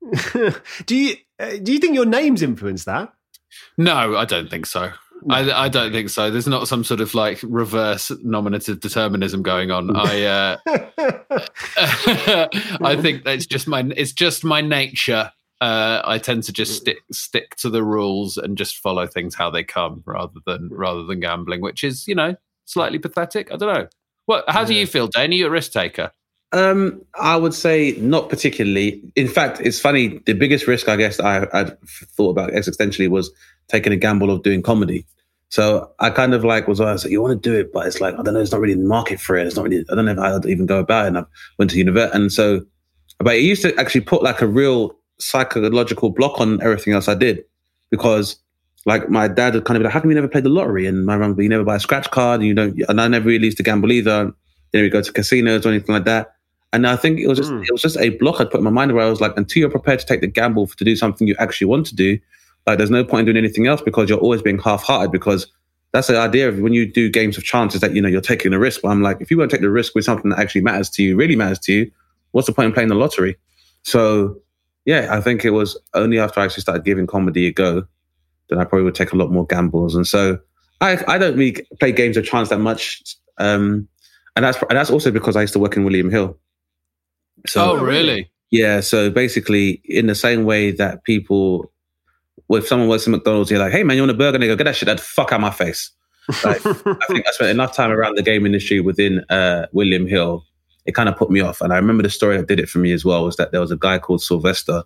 do 0.85 0.95
you 0.95 1.15
uh, 1.39 1.57
do 1.61 1.73
you 1.73 1.79
think 1.79 1.95
your 1.95 2.05
name's 2.05 2.41
influenced 2.41 2.85
that? 2.85 3.13
No, 3.77 4.15
I 4.15 4.25
don't 4.25 4.49
think 4.49 4.65
so. 4.65 4.91
I, 5.29 5.51
I 5.51 5.69
don't 5.69 5.91
think 5.91 6.09
so. 6.09 6.29
There's 6.29 6.47
not 6.47 6.67
some 6.67 6.83
sort 6.83 7.01
of 7.01 7.13
like 7.15 7.39
reverse 7.43 8.11
nominative 8.23 8.79
determinism 8.79 9.41
going 9.41 9.71
on. 9.71 9.95
I 9.95 10.23
uh, 10.23 10.57
I 12.81 12.97
think 13.01 13.23
that's 13.23 13.45
just 13.45 13.67
my 13.67 13.89
it's 13.95 14.13
just 14.13 14.43
my 14.43 14.61
nature. 14.61 15.31
Uh, 15.59 16.01
I 16.05 16.19
tend 16.19 16.43
to 16.43 16.53
just 16.53 16.79
stick 16.79 16.99
stick 17.11 17.55
to 17.57 17.69
the 17.69 17.83
rules 17.83 18.37
and 18.37 18.57
just 18.57 18.77
follow 18.77 19.07
things 19.07 19.33
how 19.33 19.49
they 19.49 19.63
come 19.63 20.03
rather 20.05 20.39
than 20.45 20.69
rather 20.71 21.03
than 21.03 21.19
gambling, 21.19 21.61
which 21.61 21.83
is 21.83 22.07
you 22.07 22.15
know 22.15 22.35
slightly 22.65 22.99
pathetic. 22.99 23.51
I 23.51 23.57
don't 23.57 23.73
know. 23.73 23.87
What? 24.27 24.43
How 24.49 24.65
do 24.65 24.73
you 24.73 24.85
feel, 24.85 25.07
Dane? 25.07 25.31
Are 25.31 25.33
you 25.33 25.47
a 25.47 25.49
risk 25.49 25.71
taker? 25.71 26.11
Um, 26.51 27.01
I 27.15 27.37
would 27.37 27.53
say 27.53 27.95
not 27.99 28.29
particularly. 28.29 29.01
In 29.15 29.27
fact, 29.27 29.61
it's 29.61 29.79
funny. 29.79 30.19
The 30.25 30.33
biggest 30.33 30.67
risk, 30.67 30.89
I 30.89 30.97
guess, 30.97 31.19
I 31.19 31.47
I 31.53 31.71
thought 32.15 32.29
about 32.31 32.51
existentially 32.51 33.09
was 33.09 33.31
taking 33.69 33.93
a 33.93 33.95
gamble 33.95 34.29
of 34.29 34.43
doing 34.43 34.61
comedy. 34.61 35.05
So 35.49 35.89
I 35.99 36.09
kind 36.09 36.33
of 36.33 36.43
like 36.43 36.67
was 36.67 36.81
I 36.81 36.91
was 36.91 37.05
like, 37.05 37.11
you 37.11 37.21
want 37.21 37.41
to 37.41 37.49
do 37.49 37.57
it, 37.57 37.71
but 37.71 37.87
it's 37.87 38.01
like 38.01 38.15
I 38.19 38.21
don't 38.21 38.33
know, 38.33 38.41
it's 38.41 38.51
not 38.51 38.59
really 38.59 38.73
the 38.73 38.85
market 38.85 39.21
for 39.21 39.37
it. 39.37 39.47
It's 39.47 39.55
not 39.55 39.63
really. 39.63 39.85
I 39.89 39.95
don't 39.95 40.05
know 40.05 40.11
if 40.11 40.19
I'd 40.19 40.45
even 40.45 40.65
go 40.65 40.79
about 40.79 41.05
it. 41.05 41.07
And 41.07 41.17
I 41.19 41.23
went 41.57 41.71
to 41.71 41.77
university, 41.77 42.17
and 42.17 42.31
so, 42.31 42.61
but 43.19 43.37
it 43.37 43.43
used 43.43 43.61
to 43.61 43.73
actually 43.79 44.01
put 44.01 44.23
like 44.23 44.41
a 44.41 44.47
real 44.47 44.93
psychological 45.19 46.09
block 46.09 46.41
on 46.41 46.61
everything 46.61 46.93
else 46.93 47.07
I 47.07 47.15
did 47.15 47.45
because. 47.89 48.35
Like 48.87 49.09
my 49.09 49.27
dad 49.27 49.53
would 49.53 49.65
kind 49.65 49.75
of 49.75 49.81
be 49.81 49.83
like, 49.83 49.93
"How 49.93 49.99
come 49.99 50.09
you 50.09 50.15
never 50.15 50.29
played 50.29 50.45
the 50.45 50.49
lottery?" 50.49 50.85
And 50.87 51.05
my 51.05 51.17
mum, 51.17 51.33
but 51.33 51.41
you 51.41 51.49
never 51.49 51.65
buy 51.65 51.75
a 51.75 51.79
scratch 51.79 52.09
card, 52.09 52.39
and 52.39 52.47
you 52.47 52.53
don't. 52.53 52.81
And 52.87 53.01
I 53.01 53.09
never 53.09 53.27
really 53.27 53.43
used 53.43 53.57
to 53.57 53.63
gamble 53.63 53.91
either. 53.91 54.23
Didn't 54.23 54.33
really 54.73 54.89
go 54.89 55.01
to 55.01 55.11
casinos 55.11 55.65
or 55.65 55.69
anything 55.69 55.93
like 55.93 56.05
that. 56.05 56.35
And 56.71 56.87
I 56.87 56.95
think 56.95 57.19
it 57.19 57.27
was 57.27 57.37
just 57.37 57.51
hmm. 57.51 57.63
it 57.63 57.71
was 57.71 57.81
just 57.81 57.97
a 57.97 58.11
block 58.11 58.39
I'd 58.39 58.49
put 58.49 58.59
in 58.59 58.63
my 58.63 58.69
mind 58.69 58.93
where 58.93 59.05
I 59.05 59.09
was 59.09 59.19
like, 59.19 59.33
until 59.35 59.59
you're 59.59 59.69
prepared 59.69 59.99
to 59.99 60.05
take 60.05 60.21
the 60.21 60.27
gamble 60.27 60.67
to 60.67 60.85
do 60.85 60.95
something 60.95 61.27
you 61.27 61.35
actually 61.37 61.67
want 61.67 61.85
to 61.87 61.95
do, 61.95 62.17
like 62.65 62.77
there's 62.77 62.89
no 62.89 63.03
point 63.03 63.27
in 63.27 63.33
doing 63.33 63.43
anything 63.43 63.67
else 63.67 63.81
because 63.81 64.09
you're 64.09 64.19
always 64.19 64.41
being 64.41 64.57
half-hearted 64.57 65.11
because 65.11 65.47
that's 65.91 66.07
the 66.07 66.17
idea 66.17 66.47
of 66.47 66.59
when 66.59 66.71
you 66.71 66.89
do 66.89 67.09
games 67.09 67.37
of 67.37 67.43
chance 67.43 67.75
is 67.75 67.81
that 67.81 67.93
you 67.93 68.01
know 68.01 68.07
you're 68.07 68.21
taking 68.21 68.53
a 68.53 68.59
risk. 68.59 68.83
But 68.83 68.89
I'm 68.89 69.01
like, 69.01 69.17
if 69.19 69.29
you 69.29 69.37
won't 69.37 69.51
take 69.51 69.59
the 69.59 69.69
risk 69.69 69.95
with 69.95 70.05
something 70.05 70.29
that 70.29 70.39
actually 70.39 70.61
matters 70.61 70.89
to 70.91 71.03
you, 71.03 71.17
really 71.17 71.35
matters 71.35 71.59
to 71.59 71.73
you, 71.73 71.91
what's 72.31 72.47
the 72.47 72.53
point 72.53 72.67
in 72.67 72.73
playing 72.73 72.87
the 72.87 72.95
lottery? 72.95 73.35
So 73.83 74.39
yeah, 74.85 75.09
I 75.11 75.19
think 75.19 75.43
it 75.43 75.49
was 75.49 75.77
only 75.93 76.19
after 76.19 76.39
I 76.39 76.45
actually 76.45 76.61
started 76.61 76.85
giving 76.85 77.05
comedy 77.05 77.47
a 77.47 77.51
go 77.51 77.85
that 78.49 78.57
I 78.57 78.63
probably 78.63 78.83
would 78.83 78.95
take 78.95 79.13
a 79.13 79.15
lot 79.15 79.31
more 79.31 79.45
gambles. 79.45 79.95
And 79.95 80.07
so 80.07 80.39
I 80.81 81.03
I 81.07 81.17
don't 81.17 81.37
really 81.37 81.65
play 81.79 81.91
games 81.91 82.17
of 82.17 82.25
chance 82.25 82.49
that 82.49 82.59
much. 82.59 83.01
Um, 83.37 83.87
and 84.35 84.45
that's 84.45 84.57
and 84.69 84.77
that's 84.77 84.89
also 84.89 85.11
because 85.11 85.35
I 85.35 85.41
used 85.41 85.53
to 85.53 85.59
work 85.59 85.75
in 85.75 85.83
William 85.83 86.09
Hill. 86.09 86.37
So 87.47 87.71
oh, 87.71 87.83
really? 87.83 88.29
Yeah. 88.51 88.79
So 88.81 89.09
basically, 89.09 89.81
in 89.85 90.07
the 90.07 90.15
same 90.15 90.45
way 90.45 90.71
that 90.71 91.03
people, 91.03 91.71
well, 92.47 92.61
if 92.61 92.67
someone 92.67 92.87
works 92.87 93.07
at 93.07 93.11
McDonald's, 93.11 93.51
you're 93.51 93.59
like, 93.59 93.71
"Hey, 93.71 93.83
man, 93.83 93.95
you 93.95 94.03
want 94.03 94.11
a 94.11 94.15
burger?" 94.15 94.35
And 94.35 94.43
they 94.43 94.47
go, 94.47 94.55
"Get 94.55 94.65
that 94.65 94.75
shit 94.75 94.87
that 94.87 94.99
fuck 94.99 95.31
out 95.31 95.41
my 95.41 95.51
face." 95.51 95.91
Like, 96.43 96.65
I 96.65 97.05
think 97.07 97.27
I 97.27 97.31
spent 97.31 97.51
enough 97.51 97.73
time 97.73 97.91
around 97.91 98.15
the 98.15 98.21
game 98.21 98.45
industry 98.45 98.79
within 98.79 99.23
uh, 99.29 99.67
William 99.71 100.07
Hill. 100.07 100.43
It 100.85 100.93
kind 100.93 101.09
of 101.09 101.17
put 101.17 101.29
me 101.29 101.39
off, 101.41 101.61
and 101.61 101.73
I 101.73 101.77
remember 101.77 102.03
the 102.03 102.09
story 102.09 102.37
that 102.37 102.47
did 102.47 102.59
it 102.59 102.69
for 102.69 102.79
me 102.79 102.91
as 102.91 103.03
well 103.03 103.25
was 103.25 103.35
that 103.37 103.51
there 103.51 103.61
was 103.61 103.71
a 103.71 103.77
guy 103.77 103.97
called 103.97 104.21
Sylvester 104.21 104.83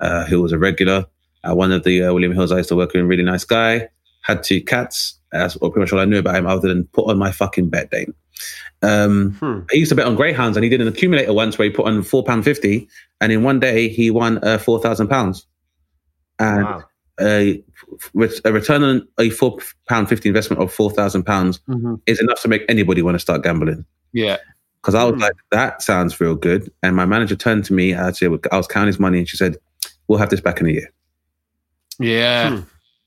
uh, 0.00 0.24
who 0.24 0.40
was 0.40 0.52
a 0.52 0.58
regular 0.58 1.06
at 1.44 1.56
one 1.56 1.72
of 1.72 1.84
the 1.84 2.02
uh, 2.04 2.12
William 2.12 2.32
Hills 2.32 2.52
I 2.52 2.58
used 2.58 2.68
to 2.70 2.76
work 2.76 2.92
with. 2.94 3.04
Really 3.04 3.22
nice 3.22 3.44
guy, 3.44 3.88
had 4.22 4.42
two 4.42 4.62
cats. 4.62 5.18
That's 5.32 5.56
pretty 5.56 5.78
much 5.80 5.92
all 5.92 5.98
I 6.00 6.04
knew 6.04 6.18
about 6.18 6.36
him, 6.36 6.46
other 6.46 6.68
than 6.68 6.84
put 6.92 7.08
on 7.10 7.18
my 7.18 7.32
fucking 7.32 7.68
bet, 7.68 7.90
Dane. 7.90 8.14
Um, 8.82 9.32
Hmm. 9.40 9.60
He 9.70 9.78
used 9.78 9.88
to 9.90 9.94
bet 9.96 10.06
on 10.06 10.16
greyhounds, 10.16 10.56
and 10.56 10.64
he 10.64 10.70
did 10.70 10.80
an 10.80 10.88
accumulator 10.88 11.32
once 11.32 11.58
where 11.58 11.68
he 11.68 11.74
put 11.74 11.86
on 11.86 12.02
four 12.02 12.22
pound 12.24 12.44
fifty, 12.44 12.88
and 13.20 13.32
in 13.32 13.42
one 13.42 13.60
day 13.60 13.88
he 13.88 14.10
won 14.10 14.38
uh, 14.44 14.58
four 14.58 14.80
thousand 14.80 15.08
pounds. 15.08 15.46
And 16.38 16.64
Wow. 16.64 16.82
a, 17.20 17.62
a 18.44 18.52
return 18.52 18.82
on 18.82 19.06
a 19.18 19.30
four 19.30 19.58
pound 19.88 20.08
fifty 20.08 20.28
investment 20.28 20.60
of 20.62 20.72
four 20.72 20.90
thousand 20.90 21.24
pounds 21.24 21.60
Mm-hmm. 21.68 21.94
is 22.06 22.20
enough 22.20 22.42
to 22.42 22.48
make 22.48 22.64
anybody 22.68 23.02
want 23.02 23.14
to 23.14 23.20
start 23.20 23.42
gambling. 23.42 23.84
Yeah. 24.12 24.38
Because 24.82 24.94
I 24.94 25.04
was 25.04 25.14
Hmm. 25.14 25.20
like, 25.20 25.36
that 25.50 25.80
sounds 25.80 26.20
real 26.20 26.34
good. 26.34 26.70
And 26.82 26.94
my 26.94 27.06
manager 27.06 27.36
turned 27.36 27.64
to 27.66 27.72
me, 27.72 27.94
I 27.94 28.08
was 28.10 28.66
counting 28.68 28.88
his 28.88 29.00
money, 29.00 29.18
and 29.18 29.28
she 29.28 29.36
said, 29.36 29.56
"We'll 30.08 30.18
have 30.18 30.28
this 30.30 30.40
back 30.42 30.60
in 30.60 30.66
a 30.66 30.70
year." 30.70 30.90
Yeah. 31.98 32.50
Hmm. 32.56 32.60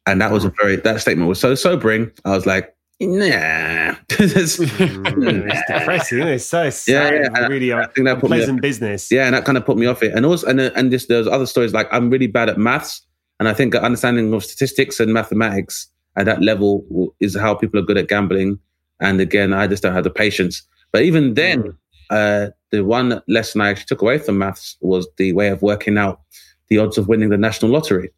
And 0.05 0.21
that 0.21 0.31
was 0.31 0.45
a 0.45 0.53
very 0.61 0.77
that 0.77 1.01
statement 1.01 1.27
was 1.27 1.39
so 1.39 1.53
sobering. 1.55 2.11
I 2.25 2.31
was 2.31 2.45
like, 2.45 2.73
nah. 3.01 3.95
This- 4.17 4.57
Mm, 4.59 5.51
it's 5.51 5.61
depressing. 5.67 6.19
Isn't 6.19 6.27
it? 6.29 6.33
It's 6.35 6.45
so 6.45 6.63
Yeah, 6.63 6.69
sad. 6.69 7.13
yeah, 7.13 7.27
and 7.35 7.49
really 7.49 7.73
I 7.73 7.85
think 7.87 8.05
that 8.07 8.19
put 8.19 8.29
me 8.31 8.59
business. 8.61 9.11
yeah, 9.11 9.25
and 9.25 9.35
that 9.35 9.45
kind 9.45 9.57
of 9.57 9.65
put 9.65 9.77
me 9.77 9.85
off 9.85 10.01
it. 10.03 10.13
And 10.13 10.25
also, 10.25 10.47
and 10.47 10.59
and 10.61 10.91
just 10.91 11.07
there's 11.09 11.27
other 11.27 11.45
stories 11.45 11.73
like 11.73 11.87
I'm 11.91 12.09
really 12.09 12.27
bad 12.27 12.49
at 12.49 12.57
maths, 12.57 13.01
and 13.39 13.47
I 13.49 13.53
think 13.53 13.75
understanding 13.75 14.33
of 14.33 14.43
statistics 14.45 14.99
and 14.99 15.13
mathematics 15.13 15.87
at 16.15 16.25
that 16.25 16.41
level 16.41 17.13
is 17.19 17.35
how 17.37 17.53
people 17.53 17.79
are 17.79 17.83
good 17.83 17.97
at 17.97 18.07
gambling. 18.07 18.59
And 18.99 19.19
again, 19.21 19.53
I 19.53 19.67
just 19.67 19.83
don't 19.83 19.93
have 19.93 20.03
the 20.05 20.09
patience. 20.09 20.63
But 20.91 21.03
even 21.03 21.35
then, 21.35 21.77
uh, 22.09 22.47
the 22.71 22.83
one 22.83 23.21
lesson 23.27 23.61
I 23.61 23.69
actually 23.69 23.85
took 23.85 24.01
away 24.01 24.17
from 24.17 24.39
maths 24.39 24.77
was 24.81 25.07
the 25.17 25.33
way 25.33 25.49
of 25.49 25.61
working 25.61 25.97
out 25.97 26.21
the 26.69 26.79
odds 26.79 26.97
of 26.97 27.07
winning 27.07 27.29
the 27.29 27.37
national 27.37 27.69
lottery. 27.71 28.09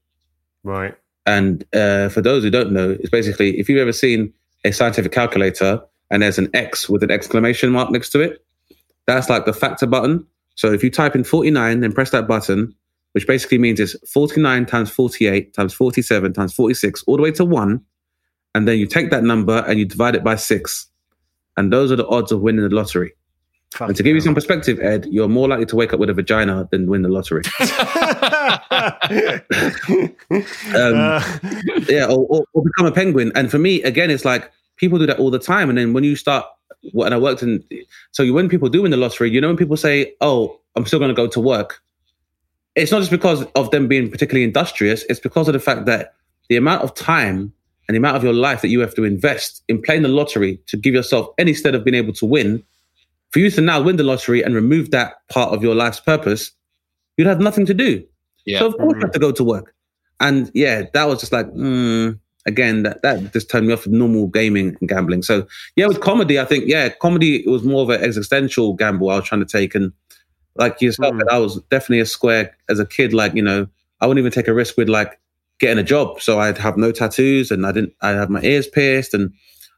Right. 0.64 0.96
And 1.26 1.64
uh, 1.74 2.10
for 2.10 2.22
those 2.22 2.44
who 2.44 2.50
don't 2.50 2.72
know, 2.72 2.92
it's 2.92 3.10
basically 3.10 3.60
if 3.60 3.70
you've 3.70 3.80
ever 3.80 3.94
seen 3.94 4.34
a 4.66 4.72
scientific 4.72 5.12
calculator 5.12 5.82
and 6.10 6.24
there's 6.24 6.40
an 6.40 6.50
X 6.54 6.90
with 6.90 7.04
an 7.04 7.12
exclamation 7.12 7.72
mark 7.72 7.92
next 7.92 8.10
to 8.10 8.20
it, 8.20 8.44
that's 9.06 9.30
like 9.30 9.46
the 9.46 9.54
factor 9.54 9.86
button. 9.86 10.26
So 10.56 10.72
if 10.72 10.84
you 10.84 10.90
type 10.90 11.16
in 11.16 11.24
49 11.24 11.80
then 11.80 11.94
press 11.94 12.10
that 12.12 12.28
button, 12.28 12.74
which 13.14 13.28
basically 13.28 13.58
means 13.58 13.80
it's 13.80 13.96
49 14.10 14.66
times 14.66 14.90
48 14.90 15.54
times 15.54 15.74
47 15.74 16.34
times 16.34 16.54
46, 16.54 17.04
all 17.08 17.18
the 17.18 17.24
way 17.24 17.32
to 17.32 17.46
one. 17.46 17.82
And 18.56 18.68
then 18.68 18.78
you 18.78 18.88
take 18.88 19.12
that 19.12 19.24
number 19.24 19.64
and 19.68 19.80
you 19.80 19.86
divide 19.86 20.16
it 20.16 20.24
by 20.24 20.36
six. 20.36 20.88
And 21.58 21.72
those 21.72 21.92
are 21.92 21.96
the 21.96 22.08
odds 22.08 22.32
of 22.32 22.42
winning 22.42 22.68
the 22.68 22.74
lottery. 22.74 23.14
And 23.80 23.96
to 23.96 24.04
give 24.04 24.16
you 24.16 24.22
some 24.22 24.34
perspective, 24.34 24.80
Ed, 24.80 25.08
you're 25.12 25.28
more 25.28 25.48
likely 25.48 25.66
to 25.68 25.76
wake 25.76 25.94
up 25.94 26.00
with 26.00 26.10
a 26.10 26.14
vagina 26.14 26.68
than 26.72 26.88
win 26.88 27.04
the 27.04 27.10
lottery. 27.10 27.44
Um, 30.76 30.76
Uh, 30.76 31.24
yeah, 31.88 32.06
or, 32.06 32.26
or, 32.30 32.46
or 32.54 32.64
become 32.64 32.86
a 32.86 32.92
penguin. 32.92 33.32
And 33.36 33.50
for 33.50 33.60
me, 33.60 33.82
again, 33.84 34.10
it's 34.12 34.26
like 34.26 34.52
people 34.78 35.00
do 35.00 35.06
that 35.06 35.20
all 35.20 35.32
the 35.32 35.40
time. 35.40 35.70
And 35.70 35.78
then 35.78 35.94
when 35.94 36.04
you 36.04 36.16
start, 36.16 36.46
and 36.94 37.14
I 37.14 37.18
worked 37.18 37.44
in, 37.44 37.64
so 38.12 38.32
when 38.32 38.50
people 38.50 38.70
do 38.70 38.84
win 38.84 38.92
the 38.92 38.98
lottery, 38.98 39.30
you 39.30 39.42
know, 39.42 39.48
when 39.48 39.58
people 39.58 39.78
say, 39.78 40.14
"Oh, 40.22 40.60
I'm 40.76 40.86
still 40.86 41.00
going 41.00 41.10
to 41.10 41.16
go 41.16 41.28
to 41.28 41.40
work," 41.40 41.82
it's 42.76 42.92
not 42.92 43.00
just 43.00 43.12
because 43.12 43.44
of 43.56 43.72
them 43.72 43.88
being 43.88 44.10
particularly 44.10 44.44
industrious. 44.44 45.04
It's 45.10 45.20
because 45.20 45.48
of 45.48 45.54
the 45.54 45.60
fact 45.60 45.86
that 45.86 46.14
the 46.48 46.56
amount 46.56 46.84
of 46.84 46.94
time 46.96 47.52
and 47.88 47.96
the 47.96 47.98
amount 47.98 48.18
of 48.18 48.24
your 48.24 48.34
life 48.34 48.62
that 48.62 48.70
you 48.70 48.80
have 48.80 48.96
to 48.96 49.04
invest 49.04 49.64
in 49.68 49.82
playing 49.82 50.04
the 50.04 50.10
lottery 50.10 50.60
to 50.68 50.78
give 50.78 50.94
yourself 50.94 51.28
any 51.38 51.54
stead 51.54 51.76
of 51.76 51.84
being 51.84 51.96
able 51.96 52.14
to 52.14 52.26
win, 52.26 52.64
for 53.32 53.40
you 53.40 53.50
to 53.52 53.62
now 53.62 53.82
win 53.82 53.98
the 53.98 54.04
lottery 54.04 54.42
and 54.42 54.56
remove 54.56 54.92
that 54.92 55.16
part 55.30 55.54
of 55.54 55.64
your 55.64 55.76
life's 55.76 56.00
purpose, 56.00 56.52
you'd 57.18 57.28
have 57.28 57.40
nothing 57.40 57.66
to 57.68 57.74
do. 57.74 58.04
Yeah. 58.46 58.60
So 58.60 58.68
of 58.68 58.78
course 58.78 58.96
you 58.96 59.02
have 59.02 59.12
to 59.12 59.20
go 59.20 59.32
to 59.32 59.44
work. 59.44 59.76
And 60.20 60.52
yeah, 60.54 60.84
that 60.94 61.06
was 61.06 61.20
just 61.20 61.32
like, 61.32 61.48
mm, 61.48 62.20
again, 62.46 62.84
that, 62.84 63.02
that 63.04 63.32
just 63.32 63.50
turned 63.50 63.68
me 63.68 63.74
off 63.74 63.86
of 63.86 63.92
normal 63.92 64.28
gaming 64.28 64.76
and 64.80 64.90
gambling. 64.90 65.22
So 65.22 65.48
yeah, 65.76 65.88
with 65.88 66.02
comedy, 66.02 66.40
I 66.40 66.46
think, 66.46 66.66
yeah, 66.68 66.90
comedy 66.90 67.44
was 67.48 67.64
more 67.64 67.84
of 67.84 67.90
an 67.90 68.02
existential 68.02 68.74
gamble 68.74 69.10
I 69.10 69.18
was 69.18 69.26
trying 69.26 69.46
to 69.46 69.48
take. 69.48 69.76
And 69.76 69.94
like 70.56 70.82
yourself, 70.82 71.14
Mm. 71.14 71.30
I 71.30 71.38
was 71.38 71.62
definitely 71.70 72.02
a 72.02 72.06
square 72.06 72.56
as 72.68 72.80
a 72.80 72.86
kid. 72.86 73.14
Like, 73.14 73.34
you 73.36 73.42
know, 73.42 73.68
I 74.02 74.08
wouldn't 74.08 74.22
even 74.22 74.32
take 74.32 74.48
a 74.48 74.54
risk 74.54 74.78
with 74.78 74.90
like 74.90 75.20
getting 75.60 75.78
a 75.78 75.84
job. 75.84 76.22
So 76.22 76.40
I'd 76.40 76.58
have 76.58 76.78
no 76.78 76.92
tattoos 76.92 77.52
and 77.52 77.66
I 77.66 77.72
didn't, 77.72 77.94
I 78.02 78.10
have 78.10 78.30
my 78.30 78.42
ears 78.42 78.68
pierced 78.68 79.14
and 79.14 79.34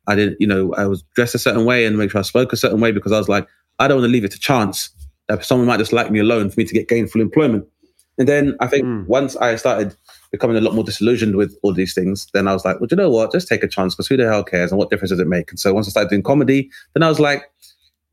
I 0.08 0.16
didn't, 0.16 0.40
you 0.42 0.48
know, 0.48 0.74
I 0.76 0.86
was 0.86 1.04
dressed 1.16 1.36
a 1.36 1.40
certain 1.40 1.66
way 1.66 1.86
and 1.86 1.98
make 1.98 2.12
sure 2.12 2.20
I 2.20 2.24
spoke 2.24 2.54
a 2.54 2.58
certain 2.58 2.80
way 2.80 2.92
because 2.92 3.12
I 3.12 3.18
was 3.18 3.30
like, 3.30 3.48
I 3.80 3.88
don't 3.88 3.98
want 3.98 4.10
to 4.10 4.12
leave 4.12 4.24
it 4.26 4.32
to 4.32 4.40
chance 4.40 4.90
that 5.28 5.46
someone 5.46 5.68
might 5.68 5.78
just 5.78 5.94
like 5.94 6.12
me 6.12 6.20
alone 6.20 6.50
for 6.50 6.60
me 6.60 6.66
to 6.66 6.74
get 6.74 6.88
gainful 6.90 7.22
employment. 7.22 7.66
And 8.18 8.28
then 8.28 8.56
I 8.60 8.68
think 8.68 8.86
Mm. 8.86 9.08
once 9.08 9.36
I 9.38 9.56
started 9.56 9.96
becoming 10.32 10.58
a 10.58 10.62
lot 10.62 10.76
more 10.76 10.84
disillusioned 10.84 11.36
with 11.36 11.56
all 11.64 11.74
these 11.74 11.94
things, 11.94 12.28
then 12.34 12.48
I 12.48 12.54
was 12.54 12.66
like, 12.66 12.80
well, 12.80 12.88
do 12.88 12.96
you 12.96 12.98
know 13.02 13.10
what? 13.10 13.32
Just 13.32 13.48
take 13.48 13.64
a 13.64 13.68
chance 13.68 13.96
because 13.96 14.08
who 14.08 14.18
the 14.18 14.26
hell 14.26 14.44
cares 14.44 14.72
and 14.72 14.78
what 14.80 14.90
difference 14.90 15.10
does 15.12 15.20
it 15.20 15.28
make? 15.28 15.50
And 15.50 15.60
so 15.60 15.74
once 15.74 15.88
I 15.88 15.92
started 15.92 16.10
doing 16.10 16.24
comedy, 16.24 16.70
then 16.94 17.04
I 17.04 17.10
was 17.10 17.20
like, 17.20 17.44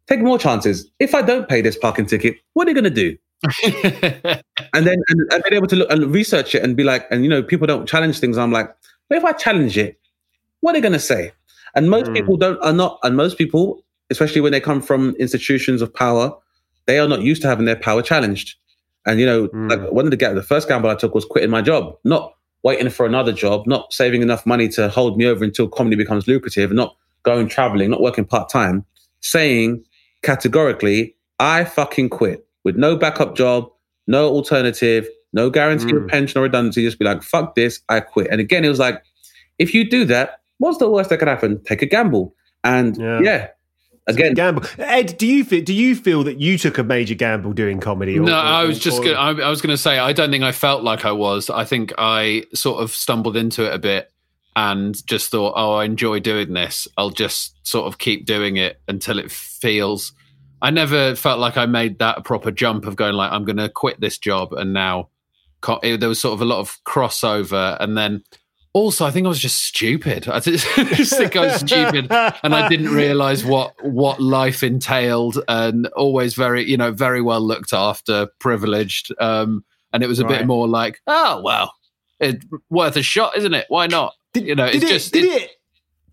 take 0.06 0.20
more 0.20 0.38
chances. 0.38 0.88
If 0.98 1.14
I 1.14 1.22
don't 1.22 1.48
pay 1.48 1.60
this 1.60 1.76
parking 1.76 2.06
ticket, 2.06 2.36
what 2.54 2.66
are 2.66 2.70
you 2.70 2.74
going 2.80 2.84
to 2.84 2.90
do? 2.90 3.16
And 4.74 4.86
then 4.86 5.02
and, 5.08 5.32
and 5.32 5.42
being 5.44 5.54
able 5.54 5.66
to 5.68 5.76
look 5.76 5.90
and 5.90 6.12
research 6.12 6.54
it 6.54 6.62
and 6.62 6.76
be 6.76 6.84
like, 6.84 7.06
and 7.10 7.24
you 7.24 7.30
know, 7.30 7.42
people 7.42 7.66
don't 7.66 7.88
challenge 7.88 8.18
things. 8.20 8.36
I'm 8.36 8.52
like, 8.52 8.74
but 9.08 9.18
if 9.18 9.24
I 9.24 9.32
challenge 9.32 9.78
it, 9.78 9.98
what 10.60 10.72
are 10.72 10.74
they 10.74 10.80
going 10.80 10.92
to 10.92 10.98
say? 10.98 11.32
And 11.78 11.88
most 11.88 12.08
Mm. 12.10 12.14
people 12.14 12.36
don't 12.36 12.58
are 12.68 12.72
not, 12.72 12.98
and 13.04 13.16
most 13.16 13.38
people, 13.38 13.84
especially 14.10 14.40
when 14.40 14.50
they 14.52 14.60
come 14.60 14.80
from 14.82 15.14
institutions 15.26 15.80
of 15.80 15.94
power, 15.94 16.32
they 16.86 16.98
are 16.98 17.06
not 17.08 17.22
used 17.22 17.40
to 17.42 17.48
having 17.48 17.66
their 17.66 17.76
power 17.76 18.02
challenged. 18.02 18.56
And 19.06 19.20
you 19.20 19.26
know, 19.26 19.46
Mm. 19.48 19.70
like 19.70 19.82
one 19.92 20.04
of 20.06 20.10
the 20.10 20.16
ga- 20.16 20.34
the 20.34 20.42
first 20.42 20.66
gamble 20.68 20.90
I 20.90 20.96
took 20.96 21.14
was 21.14 21.24
quitting 21.24 21.50
my 21.50 21.62
job, 21.62 21.96
not 22.04 22.34
waiting 22.64 22.90
for 22.90 23.06
another 23.06 23.32
job, 23.32 23.66
not 23.66 23.92
saving 23.92 24.22
enough 24.22 24.44
money 24.44 24.68
to 24.76 24.88
hold 24.88 25.16
me 25.16 25.24
over 25.26 25.44
until 25.44 25.68
comedy 25.68 25.94
becomes 25.96 26.26
lucrative, 26.26 26.72
not 26.72 26.96
going 27.22 27.46
traveling, 27.48 27.90
not 27.90 28.02
working 28.02 28.24
part 28.24 28.48
time, 28.48 28.84
saying 29.20 29.84
categorically, 30.22 31.14
I 31.38 31.64
fucking 31.64 32.08
quit 32.08 32.44
with 32.64 32.76
no 32.76 32.96
backup 32.96 33.36
job, 33.36 33.70
no 34.08 34.28
alternative, 34.28 35.08
no 35.32 35.48
guarantee 35.50 35.94
of 35.96 36.02
Mm. 36.02 36.08
pension 36.08 36.38
or 36.38 36.42
redundancy. 36.42 36.82
Just 36.84 36.98
be 36.98 37.04
like, 37.04 37.22
fuck 37.22 37.54
this, 37.54 37.80
I 37.88 38.00
quit. 38.00 38.28
And 38.30 38.40
again, 38.40 38.64
it 38.64 38.68
was 38.68 38.78
like, 38.80 39.02
if 39.58 39.72
you 39.74 39.88
do 39.88 40.04
that, 40.06 40.40
what's 40.58 40.78
the 40.78 40.88
worst 40.90 41.10
that 41.10 41.18
could 41.18 41.28
happen? 41.28 41.62
Take 41.64 41.82
a 41.82 41.86
gamble. 41.86 42.34
And 42.64 42.96
Yeah. 42.96 43.20
yeah, 43.22 43.46
again, 44.06 44.34
gamble. 44.34 44.64
Ed, 44.78 45.16
do 45.18 45.26
you 45.26 45.44
feel, 45.44 45.62
do 45.64 45.72
you 45.72 45.94
feel 45.94 46.24
that 46.24 46.40
you 46.40 46.58
took 46.58 46.76
a 46.78 46.82
major 46.84 47.14
gamble 47.14 47.52
doing 47.52 47.80
comedy? 47.80 48.18
or- 48.18 48.22
No, 48.22 48.32
or- 48.34 48.36
I 48.36 48.64
was 48.64 48.78
just 48.78 48.98
or- 49.00 49.04
gonna, 49.04 49.16
I, 49.16 49.30
I 49.46 49.50
was 49.50 49.60
going 49.62 49.72
to 49.74 49.80
say 49.80 49.98
I 49.98 50.12
don't 50.12 50.30
think 50.30 50.44
I 50.44 50.52
felt 50.52 50.82
like 50.82 51.04
I 51.04 51.12
was. 51.12 51.48
I 51.50 51.64
think 51.64 51.92
I 51.98 52.44
sort 52.54 52.82
of 52.82 52.90
stumbled 52.90 53.36
into 53.36 53.64
it 53.64 53.72
a 53.74 53.78
bit 53.78 54.10
and 54.56 55.06
just 55.06 55.30
thought, 55.30 55.54
oh, 55.56 55.74
I 55.74 55.84
enjoy 55.84 56.18
doing 56.18 56.52
this. 56.52 56.88
I'll 56.96 57.10
just 57.10 57.54
sort 57.66 57.86
of 57.86 57.98
keep 57.98 58.26
doing 58.26 58.56
it 58.56 58.80
until 58.88 59.18
it 59.20 59.30
feels. 59.30 60.12
I 60.60 60.70
never 60.70 61.14
felt 61.14 61.38
like 61.38 61.56
I 61.56 61.66
made 61.66 62.00
that 62.00 62.24
proper 62.24 62.50
jump 62.50 62.84
of 62.86 62.96
going 62.96 63.14
like 63.14 63.30
I'm 63.30 63.44
going 63.44 63.58
to 63.58 63.68
quit 63.68 64.00
this 64.00 64.18
job 64.18 64.52
and 64.52 64.72
now 64.72 65.10
co- 65.60 65.78
it, 65.84 66.00
there 66.00 66.08
was 66.08 66.18
sort 66.20 66.34
of 66.34 66.40
a 66.40 66.44
lot 66.44 66.58
of 66.58 66.76
crossover 66.84 67.76
and 67.80 67.96
then. 67.96 68.24
Also, 68.78 69.04
I 69.04 69.10
think 69.10 69.24
I 69.24 69.28
was 69.28 69.40
just 69.40 69.60
stupid. 69.64 70.28
I 70.28 70.38
just 70.40 70.66
just 70.94 71.16
think 71.16 71.34
I 71.36 71.46
was 71.46 71.56
stupid, 71.60 72.06
and 72.44 72.54
I 72.54 72.68
didn't 72.68 72.90
realize 72.90 73.44
what 73.44 73.72
what 73.84 74.20
life 74.20 74.62
entailed. 74.62 75.42
And 75.48 75.88
always 75.96 76.34
very, 76.34 76.62
you 76.70 76.76
know, 76.76 76.92
very 76.92 77.20
well 77.20 77.40
looked 77.40 77.72
after, 77.72 78.28
privileged. 78.38 79.12
Um, 79.20 79.64
and 79.92 80.02
it 80.04 80.06
was 80.06 80.20
a 80.20 80.24
Right. 80.24 80.38
bit 80.38 80.46
more 80.46 80.68
like, 80.68 81.00
oh 81.08 81.42
well, 81.42 81.74
it's 82.20 82.44
worth 82.70 82.96
a 82.96 83.02
shot, 83.02 83.36
isn't 83.36 83.52
it? 83.54 83.66
Why 83.68 83.88
not? 83.88 84.12
Did, 84.32 84.46
you 84.46 84.54
know, 84.54 84.66
did 84.70 84.76
it's 84.82 84.84
it, 84.84 84.88
just 84.94 85.12
did 85.12 85.24
it- 85.24 85.42
it 85.42 85.50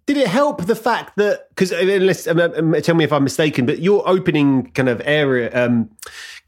did 0.07 0.17
it 0.17 0.27
help 0.27 0.65
the 0.65 0.75
fact 0.75 1.17
that 1.17 1.49
because 1.49 1.71
unless 1.71 2.25
um, 2.27 2.39
um, 2.39 2.75
tell 2.81 2.95
me 2.95 3.03
if 3.03 3.13
I'm 3.13 3.23
mistaken, 3.23 3.65
but 3.67 3.79
your 3.79 4.07
opening 4.09 4.71
kind 4.71 4.89
of 4.89 5.01
area, 5.05 5.49
um, 5.53 5.89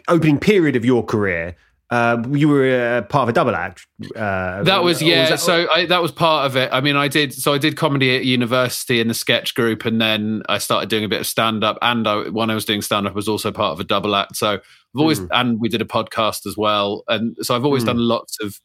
opening 0.07 0.39
period 0.39 0.75
of 0.75 0.83
your 0.85 1.03
career, 1.03 1.55
uh, 1.89 2.21
you 2.31 2.49
were 2.49 2.97
uh, 2.97 3.01
part 3.03 3.23
of 3.23 3.29
a 3.29 3.33
double 3.33 3.55
act. 3.55 3.87
Uh, 4.15 4.63
That 4.63 4.83
was 4.83 5.01
yeah. 5.01 5.29
that- 5.29 5.39
so 5.39 5.67
I, 5.71 5.85
that 5.85 6.01
was 6.01 6.11
part 6.11 6.45
of 6.45 6.57
it. 6.57 6.69
I 6.73 6.81
mean, 6.81 6.95
I 6.97 7.07
did 7.07 7.33
so 7.33 7.53
I 7.53 7.57
did 7.57 7.77
comedy 7.77 8.15
at 8.17 8.25
university 8.25 8.99
in 8.99 9.07
the 9.07 9.13
sketch 9.13 9.55
group, 9.55 9.85
and 9.85 10.01
then 10.01 10.43
I 10.49 10.57
started 10.57 10.89
doing 10.89 11.05
a 11.05 11.07
bit 11.07 11.21
of 11.21 11.27
stand 11.27 11.63
up. 11.63 11.77
And 11.81 12.07
I, 12.07 12.29
when 12.29 12.49
I 12.49 12.55
was 12.55 12.65
doing 12.65 12.81
stand 12.81 13.07
up, 13.07 13.13
I 13.13 13.15
was 13.15 13.29
also 13.29 13.51
part 13.51 13.71
of 13.71 13.79
a 13.79 13.85
double 13.85 14.15
act. 14.15 14.35
So 14.35 14.53
I've 14.55 14.61
always 15.01 15.19
Mm. 15.21 15.27
and 15.31 15.59
we 15.61 15.69
did 15.69 15.81
a 15.81 15.85
podcast 15.85 16.45
as 16.45 16.57
well. 16.57 17.03
And 17.07 17.35
so 17.41 17.55
I've 17.55 17.65
always 17.65 17.83
Mm. 17.83 17.87
done 17.87 17.97
lots 17.99 18.37
of 18.41 18.59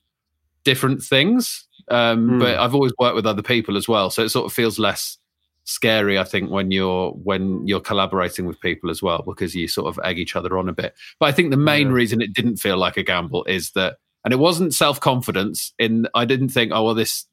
different 0.64 1.03
things. 1.03 1.66
Um, 1.89 2.31
Mm. 2.31 2.41
But 2.41 2.59
I've 2.59 2.75
always 2.75 2.93
worked 2.99 3.16
with 3.16 3.27
other 3.27 3.43
people 3.43 3.77
as 3.77 3.87
well, 3.89 4.11
so 4.11 4.23
it 4.23 4.29
sort 4.31 4.47
of 4.47 4.53
feels 4.53 4.79
less 4.79 5.18
scary 5.64 6.18
i 6.18 6.24
think 6.24 6.50
when 6.50 6.70
you're 6.72 7.10
when 7.12 7.66
you're 7.66 7.80
collaborating 7.80 8.46
with 8.46 8.58
people 8.60 8.90
as 8.90 9.00
well 9.00 9.22
because 9.24 9.54
you 9.54 9.68
sort 9.68 9.86
of 9.88 10.04
egg 10.04 10.18
each 10.18 10.34
other 10.34 10.58
on 10.58 10.68
a 10.68 10.72
bit. 10.72 10.94
But 11.20 11.26
i 11.28 11.32
think 11.32 11.50
the 11.50 11.56
main 11.56 11.88
Yeah. 11.88 11.92
reason 11.94 12.20
it 12.20 12.32
didn't 12.32 12.56
feel 12.56 12.76
like 12.76 12.96
a 12.96 13.02
gamble 13.02 13.44
is 13.44 13.70
that 13.72 13.98
and 14.24 14.32
it 14.34 14.38
wasn't 14.38 14.74
self-confidence 14.74 15.72
in 15.78 16.06
i 16.14 16.24
didn't 16.24 16.48
think 16.50 16.72
oh 16.74 16.82
well 16.84 16.94
this 16.94 17.26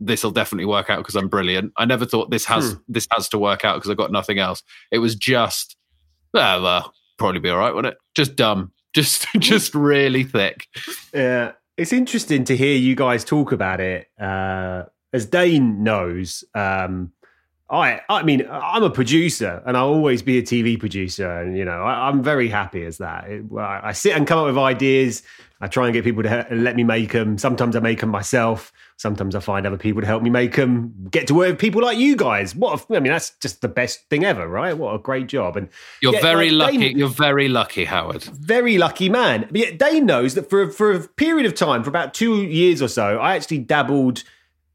this 0.00 0.24
will 0.24 0.30
definitely 0.30 0.64
work 0.66 0.90
out 0.90 0.98
because 0.98 1.14
i'm 1.14 1.28
brilliant. 1.28 1.72
I 1.76 1.84
never 1.84 2.04
thought 2.06 2.30
this 2.30 2.44
has 2.46 2.76
this 2.88 3.06
has 3.12 3.28
to 3.30 3.38
work 3.38 3.64
out 3.64 3.76
because 3.76 3.90
i've 3.90 3.96
got 3.96 4.10
nothing 4.12 4.38
else. 4.38 4.62
It 4.90 4.98
was 4.98 5.14
just 5.14 5.76
ah, 6.34 6.60
well 6.62 6.92
probably 7.18 7.40
be 7.40 7.48
all 7.50 7.58
right 7.58 7.74
wouldn't 7.74 7.92
it? 7.94 7.98
Just 8.14 8.34
dumb. 8.36 8.72
Just 8.94 9.26
just 9.40 9.74
really 9.74 10.22
thick. 10.22 10.68
Yeah, 11.12 11.52
it's 11.76 11.92
interesting 11.92 12.44
to 12.44 12.56
hear 12.56 12.76
you 12.76 12.94
guys 12.94 13.24
talk 13.24 13.50
about 13.50 13.80
it. 13.80 14.06
Uh, 14.20 14.84
as 15.12 15.26
Dane 15.26 15.82
knows, 15.82 16.44
um, 16.54 17.10
I 17.70 18.00
I 18.10 18.22
mean 18.22 18.46
I'm 18.50 18.82
a 18.82 18.90
producer 18.90 19.62
and 19.64 19.76
I'll 19.76 19.88
always 19.88 20.22
be 20.22 20.38
a 20.38 20.42
TV 20.42 20.78
producer, 20.78 21.30
and 21.40 21.56
you 21.56 21.64
know 21.64 21.82
I, 21.82 22.08
I'm 22.08 22.22
very 22.22 22.48
happy 22.48 22.84
as 22.84 22.98
that. 22.98 23.28
It, 23.30 23.44
I, 23.56 23.80
I 23.84 23.92
sit 23.92 24.14
and 24.16 24.26
come 24.26 24.38
up 24.38 24.46
with 24.46 24.58
ideas. 24.58 25.22
I 25.60 25.66
try 25.66 25.86
and 25.86 25.94
get 25.94 26.04
people 26.04 26.22
to 26.24 26.44
he- 26.48 26.54
let 26.56 26.76
me 26.76 26.84
make 26.84 27.12
them. 27.12 27.38
Sometimes 27.38 27.74
I 27.74 27.80
make 27.80 28.00
them 28.00 28.10
myself. 28.10 28.70
Sometimes 28.98 29.34
I 29.34 29.40
find 29.40 29.66
other 29.66 29.78
people 29.78 30.02
to 30.02 30.06
help 30.06 30.22
me 30.22 30.28
make 30.28 30.56
them. 30.56 30.92
Get 31.10 31.26
to 31.28 31.34
work 31.34 31.52
with 31.52 31.58
people 31.58 31.80
like 31.82 31.96
you 31.96 32.16
guys. 32.16 32.54
What 32.54 32.78
a, 32.90 32.96
I 32.96 33.00
mean, 33.00 33.10
that's 33.12 33.30
just 33.40 33.62
the 33.62 33.68
best 33.68 34.08
thing 34.10 34.24
ever, 34.24 34.46
right? 34.46 34.76
What 34.76 34.94
a 34.94 34.98
great 34.98 35.26
job! 35.28 35.56
And 35.56 35.68
you're 36.02 36.12
Yeah, 36.14 36.20
very 36.20 36.50
like, 36.50 36.66
lucky 36.74 36.78
Dane- 36.88 36.98
you're 36.98 37.08
very 37.08 37.48
lucky 37.48 37.86
howard 37.86 38.24
very 38.24 38.76
lucky 38.76 39.08
man. 39.08 39.46
But 39.50 39.56
yet 39.56 39.78
Dane 39.78 40.04
knows 40.04 40.34
that 40.34 40.50
for 40.50 40.70
for 40.70 40.92
a 40.92 41.00
period 41.08 41.46
of 41.46 41.54
time, 41.54 41.82
for 41.82 41.88
about 41.88 42.12
two 42.12 42.42
years 42.42 42.82
or 42.82 42.88
so, 42.88 43.16
I 43.18 43.34
actually 43.34 43.58
dabbled 43.60 44.22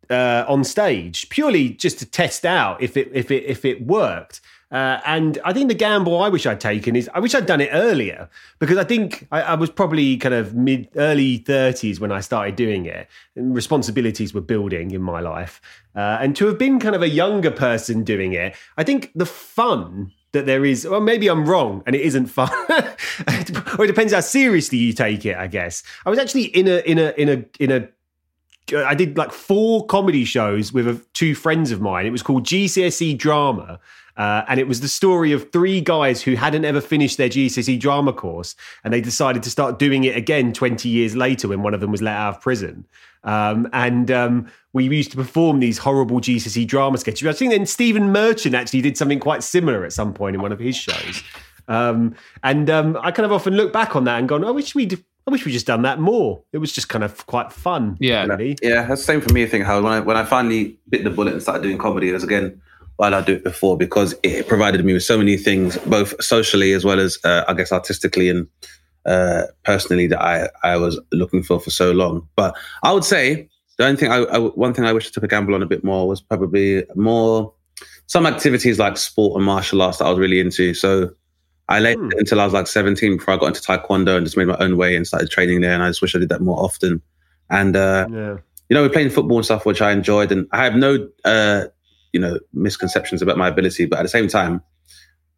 uh, 0.09 0.45
on 0.47 0.63
stage 0.63 1.29
purely 1.29 1.69
just 1.69 1.99
to 1.99 2.05
test 2.05 2.45
out 2.45 2.81
if 2.81 2.97
it 2.97 3.09
if 3.13 3.31
it 3.31 3.43
if 3.45 3.65
it 3.65 3.85
worked. 3.85 4.41
Uh, 4.71 5.01
and 5.03 5.39
I 5.43 5.51
think 5.51 5.67
the 5.67 5.73
gamble 5.73 6.21
I 6.21 6.29
wish 6.29 6.45
I'd 6.45 6.59
taken 6.59 6.95
is 6.95 7.09
I 7.15 7.19
wish 7.19 7.33
I'd 7.33 7.47
done 7.47 7.59
it 7.59 7.69
earlier 7.71 8.29
because 8.59 8.77
I 8.77 8.83
think 8.83 9.27
I, 9.31 9.41
I 9.41 9.53
was 9.55 9.71
probably 9.71 10.15
kind 10.17 10.35
of 10.35 10.53
mid 10.53 10.89
early 10.95 11.37
thirties 11.37 11.99
when 11.99 12.11
I 12.11 12.19
started 12.19 12.55
doing 12.55 12.85
it. 12.85 13.07
And 13.35 13.55
responsibilities 13.55 14.31
were 14.31 14.41
building 14.41 14.91
in 14.91 15.01
my 15.01 15.21
life, 15.21 15.59
uh, 15.95 16.19
and 16.21 16.35
to 16.35 16.45
have 16.45 16.59
been 16.59 16.79
kind 16.79 16.95
of 16.95 17.01
a 17.01 17.09
younger 17.09 17.51
person 17.51 18.03
doing 18.03 18.33
it, 18.33 18.55
I 18.77 18.83
think 18.83 19.11
the 19.15 19.25
fun 19.25 20.11
that 20.31 20.45
there 20.45 20.63
is, 20.63 20.87
well, 20.87 21.01
maybe 21.01 21.27
I'm 21.27 21.47
wrong 21.47 21.81
and 21.87 21.95
it 21.95 22.01
isn't 22.01 22.27
fun. 22.27 22.51
or 22.69 23.85
it 23.85 23.87
depends 23.87 24.13
how 24.13 24.19
seriously 24.19 24.77
you 24.77 24.93
take 24.93 25.25
it, 25.25 25.35
I 25.35 25.47
guess. 25.47 25.81
I 26.05 26.09
was 26.09 26.19
actually 26.19 26.43
in 26.43 26.67
a 26.67 26.79
in 26.89 26.99
a 26.99 27.13
in 27.17 27.29
a 27.29 27.63
in 27.63 27.71
a 27.71 27.89
I 28.73 28.95
did 28.95 29.17
like 29.17 29.31
four 29.31 29.85
comedy 29.85 30.25
shows 30.25 30.71
with 30.71 30.87
a, 30.87 31.01
two 31.13 31.35
friends 31.35 31.71
of 31.71 31.81
mine. 31.81 32.05
It 32.05 32.11
was 32.11 32.23
called 32.23 32.45
GCSE 32.45 33.17
Drama. 33.17 33.79
Uh, 34.17 34.43
and 34.49 34.59
it 34.59 34.67
was 34.67 34.81
the 34.81 34.87
story 34.89 35.31
of 35.31 35.49
three 35.53 35.79
guys 35.79 36.21
who 36.21 36.35
hadn't 36.35 36.65
ever 36.65 36.81
finished 36.81 37.17
their 37.17 37.29
GCSE 37.29 37.79
drama 37.79 38.11
course, 38.11 38.53
and 38.83 38.93
they 38.93 38.99
decided 38.99 39.41
to 39.43 39.49
start 39.49 39.79
doing 39.79 40.03
it 40.03 40.17
again 40.17 40.51
20 40.51 40.89
years 40.89 41.15
later 41.15 41.47
when 41.47 41.63
one 41.63 41.73
of 41.73 41.79
them 41.79 41.89
was 41.89 42.01
let 42.01 42.17
out 42.17 42.35
of 42.35 42.41
prison. 42.41 42.85
Um, 43.23 43.69
and 43.71 44.11
um, 44.11 44.51
we 44.73 44.83
used 44.83 45.11
to 45.11 45.17
perform 45.17 45.61
these 45.61 45.77
horrible 45.77 46.19
GCSE 46.19 46.67
drama 46.67 46.97
sketches. 46.97 47.27
I 47.27 47.31
think 47.31 47.51
then 47.51 47.65
Stephen 47.65 48.11
Merchant 48.11 48.55
actually 48.55 48.81
did 48.81 48.97
something 48.97 49.21
quite 49.21 49.41
similar 49.41 49.85
at 49.85 49.93
some 49.93 50.13
point 50.13 50.35
in 50.35 50.41
one 50.41 50.51
of 50.51 50.59
his 50.59 50.75
shows. 50.75 51.23
Um, 51.69 52.15
and 52.43 52.69
um, 52.69 52.97
I 53.01 53.11
kind 53.11 53.25
of 53.25 53.31
often 53.31 53.55
look 53.55 53.71
back 53.71 53.95
on 53.95 54.03
that 54.05 54.19
and 54.19 54.27
gone, 54.27 54.43
I 54.43 54.51
wish 54.51 54.75
we'd, 54.75 55.01
I 55.27 55.31
wish 55.31 55.45
we 55.45 55.51
just 55.51 55.67
done 55.67 55.83
that 55.83 55.99
more. 55.99 56.41
It 56.53 56.57
was 56.57 56.71
just 56.71 56.89
kind 56.89 57.03
of 57.03 57.25
quite 57.27 57.51
fun. 57.51 57.97
Yeah. 57.99 58.25
really. 58.25 58.57
Yeah, 58.61 58.87
that's 58.87 59.01
the 59.01 59.05
same 59.05 59.21
for 59.21 59.31
me. 59.31 59.43
I 59.43 59.47
think 59.47 59.65
how 59.65 59.81
when 59.81 59.93
I 59.93 59.99
when 59.99 60.17
I 60.17 60.25
finally 60.25 60.79
bit 60.89 61.03
the 61.03 61.09
bullet 61.09 61.33
and 61.33 61.41
started 61.41 61.63
doing 61.63 61.77
comedy, 61.77 62.09
it 62.09 62.13
was 62.13 62.23
again 62.23 62.59
while 62.95 63.15
I 63.15 63.21
do 63.21 63.35
it 63.35 63.43
before 63.43 63.77
because 63.77 64.13
it 64.23 64.47
provided 64.47 64.83
me 64.83 64.93
with 64.93 65.03
so 65.03 65.17
many 65.17 65.37
things, 65.37 65.77
both 65.77 66.21
socially 66.21 66.73
as 66.73 66.83
well 66.83 66.99
as 66.99 67.17
uh, 67.23 67.45
I 67.47 67.53
guess 67.53 67.71
artistically 67.71 68.29
and 68.29 68.47
uh, 69.05 69.43
personally 69.63 70.07
that 70.07 70.21
I 70.21 70.49
I 70.63 70.77
was 70.77 70.99
looking 71.11 71.43
for 71.43 71.59
for 71.59 71.69
so 71.69 71.91
long. 71.91 72.27
But 72.35 72.57
I 72.83 72.91
would 72.91 73.05
say 73.05 73.49
the 73.77 73.85
only 73.85 73.97
thing 73.97 74.11
I, 74.11 74.23
I 74.23 74.39
one 74.39 74.73
thing 74.73 74.85
I 74.85 74.93
wish 74.93 75.07
I 75.07 75.11
took 75.11 75.23
a 75.23 75.27
gamble 75.27 75.53
on 75.53 75.61
a 75.61 75.67
bit 75.67 75.83
more 75.83 76.07
was 76.07 76.21
probably 76.21 76.85
more 76.95 77.53
some 78.07 78.25
activities 78.25 78.79
like 78.79 78.97
sport 78.97 79.35
and 79.37 79.45
martial 79.45 79.81
arts 79.81 79.99
that 79.99 80.05
I 80.05 80.09
was 80.09 80.19
really 80.19 80.39
into. 80.39 80.73
So. 80.73 81.11
I 81.69 81.79
left 81.79 81.99
Hmm. 81.99 82.09
until 82.17 82.41
I 82.41 82.45
was 82.45 82.53
like 82.53 82.67
17 82.67 83.17
before 83.17 83.33
I 83.33 83.37
got 83.37 83.47
into 83.47 83.61
Taekwondo 83.61 84.17
and 84.17 84.25
just 84.25 84.35
made 84.35 84.47
my 84.47 84.57
own 84.59 84.75
way 84.75 84.95
and 84.95 85.05
started 85.07 85.29
training 85.29 85.61
there. 85.61 85.71
And 85.73 85.83
I 85.83 85.87
just 85.89 86.01
wish 86.01 86.15
I 86.15 86.19
did 86.19 86.29
that 86.29 86.41
more 86.41 86.57
often. 86.61 87.01
And 87.49 87.75
uh, 87.77 88.07
Yeah. 88.11 88.37
you 88.69 88.73
know, 88.75 88.81
we're 88.81 88.89
playing 88.89 89.11
football 89.11 89.37
and 89.37 89.45
stuff, 89.45 89.65
which 89.65 89.81
I 89.81 89.91
enjoyed, 89.91 90.31
and 90.31 90.47
I 90.51 90.63
have 90.63 90.75
no, 90.75 91.07
uh, 91.25 91.65
you 92.11 92.19
know, 92.19 92.39
misconceptions 92.53 93.21
about 93.21 93.37
my 93.37 93.47
ability. 93.47 93.85
But 93.85 93.99
at 93.99 94.03
the 94.03 94.09
same 94.09 94.27
time, 94.27 94.61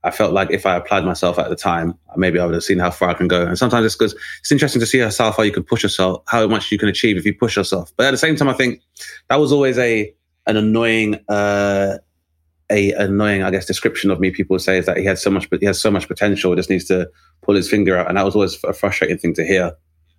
I 0.04 0.10
felt 0.10 0.34
like 0.34 0.50
if 0.52 0.66
I 0.66 0.76
applied 0.78 1.06
myself 1.06 1.38
at 1.38 1.50
the 1.50 1.56
time, 1.56 1.94
maybe 2.18 2.40
I 2.40 2.46
would 2.46 2.56
have 2.56 2.64
seen 2.64 2.80
how 2.80 2.90
far 2.90 3.10
I 3.10 3.14
can 3.14 3.28
go. 3.28 3.46
And 3.46 3.58
sometimes 3.58 3.86
it's 3.86 3.96
because 3.96 4.16
it's 4.40 4.52
interesting 4.52 4.80
to 4.80 4.86
see 4.88 4.98
how 5.00 5.10
far 5.32 5.46
you 5.46 5.52
can 5.52 5.64
push 5.64 5.84
yourself, 5.84 6.24
how 6.28 6.48
much 6.48 6.72
you 6.72 6.80
can 6.80 6.90
achieve 6.90 7.18
if 7.18 7.26
you 7.26 7.36
push 7.36 7.56
yourself. 7.56 7.92
But 7.98 8.08
at 8.08 8.12
the 8.12 8.18
same 8.18 8.36
time, 8.36 8.50
I 8.50 8.54
think 8.54 8.82
that 9.30 9.36
was 9.36 9.52
always 9.52 9.78
a 9.78 10.12
an 10.48 10.58
annoying, 10.58 11.20
uh, 11.30 11.98
a 12.72 12.92
annoying, 12.94 13.44
I 13.44 13.52
guess, 13.52 13.66
description 13.66 14.10
of 14.12 14.20
me. 14.20 14.32
People 14.32 14.58
say 14.60 14.78
is 14.80 14.86
that 14.86 14.98
he 14.98 15.06
has 15.06 15.22
so 15.22 15.30
much, 15.30 15.48
he 15.60 15.66
has 15.66 15.80
so 15.82 15.92
much 15.92 16.08
potential, 16.08 16.56
just 16.56 16.70
needs 16.70 16.86
to 16.86 17.10
pull 17.44 17.56
his 17.56 17.70
finger 17.70 17.98
out, 17.98 18.08
and 18.08 18.18
that 18.18 18.26
was 18.26 18.34
always 18.36 18.58
a 18.64 18.74
frustrating 18.74 19.18
thing 19.18 19.34
to 19.36 19.44
hear. 19.46 19.74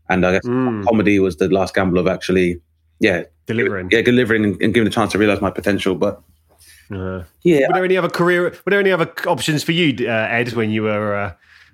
And 0.09 0.27
I 0.27 0.33
guess 0.33 0.45
Mm. 0.45 0.85
comedy 0.85 1.19
was 1.19 1.37
the 1.37 1.49
last 1.49 1.75
gamble 1.75 1.99
of 1.99 2.07
actually, 2.07 2.61
yeah, 3.01 3.23
Delivering. 3.47 3.89
yeah, 3.91 4.03
delivering 4.03 4.45
and, 4.45 4.61
and 4.63 4.75
giving 4.75 4.85
the 4.85 4.91
chance 4.91 5.13
to 5.13 5.19
realize 5.19 5.41
my 5.41 5.51
potential. 5.51 5.95
But 5.95 6.21
Uh, 6.91 7.23
yeah, 7.43 7.67
were 7.69 7.75
there 7.75 7.85
any 7.85 7.97
other 7.97 8.11
career? 8.11 8.43
Were 8.43 8.71
there 8.71 8.81
any 8.81 8.91
other 8.93 9.11
options 9.27 9.63
for 9.65 9.73
you, 9.73 10.07
uh, 10.07 10.13
Ed, 10.31 10.53
when 10.53 10.71
you 10.71 10.83
were 10.83 11.15
uh, 11.17 11.33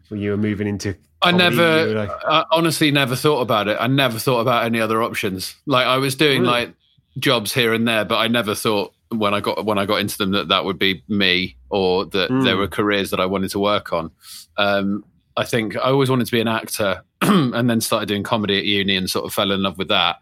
when 0.08 0.20
you 0.20 0.30
were 0.30 0.36
moving 0.36 0.68
into? 0.68 0.94
I 1.20 1.32
never, 1.32 1.86
like- 1.94 2.10
I 2.28 2.44
honestly 2.52 2.92
never 2.92 3.16
thought 3.16 3.40
about 3.40 3.66
it. 3.66 3.76
I 3.80 3.88
never 3.88 4.20
thought 4.20 4.38
about 4.40 4.64
any 4.64 4.80
other 4.80 5.02
options. 5.02 5.56
Like 5.66 5.84
I 5.86 5.96
was 5.96 6.14
doing 6.14 6.42
Really? 6.42 6.52
like 6.52 6.70
jobs 7.18 7.52
here 7.54 7.72
and 7.74 7.88
there, 7.88 8.04
but 8.04 8.18
I 8.18 8.28
never 8.28 8.54
thought 8.54 8.92
when 9.10 9.32
I 9.34 9.40
got 9.40 9.64
when 9.64 9.78
I 9.78 9.86
got 9.86 10.00
into 10.00 10.18
them 10.18 10.32
that 10.32 10.48
that 10.48 10.64
would 10.64 10.78
be 10.78 11.02
me 11.08 11.56
or 11.70 12.04
that 12.06 12.30
Mm. 12.30 12.44
there 12.44 12.56
were 12.56 12.68
careers 12.68 13.10
that 13.10 13.20
I 13.20 13.26
wanted 13.26 13.50
to 13.52 13.58
work 13.58 13.92
on. 13.92 14.10
Um, 14.56 15.04
I 15.36 15.44
think 15.44 15.76
I 15.76 15.90
always 15.90 16.10
wanted 16.10 16.26
to 16.26 16.32
be 16.32 16.40
an 16.40 16.48
actor, 16.48 17.02
and 17.22 17.70
then 17.70 17.80
started 17.80 18.06
doing 18.08 18.22
comedy 18.22 18.58
at 18.58 18.64
uni 18.64 18.96
and 18.96 19.08
sort 19.08 19.24
of 19.24 19.32
fell 19.32 19.50
in 19.52 19.62
love 19.62 19.78
with 19.78 19.88
that. 19.88 20.16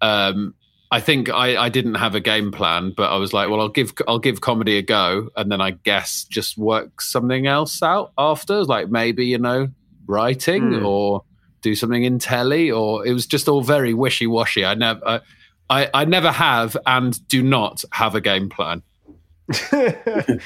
Um, 0.00 0.54
I 0.90 1.00
think 1.00 1.28
I, 1.30 1.56
I 1.56 1.68
didn't 1.68 1.94
have 1.96 2.14
a 2.14 2.20
game 2.20 2.52
plan, 2.52 2.92
but 2.96 3.10
I 3.10 3.16
was 3.16 3.32
like, 3.32 3.48
well, 3.48 3.60
I'll 3.60 3.68
give 3.68 3.92
I'll 4.06 4.18
give 4.20 4.40
comedy 4.40 4.76
a 4.78 4.82
go, 4.82 5.30
and 5.36 5.50
then 5.50 5.60
I 5.60 5.72
guess 5.72 6.24
just 6.24 6.56
work 6.58 7.00
something 7.00 7.46
else 7.46 7.82
out 7.82 8.12
after, 8.18 8.62
like 8.64 8.88
maybe 8.90 9.26
you 9.26 9.38
know 9.38 9.68
writing 10.06 10.74
Hmm. 10.74 10.86
or 10.86 11.22
do 11.62 11.74
something 11.74 12.04
in 12.04 12.18
telly, 12.18 12.70
or 12.70 13.04
it 13.06 13.12
was 13.12 13.26
just 13.26 13.48
all 13.48 13.62
very 13.62 13.94
wishy 13.94 14.26
washy. 14.26 14.64
I 14.64 14.74
never. 14.74 15.00
I, 15.06 15.20
I, 15.68 15.90
I 15.92 16.04
never 16.04 16.30
have 16.30 16.76
and 16.86 17.26
do 17.28 17.42
not 17.42 17.84
have 17.92 18.14
a 18.14 18.20
game 18.20 18.48
plan. 18.48 18.82
I 19.48 19.54
think 19.62 20.42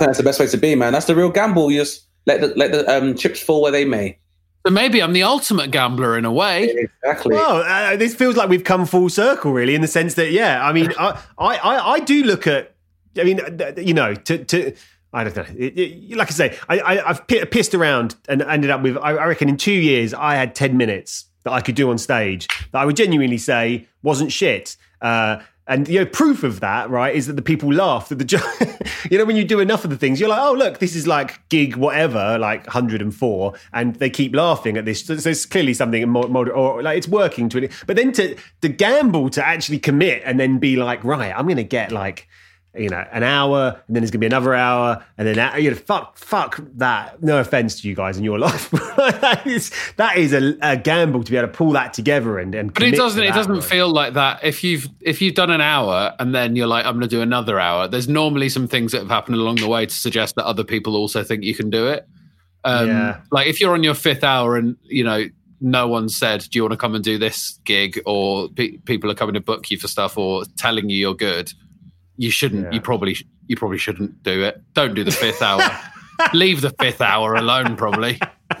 that's 0.00 0.18
the 0.18 0.24
best 0.24 0.40
way 0.40 0.46
to 0.46 0.56
be, 0.56 0.74
man. 0.74 0.92
That's 0.92 1.06
the 1.06 1.16
real 1.16 1.30
gamble. 1.30 1.70
You 1.70 1.80
just 1.80 2.06
let 2.26 2.40
the 2.40 2.48
let 2.56 2.72
the 2.72 2.88
um, 2.88 3.14
chips 3.14 3.40
fall 3.40 3.62
where 3.62 3.72
they 3.72 3.84
may. 3.84 4.18
So 4.66 4.72
maybe 4.72 5.00
I'm 5.00 5.12
the 5.12 5.22
ultimate 5.22 5.70
gambler 5.70 6.18
in 6.18 6.24
a 6.24 6.32
way. 6.32 6.64
Exactly. 6.64 7.34
Well, 7.34 7.62
uh, 7.62 7.96
this 7.96 8.14
feels 8.14 8.36
like 8.36 8.48
we've 8.48 8.64
come 8.64 8.86
full 8.86 9.08
circle, 9.08 9.52
really, 9.52 9.74
in 9.74 9.80
the 9.80 9.88
sense 9.88 10.14
that, 10.14 10.32
yeah, 10.32 10.66
I 10.66 10.72
mean, 10.72 10.92
I, 10.98 11.20
I, 11.38 11.56
I, 11.56 11.92
I 11.92 12.00
do 12.00 12.24
look 12.24 12.46
at, 12.46 12.74
I 13.16 13.24
mean, 13.24 13.40
uh, 13.40 13.72
you 13.76 13.94
know, 13.94 14.14
to, 14.14 14.44
to, 14.44 14.74
I 15.12 15.24
don't 15.24 15.36
know. 15.36 15.46
It, 15.56 15.78
it, 15.78 16.16
like 16.16 16.28
I 16.28 16.32
say, 16.32 16.58
I, 16.68 16.78
I, 16.80 17.08
I've 17.08 17.26
p- 17.28 17.44
pissed 17.46 17.74
around 17.74 18.16
and 18.28 18.42
ended 18.42 18.70
up 18.70 18.82
with. 18.82 18.98
I, 18.98 19.12
I 19.12 19.26
reckon 19.26 19.48
in 19.48 19.56
two 19.56 19.72
years, 19.72 20.12
I 20.12 20.34
had 20.34 20.54
ten 20.54 20.76
minutes 20.76 21.24
that 21.44 21.52
I 21.52 21.60
could 21.60 21.76
do 21.76 21.88
on 21.88 21.96
stage 21.96 22.46
that 22.72 22.80
I 22.80 22.84
would 22.84 22.96
genuinely 22.96 23.38
say 23.38 23.86
wasn't 24.08 24.32
shit. 24.32 24.76
Uh, 25.00 25.40
and 25.68 25.86
you 25.86 26.00
know, 26.00 26.06
proof 26.06 26.42
of 26.42 26.60
that, 26.60 26.88
right, 26.88 27.14
is 27.14 27.26
that 27.26 27.34
the 27.34 27.42
people 27.42 27.70
laughed 27.70 28.10
at 28.10 28.18
the 28.18 28.88
you 29.10 29.18
know, 29.18 29.26
when 29.26 29.36
you 29.36 29.44
do 29.44 29.60
enough 29.60 29.84
of 29.84 29.90
the 29.90 29.98
things, 29.98 30.18
you're 30.18 30.30
like, 30.30 30.40
oh 30.40 30.54
look, 30.54 30.78
this 30.78 30.96
is 30.96 31.06
like 31.06 31.46
gig 31.50 31.76
whatever, 31.76 32.38
like 32.38 32.64
104, 32.64 33.54
and 33.74 33.94
they 33.96 34.08
keep 34.08 34.34
laughing 34.34 34.78
at 34.78 34.86
this. 34.86 35.04
So 35.04 35.14
there's 35.14 35.44
clearly 35.44 35.74
something 35.74 36.08
more 36.08 36.50
or 36.50 36.82
like 36.82 36.96
it's 36.96 37.06
working 37.06 37.50
to 37.50 37.64
it. 37.64 37.72
But 37.86 37.96
then 37.96 38.12
to 38.12 38.34
to 38.62 38.68
gamble 38.70 39.28
to 39.30 39.46
actually 39.46 39.78
commit 39.78 40.22
and 40.24 40.40
then 40.40 40.58
be 40.58 40.76
like, 40.76 41.04
right, 41.04 41.32
I'm 41.36 41.44
going 41.44 41.58
to 41.58 41.64
get 41.64 41.92
like 41.92 42.26
you 42.76 42.88
know, 42.88 43.04
an 43.12 43.22
hour, 43.22 43.80
and 43.86 43.96
then 43.96 44.02
there's 44.02 44.10
gonna 44.10 44.20
be 44.20 44.26
another 44.26 44.54
hour, 44.54 45.04
and 45.16 45.26
then 45.26 45.62
you 45.62 45.70
know, 45.70 45.76
fuck, 45.76 46.16
fuck 46.18 46.60
that. 46.76 47.22
No 47.22 47.38
offense 47.38 47.80
to 47.80 47.88
you 47.88 47.94
guys 47.94 48.18
in 48.18 48.24
your 48.24 48.38
life, 48.38 48.70
that 48.70 49.42
is 49.46 49.72
that 49.96 50.16
is 50.16 50.32
a, 50.32 50.56
a, 50.60 50.76
gamble 50.76 51.24
to 51.24 51.30
be 51.30 51.36
able 51.36 51.48
to 51.48 51.54
pull 51.54 51.72
that 51.72 51.94
together 51.94 52.38
and 52.38 52.54
and. 52.54 52.72
But 52.72 52.82
it 52.82 52.94
doesn't. 52.94 53.22
It 53.22 53.34
doesn't 53.34 53.52
right? 53.52 53.64
feel 53.64 53.90
like 53.90 54.14
that. 54.14 54.44
If 54.44 54.62
you've 54.62 54.88
if 55.00 55.22
you've 55.22 55.34
done 55.34 55.50
an 55.50 55.60
hour 55.60 56.14
and 56.18 56.34
then 56.34 56.56
you're 56.56 56.66
like, 56.66 56.84
I'm 56.84 56.94
gonna 56.94 57.08
do 57.08 57.22
another 57.22 57.58
hour. 57.58 57.88
There's 57.88 58.08
normally 58.08 58.48
some 58.48 58.68
things 58.68 58.92
that 58.92 58.98
have 58.98 59.10
happened 59.10 59.36
along 59.36 59.56
the 59.56 59.68
way 59.68 59.86
to 59.86 59.94
suggest 59.94 60.36
that 60.36 60.44
other 60.44 60.64
people 60.64 60.96
also 60.96 61.24
think 61.24 61.44
you 61.44 61.54
can 61.54 61.70
do 61.70 61.88
it. 61.88 62.06
Um, 62.64 62.88
Yeah. 62.88 63.20
Like 63.30 63.46
if 63.46 63.60
you're 63.60 63.72
on 63.72 63.82
your 63.82 63.94
fifth 63.94 64.24
hour 64.24 64.56
and 64.56 64.76
you 64.82 65.04
know 65.04 65.24
no 65.60 65.88
one 65.88 66.08
said, 66.08 66.46
"Do 66.50 66.58
you 66.58 66.62
want 66.62 66.72
to 66.72 66.76
come 66.76 66.94
and 66.94 67.02
do 67.02 67.18
this 67.18 67.58
gig?" 67.64 68.00
or 68.06 68.48
pe- 68.48 68.76
people 68.78 69.10
are 69.10 69.14
coming 69.14 69.34
to 69.34 69.40
book 69.40 69.70
you 69.70 69.78
for 69.78 69.88
stuff 69.88 70.16
or 70.16 70.44
telling 70.56 70.88
you 70.88 70.96
you're 70.96 71.14
good, 71.14 71.52
you 72.18 72.30
shouldn't. 72.30 72.64
Yeah. 72.64 72.72
You 72.72 72.80
probably 72.82 73.16
you 73.46 73.56
probably 73.56 73.78
shouldn't 73.78 74.22
do 74.22 74.42
it. 74.44 74.60
Don't 74.74 74.94
do 74.94 75.04
the 75.04 75.12
fifth 75.12 75.40
hour. 75.40 75.62
Leave 76.34 76.60
the 76.60 76.70
fifth 76.78 77.00
hour 77.00 77.34
alone. 77.34 77.76
Probably. 77.76 78.20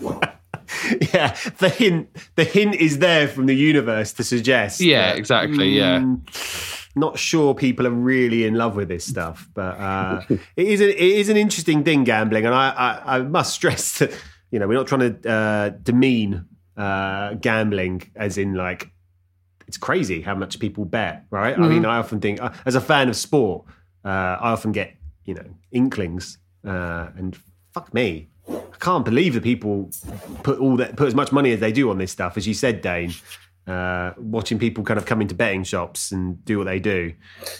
yeah, 1.12 1.36
the 1.58 1.68
hint 1.68 2.08
the 2.36 2.44
hint 2.44 2.76
is 2.76 2.98
there 2.98 3.28
from 3.28 3.46
the 3.46 3.54
universe 3.54 4.12
to 4.14 4.24
suggest. 4.24 4.80
Yeah. 4.80 5.10
that, 5.10 5.18
Exactly. 5.18 5.70
Yeah. 5.70 5.98
mm, 5.98 6.86
Not 6.96 7.18
sure 7.18 7.54
people 7.54 7.86
are 7.86 7.90
really 7.90 8.44
in 8.44 8.54
love 8.54 8.76
with 8.76 8.88
this 8.88 9.04
stuff, 9.04 9.48
but 9.54 9.78
uh, 9.78 10.22
it 10.56 10.68
is 10.68 10.80
a, 10.80 10.88
it 10.90 11.18
is 11.18 11.28
an 11.28 11.36
interesting 11.36 11.84
thing 11.84 12.04
gambling, 12.04 12.46
and 12.46 12.54
I, 12.54 12.70
I, 12.70 13.16
I 13.16 13.22
must 13.22 13.52
stress 13.58 13.98
that 13.98 14.12
you 14.50 14.58
know 14.58 14.68
we're 14.68 14.74
not 14.78 14.86
trying 14.86 15.20
to 15.20 15.30
uh, 15.30 15.68
demean 15.82 16.46
uh, 16.76 17.34
gambling 17.34 18.10
as 18.14 18.38
in 18.38 18.54
like 18.54 18.90
it's 19.68 19.76
crazy 19.76 20.20
how 20.22 20.34
much 20.34 20.58
people 20.58 20.84
bet, 20.84 21.24
right? 21.30 21.56
I 21.58 21.68
mean, 21.68 21.84
I 21.84 21.98
often 21.98 22.20
think 22.20 22.40
uh, 22.42 22.50
as 22.66 22.74
a 22.74 22.80
fan 22.80 23.08
of 23.08 23.16
sport, 23.16 23.64
uh, 24.04 24.08
I 24.40 24.50
often 24.50 24.72
get 24.72 24.96
you 25.26 25.34
know 25.34 25.44
inklings, 25.70 26.38
uh, 26.66 27.08
and 27.16 27.38
fuck 27.74 27.92
me, 27.92 28.28
I 28.48 28.76
can't 28.80 29.04
believe 29.04 29.34
that 29.34 29.42
people 29.42 29.90
put 30.42 30.58
all 30.58 30.76
that 30.78 30.96
put 30.96 31.06
as 31.06 31.14
much 31.14 31.30
money 31.32 31.52
as 31.52 31.60
they 31.60 31.70
do 31.70 31.90
on 31.90 31.98
this 31.98 32.10
stuff. 32.10 32.36
As 32.38 32.46
you 32.48 32.54
said, 32.54 32.80
Dane, 32.80 33.12
uh, 33.66 34.12
watching 34.16 34.58
people 34.58 34.82
kind 34.84 34.96
of 34.98 35.04
come 35.04 35.20
into 35.20 35.34
betting 35.34 35.64
shops 35.64 36.12
and 36.12 36.42
do 36.46 36.56
what 36.58 36.64
they 36.64 36.78
do. 36.80 37.12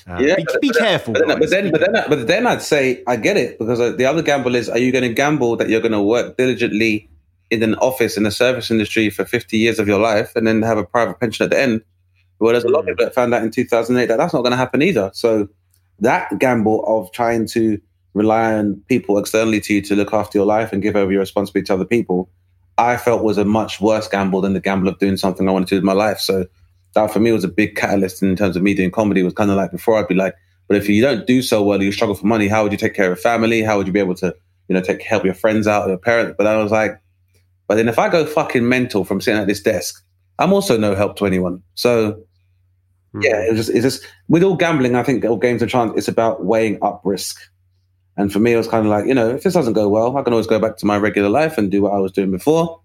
Uh, 0.08 0.16
Yeah, 0.18 0.36
be, 0.36 0.44
but- 0.44 0.60
be 0.62 0.68
but- 0.68 0.78
careful. 0.78 1.12
But 1.12 1.26
then, 1.28 1.38
but 1.38 1.50
then, 1.50 1.70
but 1.70 1.80
then, 1.80 2.04
but 2.08 2.26
then 2.26 2.46
I'd 2.46 2.62
say 2.62 3.02
I 3.06 3.16
get 3.16 3.36
it 3.36 3.58
because 3.58 3.80
uh, 3.80 3.92
the 3.92 4.06
other 4.06 4.22
gamble 4.22 4.54
is: 4.54 4.70
Are 4.70 4.78
you 4.78 4.90
going 4.92 5.04
to 5.04 5.12
gamble 5.12 5.56
that 5.56 5.68
you're 5.68 5.82
going 5.82 5.92
to 5.92 6.02
work 6.02 6.38
diligently 6.38 7.10
in 7.50 7.62
an 7.62 7.74
office 7.76 8.16
in 8.16 8.22
the 8.24 8.30
service 8.30 8.70
industry 8.70 9.08
for 9.10 9.24
50 9.24 9.56
years 9.58 9.78
of 9.78 9.88
your 9.88 9.98
life 9.98 10.32
and 10.36 10.46
then 10.46 10.60
have 10.62 10.76
a 10.78 10.84
private 10.84 11.18
pension 11.20 11.44
at 11.44 11.50
the 11.50 11.58
end? 11.60 11.82
Well, 12.38 12.52
there's 12.52 12.64
a 12.64 12.68
lot 12.68 12.80
of 12.80 12.86
people 12.86 13.04
that 13.04 13.14
found 13.14 13.34
out 13.34 13.42
in 13.42 13.50
2008 13.50 14.06
that 14.06 14.16
that's 14.16 14.32
not 14.32 14.42
going 14.42 14.52
to 14.52 14.56
happen 14.56 14.82
either. 14.82 15.10
So 15.14 15.48
that 16.00 16.38
gamble 16.38 16.84
of 16.86 17.10
trying 17.12 17.46
to 17.48 17.80
rely 18.14 18.54
on 18.54 18.82
people 18.88 19.18
externally 19.18 19.60
to 19.60 19.74
you 19.74 19.82
to 19.82 19.96
look 19.96 20.12
after 20.12 20.38
your 20.38 20.46
life 20.46 20.72
and 20.72 20.82
give 20.82 20.96
over 20.96 21.10
your 21.10 21.20
responsibility 21.20 21.66
to 21.66 21.74
other 21.74 21.84
people, 21.84 22.30
I 22.76 22.96
felt 22.96 23.24
was 23.24 23.38
a 23.38 23.44
much 23.44 23.80
worse 23.80 24.08
gamble 24.08 24.40
than 24.40 24.52
the 24.52 24.60
gamble 24.60 24.88
of 24.88 24.98
doing 24.98 25.16
something 25.16 25.48
I 25.48 25.52
wanted 25.52 25.68
to 25.68 25.74
do 25.74 25.78
with 25.78 25.84
my 25.84 25.92
life. 25.92 26.20
So 26.20 26.46
that 26.94 27.12
for 27.12 27.20
me 27.20 27.32
was 27.32 27.44
a 27.44 27.48
big 27.48 27.76
catalyst 27.76 28.22
in 28.22 28.36
terms 28.36 28.56
of 28.56 28.62
me 28.62 28.74
doing 28.74 28.90
comedy. 28.90 29.20
It 29.20 29.24
was 29.24 29.34
kind 29.34 29.50
of 29.50 29.56
like 29.56 29.72
before 29.72 29.98
I'd 29.98 30.08
be 30.08 30.14
like, 30.14 30.34
but 30.68 30.76
if 30.76 30.88
you 30.88 31.02
don't 31.02 31.26
do 31.26 31.42
so 31.42 31.62
well, 31.62 31.82
you 31.82 31.90
struggle 31.90 32.14
for 32.14 32.26
money. 32.26 32.46
How 32.46 32.62
would 32.62 32.72
you 32.72 32.78
take 32.78 32.94
care 32.94 33.10
of 33.10 33.20
family? 33.20 33.62
How 33.62 33.78
would 33.78 33.86
you 33.86 33.92
be 33.92 34.00
able 34.00 34.14
to, 34.16 34.34
you 34.68 34.74
know, 34.74 34.82
take 34.82 35.02
help 35.02 35.24
your 35.24 35.34
friends 35.34 35.66
out, 35.66 35.88
your 35.88 35.98
parents? 35.98 36.34
But 36.36 36.46
I 36.46 36.56
was 36.62 36.70
like, 36.70 37.00
but 37.66 37.76
then 37.76 37.88
if 37.88 37.98
I 37.98 38.08
go 38.08 38.24
fucking 38.24 38.68
mental 38.68 39.04
from 39.04 39.20
sitting 39.20 39.40
at 39.40 39.46
this 39.46 39.62
desk, 39.62 40.04
I'm 40.38 40.52
also 40.52 40.78
no 40.78 40.94
help 40.94 41.16
to 41.16 41.26
anyone. 41.26 41.62
So 41.74 42.22
yeah, 43.14 43.44
it 43.44 43.50
was 43.50 43.66
just 43.66 43.70
it's 43.70 43.82
just 43.82 44.06
with 44.28 44.42
all 44.42 44.56
gambling. 44.56 44.94
I 44.94 45.02
think 45.02 45.24
all 45.24 45.36
games 45.36 45.62
of 45.62 45.68
chance. 45.68 45.92
It's 45.96 46.08
about 46.08 46.44
weighing 46.44 46.78
up 46.82 47.00
risk. 47.04 47.40
And 48.16 48.32
for 48.32 48.40
me, 48.40 48.52
it 48.52 48.56
was 48.56 48.68
kind 48.68 48.84
of 48.84 48.90
like 48.90 49.06
you 49.06 49.14
know, 49.14 49.30
if 49.30 49.42
this 49.42 49.54
doesn't 49.54 49.72
go 49.72 49.88
well, 49.88 50.16
I 50.16 50.22
can 50.22 50.32
always 50.32 50.46
go 50.46 50.58
back 50.58 50.76
to 50.78 50.86
my 50.86 50.96
regular 50.98 51.28
life 51.28 51.56
and 51.56 51.70
do 51.70 51.82
what 51.82 51.92
I 51.92 51.98
was 51.98 52.12
doing 52.12 52.30
before. 52.30 52.80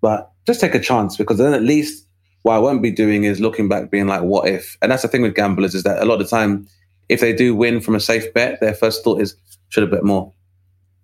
But 0.00 0.30
just 0.46 0.60
take 0.60 0.74
a 0.74 0.80
chance 0.80 1.16
because 1.16 1.38
then 1.38 1.52
at 1.52 1.62
least 1.62 2.06
what 2.42 2.54
I 2.54 2.58
won't 2.58 2.82
be 2.82 2.90
doing 2.90 3.24
is 3.24 3.40
looking 3.40 3.68
back, 3.68 3.90
being 3.90 4.06
like, 4.06 4.22
what 4.22 4.48
if? 4.48 4.76
And 4.80 4.90
that's 4.90 5.02
the 5.02 5.08
thing 5.08 5.22
with 5.22 5.34
gamblers 5.34 5.74
is 5.74 5.82
that 5.82 6.00
a 6.00 6.04
lot 6.04 6.20
of 6.20 6.20
the 6.20 6.36
time, 6.36 6.66
if 7.08 7.20
they 7.20 7.32
do 7.32 7.54
win 7.54 7.80
from 7.80 7.94
a 7.94 8.00
safe 8.00 8.32
bet, 8.32 8.60
their 8.60 8.74
first 8.74 9.04
thought 9.04 9.20
is 9.20 9.36
should 9.68 9.82
have 9.82 9.90
bet 9.90 10.04
more. 10.04 10.32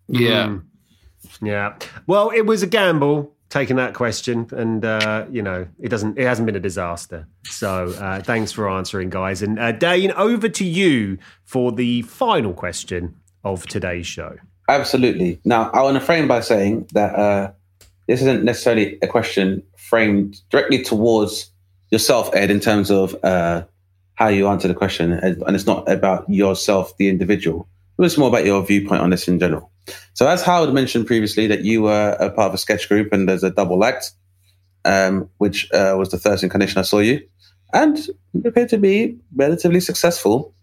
Yeah. 0.08 0.46
Mm. 0.46 0.64
Yeah. 1.42 1.76
Well, 2.06 2.30
it 2.30 2.42
was 2.42 2.62
a 2.62 2.66
gamble 2.66 3.34
taking 3.54 3.76
that 3.76 3.94
question, 3.94 4.48
and 4.50 4.84
uh, 4.84 5.26
you 5.30 5.40
know, 5.40 5.66
it 5.80 5.88
doesn't. 5.88 6.18
It 6.18 6.26
hasn't 6.26 6.44
been 6.44 6.56
a 6.56 6.60
disaster. 6.60 7.28
So, 7.44 7.88
uh, 8.00 8.20
thanks 8.20 8.50
for 8.50 8.68
answering, 8.68 9.10
guys. 9.10 9.42
And 9.42 9.58
uh, 9.60 9.70
Dane, 9.70 10.10
over 10.12 10.48
to 10.48 10.64
you 10.64 11.18
for 11.44 11.70
the 11.70 12.02
final 12.02 12.52
question 12.52 13.14
of 13.44 13.66
today's 13.66 14.08
show. 14.08 14.36
Absolutely. 14.68 15.40
Now, 15.44 15.70
I 15.70 15.82
want 15.82 15.94
to 15.94 16.00
frame 16.00 16.26
by 16.26 16.40
saying 16.40 16.88
that 16.94 17.14
uh, 17.14 17.52
this 18.08 18.22
isn't 18.22 18.42
necessarily 18.42 18.98
a 19.02 19.06
question 19.06 19.62
framed 19.76 20.40
directly 20.50 20.82
towards 20.82 21.50
yourself, 21.90 22.34
Ed, 22.34 22.50
in 22.50 22.58
terms 22.58 22.90
of 22.90 23.14
uh, 23.22 23.62
how 24.14 24.28
you 24.28 24.48
answer 24.48 24.66
the 24.66 24.74
question, 24.74 25.12
and 25.12 25.40
and 25.46 25.54
it's 25.54 25.66
not 25.66 25.88
about 25.88 26.28
yourself, 26.28 26.96
the 26.96 27.08
individual. 27.08 27.68
It's 28.00 28.18
more 28.18 28.28
about 28.28 28.44
your 28.44 28.66
viewpoint 28.66 29.02
on 29.02 29.10
this 29.10 29.28
in 29.28 29.38
general. 29.38 29.70
So, 30.14 30.26
as 30.28 30.42
Howard 30.42 30.72
mentioned 30.72 31.06
previously, 31.06 31.46
that 31.48 31.64
you 31.64 31.82
were 31.82 32.16
a 32.18 32.30
part 32.30 32.48
of 32.48 32.54
a 32.54 32.58
sketch 32.58 32.88
group 32.88 33.12
and 33.12 33.28
there's 33.28 33.44
a 33.44 33.50
double 33.50 33.84
act, 33.84 34.12
um, 34.84 35.28
which 35.38 35.70
uh, 35.72 35.94
was 35.98 36.10
the 36.10 36.18
first 36.18 36.42
incarnation 36.42 36.78
I 36.78 36.82
saw 36.82 37.00
you, 37.00 37.20
and 37.72 37.98
you 38.32 38.42
appear 38.44 38.66
to 38.68 38.78
be 38.78 39.18
relatively 39.34 39.80
successful. 39.80 40.54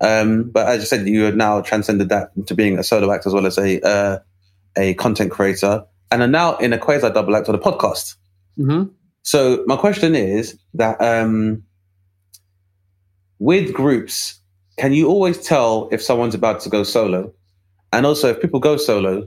Um, 0.00 0.50
but 0.50 0.68
as 0.68 0.82
I 0.82 0.84
said, 0.84 1.08
you 1.08 1.22
have 1.22 1.36
now 1.36 1.62
transcended 1.62 2.10
that 2.10 2.32
into 2.36 2.54
being 2.54 2.78
a 2.78 2.82
solo 2.82 3.10
act 3.12 3.26
as 3.26 3.32
well 3.32 3.46
as 3.46 3.56
a 3.56 3.80
uh, 3.86 4.18
a 4.76 4.94
content 4.94 5.30
creator, 5.30 5.84
and 6.10 6.22
are 6.22 6.28
now 6.28 6.56
in 6.56 6.72
a 6.72 6.78
quasi 6.78 7.10
double 7.10 7.34
act 7.36 7.48
on 7.48 7.54
a 7.54 7.58
podcast. 7.58 8.16
hmm 8.56 8.84
So 9.22 9.64
my 9.66 9.76
question 9.76 10.14
is 10.14 10.58
that 10.74 11.00
um, 11.00 11.62
with 13.38 13.72
groups, 13.72 14.40
can 14.76 14.92
you 14.92 15.08
always 15.08 15.42
tell 15.42 15.88
if 15.92 16.02
someone's 16.02 16.34
about 16.34 16.60
to 16.60 16.68
go 16.68 16.82
solo? 16.82 17.32
And 17.96 18.04
also, 18.04 18.28
if 18.28 18.42
people 18.42 18.60
go 18.60 18.76
solo, 18.76 19.26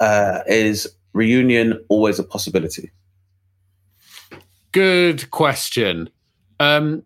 uh, 0.00 0.40
is 0.48 0.88
reunion 1.12 1.78
always 1.88 2.18
a 2.18 2.24
possibility? 2.24 2.90
Good 4.72 5.30
question. 5.30 6.10
Um, 6.58 7.04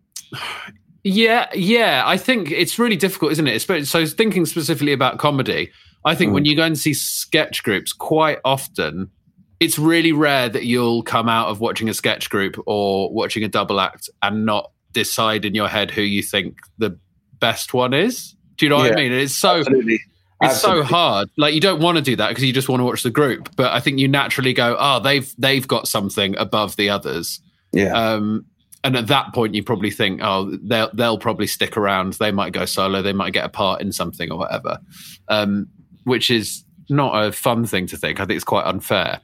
yeah, 1.03 1.47
yeah. 1.53 2.01
I 2.07 2.17
think 2.17 2.49
it's 2.49 2.79
really 2.79 2.95
difficult, 2.95 3.33
isn't 3.33 3.45
it? 3.45 3.59
So, 3.87 4.05
thinking 4.07 4.47
specifically 4.47 4.91
about 4.91 5.19
comedy, 5.19 5.71
I 6.05 6.15
think 6.15 6.33
when 6.33 6.45
you 6.45 6.55
go 6.55 6.63
and 6.63 6.75
see 6.75 6.95
sketch 6.95 7.61
groups, 7.61 7.93
quite 7.93 8.39
often 8.43 9.11
it's 9.59 9.77
really 9.77 10.11
rare 10.11 10.49
that 10.49 10.65
you'll 10.65 11.03
come 11.03 11.29
out 11.29 11.49
of 11.49 11.59
watching 11.59 11.87
a 11.87 11.93
sketch 11.93 12.31
group 12.31 12.55
or 12.65 13.13
watching 13.13 13.43
a 13.43 13.47
double 13.47 13.79
act 13.79 14.09
and 14.23 14.43
not 14.43 14.71
decide 14.93 15.45
in 15.45 15.53
your 15.53 15.67
head 15.67 15.91
who 15.91 16.01
you 16.01 16.23
think 16.23 16.57
the 16.79 16.97
best 17.39 17.75
one 17.75 17.93
is. 17.93 18.35
Do 18.55 18.65
you 18.65 18.71
know 18.71 18.77
what 18.77 18.91
I 18.91 18.95
mean? 18.95 19.11
It's 19.11 19.35
so 19.35 19.57
Absolutely. 19.57 19.99
It's 20.41 20.53
Absolutely. 20.53 20.83
so 20.83 20.87
hard. 20.87 21.29
Like 21.37 21.53
you 21.53 21.59
don't 21.59 21.81
want 21.81 21.97
to 21.97 22.01
do 22.01 22.15
that 22.15 22.29
because 22.29 22.43
you 22.43 22.53
just 22.53 22.69
want 22.69 22.79
to 22.79 22.85
watch 22.85 23.03
the 23.03 23.09
group. 23.09 23.55
But 23.57 23.73
I 23.73 23.79
think 23.81 23.99
you 23.99 24.07
naturally 24.07 24.53
go, 24.53 24.77
oh, 24.79 24.99
they've 24.99 25.31
they've 25.37 25.67
got 25.67 25.87
something 25.87 26.37
above 26.37 26.77
the 26.77 26.89
others. 26.89 27.41
Yeah. 27.73 27.91
Um, 27.93 28.45
and 28.83 28.95
at 28.95 29.07
that 29.07 29.33
point, 29.33 29.53
you 29.53 29.63
probably 29.63 29.91
think, 29.91 30.21
oh, 30.23 30.57
they'll 30.63 30.89
they'll 30.93 31.17
probably 31.17 31.47
stick 31.47 31.75
around. 31.75 32.13
They 32.13 32.31
might 32.31 32.53
go 32.53 32.65
solo. 32.65 33.01
They 33.01 33.11
might 33.11 33.33
get 33.33 33.43
a 33.43 33.49
part 33.49 33.81
in 33.81 33.91
something 33.91 34.31
or 34.31 34.37
whatever. 34.37 34.79
Um, 35.27 35.67
which 36.05 36.31
is 36.31 36.63
not 36.89 37.25
a 37.25 37.31
fun 37.33 37.65
thing 37.65 37.87
to 37.87 37.97
think. 37.97 38.19
I 38.19 38.25
think 38.25 38.37
it's 38.37 38.45
quite 38.45 38.65
unfair. 38.65 39.19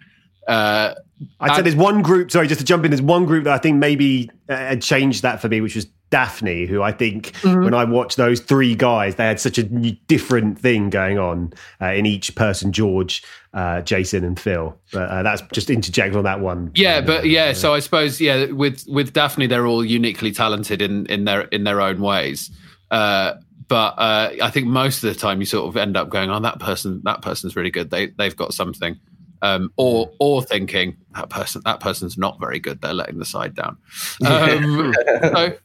Uh, 0.47 0.93
I'd 1.39 1.55
say 1.55 1.61
there's 1.61 1.75
one 1.75 2.01
group. 2.01 2.29
Sorry, 2.29 2.47
just 2.47 2.59
to 2.59 2.65
jump 2.65 2.83
in. 2.83 2.91
There's 2.91 3.01
one 3.01 3.25
group 3.25 3.45
that 3.45 3.53
I 3.53 3.57
think 3.57 3.77
maybe 3.77 4.29
uh, 4.49 4.55
had 4.55 4.81
changed 4.81 5.21
that 5.21 5.41
for 5.41 5.47
me, 5.47 5.61
which 5.61 5.75
was 5.75 5.87
Daphne, 6.15 6.65
who 6.65 6.81
I 6.81 6.93
think 6.93 7.33
Mm-hmm. 7.41 7.63
when 7.65 7.73
I 7.73 7.83
watched 7.83 8.15
those 8.17 8.39
three 8.39 8.73
guys, 8.75 9.15
they 9.15 9.25
had 9.25 9.39
such 9.39 9.57
a 9.57 9.63
n- 9.65 9.97
different 10.07 10.57
thing 10.57 10.89
going 10.89 11.19
on 11.19 11.51
uh, 11.81 11.87
in 11.87 12.05
each 12.05 12.33
person 12.35 12.71
George, 12.71 13.21
uh, 13.53 13.81
Jason, 13.81 14.23
and 14.23 14.39
Phil. 14.39 14.77
But 14.93 15.09
uh, 15.09 15.23
that's 15.23 15.41
just 15.51 15.69
interject 15.69 16.15
on 16.15 16.23
that 16.23 16.39
one. 16.39 16.71
Yeah, 16.75 17.01
but 17.01 17.25
yeah, 17.25 17.51
so 17.53 17.73
I 17.73 17.79
suppose 17.81 18.21
yeah, 18.21 18.45
with 18.51 18.85
with 18.87 19.11
Daphne, 19.11 19.47
they're 19.47 19.67
all 19.67 19.83
uniquely 19.83 20.31
talented 20.31 20.81
in 20.81 21.05
in 21.07 21.25
their 21.25 21.41
in 21.51 21.65
their 21.65 21.81
own 21.81 21.99
ways. 21.99 22.49
Uh, 22.91 23.33
but 23.67 23.93
uh, 23.97 24.31
I 24.41 24.49
think 24.51 24.67
most 24.67 25.03
of 25.03 25.13
the 25.13 25.19
time 25.19 25.39
you 25.41 25.45
sort 25.45 25.67
of 25.67 25.75
end 25.75 25.97
up 25.97 26.09
going, 26.09 26.29
"Oh, 26.29 26.39
that 26.39 26.59
person, 26.59 27.01
that 27.03 27.21
person's 27.21 27.55
really 27.57 27.71
good. 27.71 27.89
They 27.89 28.07
they've 28.17 28.35
got 28.35 28.53
something," 28.53 28.97
um, 29.41 29.71
or 29.75 30.11
or 30.19 30.41
thinking 30.43 30.95
that 31.15 31.29
person 31.29 31.61
that 31.65 31.79
person's 31.81 32.17
not 32.17 32.39
very 32.39 32.59
good. 32.59 32.81
They're 32.81 32.93
letting 32.93 33.17
the 33.19 33.25
side 33.25 33.55
down. 33.55 33.77
Um, 34.25 34.93
so, 35.21 35.57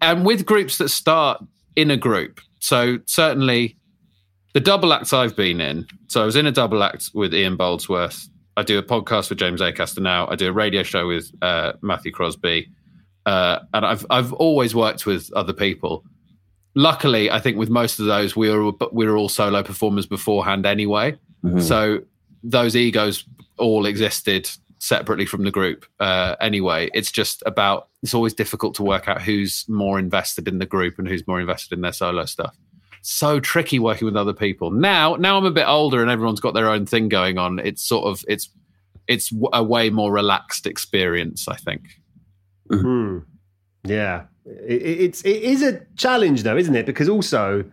and 0.00 0.24
with 0.24 0.46
groups 0.46 0.78
that 0.78 0.88
start 0.88 1.42
in 1.74 1.90
a 1.90 1.96
group, 1.96 2.40
so 2.60 2.98
certainly 3.06 3.76
the 4.54 4.60
double 4.60 4.92
acts 4.92 5.12
I've 5.12 5.36
been 5.36 5.60
in. 5.60 5.86
So 6.08 6.22
I 6.22 6.24
was 6.24 6.36
in 6.36 6.46
a 6.46 6.52
double 6.52 6.82
act 6.82 7.10
with 7.12 7.34
Ian 7.34 7.58
Boldsworth. 7.58 8.28
I 8.56 8.62
do 8.62 8.78
a 8.78 8.82
podcast 8.82 9.28
with 9.28 9.38
James 9.38 9.60
Acaster 9.60 10.00
now. 10.00 10.26
I 10.28 10.34
do 10.34 10.48
a 10.48 10.52
radio 10.52 10.82
show 10.82 11.06
with 11.06 11.30
uh, 11.42 11.74
Matthew 11.82 12.10
Crosby, 12.10 12.68
uh, 13.26 13.58
and 13.74 13.84
I've 13.84 14.06
I've 14.08 14.32
always 14.32 14.74
worked 14.74 15.04
with 15.04 15.30
other 15.34 15.52
people. 15.52 16.04
Luckily, 16.74 17.30
I 17.30 17.38
think 17.40 17.56
with 17.56 17.70
most 17.70 17.98
of 17.98 18.06
those 18.06 18.34
we 18.34 18.50
were 18.50 18.72
we 18.92 19.06
were 19.06 19.16
all 19.16 19.28
solo 19.28 19.62
performers 19.62 20.06
beforehand 20.06 20.64
anyway. 20.66 21.16
So 21.60 22.00
those 22.42 22.74
egos 22.76 23.24
all 23.58 23.86
existed 23.86 24.50
separately 24.78 25.26
from 25.26 25.44
the 25.44 25.50
group 25.50 25.86
uh, 26.00 26.36
anyway. 26.40 26.90
It's 26.94 27.10
just 27.10 27.42
about 27.46 27.88
it's 28.02 28.14
always 28.14 28.34
difficult 28.34 28.74
to 28.76 28.82
work 28.82 29.08
out 29.08 29.22
who's 29.22 29.64
more 29.68 29.98
invested 29.98 30.46
in 30.48 30.58
the 30.58 30.66
group 30.66 30.98
and 30.98 31.08
who's 31.08 31.26
more 31.26 31.40
invested 31.40 31.74
in 31.76 31.80
their 31.82 31.92
solo 31.92 32.24
stuff 32.24 32.56
so 33.08 33.38
tricky 33.38 33.78
working 33.78 34.04
with 34.04 34.16
other 34.16 34.32
people. 34.32 34.72
Now, 34.72 35.14
now 35.14 35.36
I'm 35.36 35.44
a 35.44 35.52
bit 35.52 35.68
older 35.68 36.02
and 36.02 36.10
everyone's 36.10 36.40
got 36.40 36.54
their 36.54 36.68
own 36.68 36.86
thing 36.86 37.08
going 37.08 37.38
on. 37.38 37.60
It's 37.60 37.80
sort 37.80 38.04
of 38.06 38.24
it's 38.26 38.50
it's 39.06 39.32
a 39.52 39.62
way 39.62 39.90
more 39.90 40.10
relaxed 40.12 40.66
experience, 40.66 41.46
I 41.46 41.54
think. 41.54 41.82
Hmm. 42.68 43.18
Yeah, 43.84 44.24
it, 44.44 44.82
it- 44.82 45.00
it's 45.02 45.22
it 45.22 45.40
is 45.42 45.62
a 45.62 45.82
challenge 45.94 46.42
though, 46.42 46.56
isn't 46.56 46.74
it? 46.74 46.84
Because 46.84 47.08
also, 47.08 47.64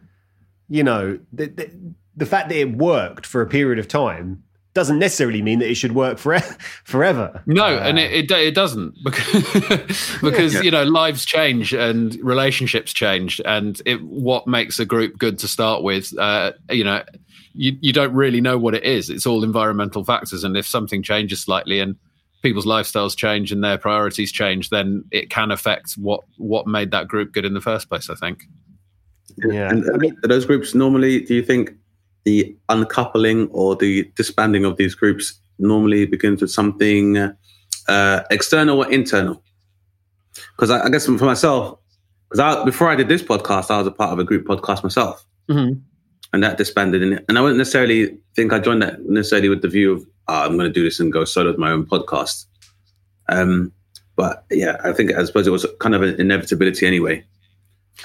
you 0.70 0.84
know, 0.84 1.18
the, 1.32 1.48
the 1.48 1.72
the 2.16 2.26
fact 2.28 2.50
that 2.50 2.58
it 2.58 2.78
worked 2.78 3.26
for 3.26 3.42
a 3.42 3.48
period 3.48 3.80
of 3.80 3.88
time 3.88 4.43
doesn't 4.74 4.98
necessarily 4.98 5.42
mean 5.42 5.60
that 5.60 5.70
it 5.70 5.76
should 5.76 5.94
work 5.94 6.18
for, 6.18 6.40
forever. 6.84 7.44
No, 7.46 7.66
Uh, 7.66 7.80
and 7.80 8.00
it, 8.00 8.12
it 8.12 8.32
it 8.32 8.56
doesn't 8.56 8.96
because 9.04 10.18
because 10.22 10.54
you 10.64 10.72
know 10.72 10.84
lives 10.84 11.26
change 11.26 11.74
and 11.74 12.16
relationships 12.24 12.92
change, 12.92 13.40
and 13.46 13.82
it, 13.86 14.02
what 14.04 14.48
makes 14.48 14.80
a 14.80 14.86
group 14.86 15.18
good 15.18 15.38
to 15.40 15.48
start 15.48 15.84
with, 15.84 16.18
uh, 16.18 16.54
you 16.70 16.84
know, 16.84 17.04
you 17.54 17.78
you 17.82 17.94
don't 17.94 18.14
really 18.14 18.42
know 18.42 18.58
what 18.58 18.74
it 18.74 18.84
is. 18.84 19.10
It's 19.10 19.28
all 19.28 19.44
environmental 19.44 20.04
factors, 20.04 20.44
and 20.44 20.58
if 20.58 20.66
something 20.66 21.04
changes 21.04 21.42
slightly 21.42 21.80
and 21.80 21.96
people's 22.42 22.66
lifestyles 22.66 23.16
change 23.16 23.52
and 23.52 23.64
their 23.64 23.78
priorities 23.78 24.32
change, 24.32 24.70
then 24.70 25.04
it 25.12 25.30
can 25.30 25.52
affect 25.52 25.94
what 25.94 26.22
what 26.38 26.66
made 26.66 26.92
that 26.92 27.08
group 27.08 27.32
good 27.32 27.46
in 27.46 27.54
the 27.54 27.62
first 27.62 27.90
place. 27.90 28.10
I 28.10 28.16
think. 28.16 28.44
yeah, 29.38 29.70
And 29.70 29.86
I 29.94 29.98
mean, 29.98 30.18
those 30.24 30.46
groups 30.46 30.74
normally, 30.74 31.22
do 31.22 31.36
you 31.36 31.44
think 31.44 31.76
the 32.26 32.56
uncoupling 32.70 33.48
or 33.52 33.76
the 33.76 34.10
disbanding 34.16 34.66
of 34.66 34.78
these 34.78 34.96
groups 34.96 35.40
normally 35.60 36.06
begins 36.06 36.42
with 36.42 36.52
something 36.52 37.18
uh, 37.88 38.24
external 38.32 38.80
or 38.80 38.92
internal? 38.92 39.44
Because 40.56 40.70
I, 40.70 40.86
I 40.86 40.90
guess 40.90 41.06
for 41.06 41.12
myself, 41.14 41.78
because 42.30 42.40
I, 42.40 42.64
before 42.66 42.90
I 42.90 42.96
did 42.96 43.08
this 43.08 43.22
podcast, 43.22 43.70
I 43.70 43.78
was 43.78 43.88
a 43.88 43.92
part 43.92 44.12
of 44.14 44.20
a 44.20 44.24
group 44.24 44.46
podcast 44.48 44.84
myself, 44.84 45.26
Mhm. 45.50 45.82
and 46.32 46.44
that 46.44 46.58
disbanded. 46.58 47.04
And, 47.04 47.24
and 47.28 47.38
I 47.38 47.42
wouldn't 47.42 47.58
necessarily 47.58 48.18
think 48.36 48.54
I 48.54 48.60
joined 48.60 48.82
that 48.82 49.04
necessarily 49.06 49.50
with 49.50 49.62
the 49.62 49.68
view 49.68 49.92
of 49.94 50.06
oh, 50.30 50.46
I'm 50.46 50.54
going 50.58 50.70
to 50.70 50.74
do 50.74 50.84
this 50.84 51.00
and 51.02 51.12
go 51.12 51.26
solo 51.26 51.52
with 51.52 51.60
my 51.60 51.72
own 51.72 51.86
podcast. 51.86 52.46
Um, 53.30 53.74
but 54.16 54.46
yeah, 54.50 54.78
I 54.84 54.94
think 54.94 55.12
I 55.12 55.26
suppose 55.26 55.46
it 55.48 55.52
was 55.52 55.66
kind 55.80 55.94
of 55.96 56.02
an 56.02 56.20
inevitability 56.20 56.88
anyway. 56.88 57.26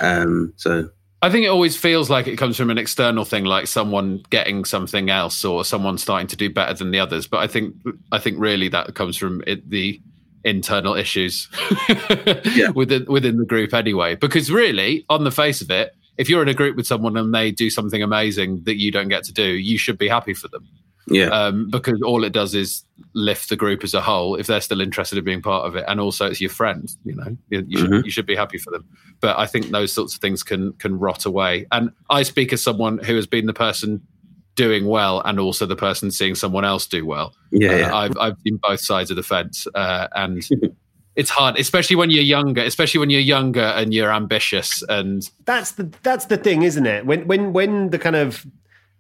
Um, 0.01 0.53
so 0.57 0.89
I 1.21 1.31
think 1.31 1.45
it 1.45 1.49
always 1.49 1.77
feels 1.77 2.09
like 2.09 2.29
it 2.29 2.37
comes 2.37 2.57
from 2.57 2.71
an 2.71 2.79
external 2.79 3.25
thing, 3.25 3.45
like 3.45 3.67
someone 3.67 4.23
getting 4.31 4.65
something 4.65 5.11
else 5.11 5.45
or 5.45 5.65
someone 5.65 5.99
starting 5.99 6.29
to 6.29 6.37
do 6.37 6.49
better 6.49 6.75
than 6.75 6.93
the 6.93 7.01
others. 7.01 7.27
But 7.27 7.39
I 7.39 7.49
think 7.49 7.75
I 8.13 8.19
think 8.19 8.39
really 8.39 8.69
that 8.69 8.95
comes 8.95 9.17
from 9.17 9.43
it, 9.47 9.69
the 9.69 10.01
internal 10.45 10.95
issues 10.95 11.49
within 12.75 13.05
within 13.07 13.37
the 13.37 13.47
group 13.47 13.75
anyway. 13.75 14.15
Because 14.15 14.51
really, 14.51 15.05
on 15.09 15.25
the 15.25 15.33
face 15.33 15.61
of 15.61 15.71
it, 15.73 15.93
if 16.19 16.29
you're 16.29 16.43
in 16.43 16.49
a 16.49 16.55
group 16.55 16.77
with 16.77 16.87
someone 16.87 17.17
and 17.17 17.35
they 17.35 17.51
do 17.51 17.69
something 17.69 18.03
amazing 18.03 18.63
that 18.65 18.77
you 18.77 18.93
don't 18.93 19.09
get 19.09 19.25
to 19.25 19.33
do, 19.33 19.45
you 19.45 19.77
should 19.77 19.99
be 19.99 20.09
happy 20.09 20.35
for 20.35 20.47
them. 20.47 20.69
Yeah, 21.11 21.29
Um, 21.29 21.71
because 21.71 22.01
all 22.03 22.25
it 22.25 22.33
does 22.33 22.55
is 22.55 22.85
lift 23.15 23.49
the 23.49 23.57
group 23.57 23.83
as 23.85 23.95
a 23.95 24.01
whole 24.01 24.37
if 24.37 24.47
they're 24.47 24.61
still 24.61 24.81
interested 24.81 25.19
in 25.19 25.25
being 25.25 25.43
part 25.43 25.67
of 25.67 25.77
it, 25.77 25.85
and 25.89 26.01
also 26.01 26.27
it's 26.27 26.41
your 26.41 26.51
friend. 26.51 26.89
You 27.05 27.15
know, 27.17 27.37
you, 27.51 27.65
you 27.69 27.79
should 27.79 28.05
you 28.05 28.11
should 28.11 28.27
be 28.27 28.37
happy 28.37 28.59
for 28.59 28.71
them. 28.71 28.85
But 29.21 29.39
I 29.39 29.47
think 29.47 29.71
those 29.71 29.93
sorts 29.93 30.15
of 30.15 30.21
things 30.21 30.43
can 30.43 30.73
can 30.75 30.99
rot 30.99 31.25
away. 31.25 31.67
And 31.73 31.91
I 32.11 32.23
speak 32.23 32.53
as 32.53 32.63
someone 32.63 32.99
who 32.99 33.17
has 33.17 33.27
been 33.27 33.47
the 33.47 33.55
person 33.55 34.03
doing 34.55 34.87
well 34.87 35.21
and 35.25 35.39
also 35.39 35.67
the 35.67 35.77
person 35.77 36.11
seeing 36.11 36.35
someone 36.35 36.65
else 36.65 36.87
do 36.87 37.07
well. 37.07 37.33
yeah, 37.53 37.71
Uh, 37.71 37.77
yeah. 37.77 37.97
I've 37.97 38.19
I've 38.19 38.37
seen 38.45 38.59
both 38.63 38.81
sides 38.81 39.11
of 39.11 39.17
the 39.17 39.23
fence, 39.23 39.67
uh, 39.75 40.09
and 40.15 40.43
it's 41.17 41.31
hard, 41.31 41.59
especially 41.59 41.97
when 41.97 42.11
you're 42.11 42.23
younger. 42.23 42.63
Especially 42.63 42.99
when 43.01 43.11
you're 43.11 43.21
younger 43.21 43.61
and 43.61 43.95
you're 43.95 44.13
ambitious 44.13 44.83
and 44.89 45.29
that's 45.45 45.73
the 45.73 45.93
that's 46.03 46.27
the 46.27 46.37
thing, 46.37 46.63
isn't 46.63 46.87
it? 46.87 47.07
When 47.07 47.27
when 47.27 47.53
when 47.53 47.91
the 47.91 47.99
kind 47.99 48.17
of 48.17 48.47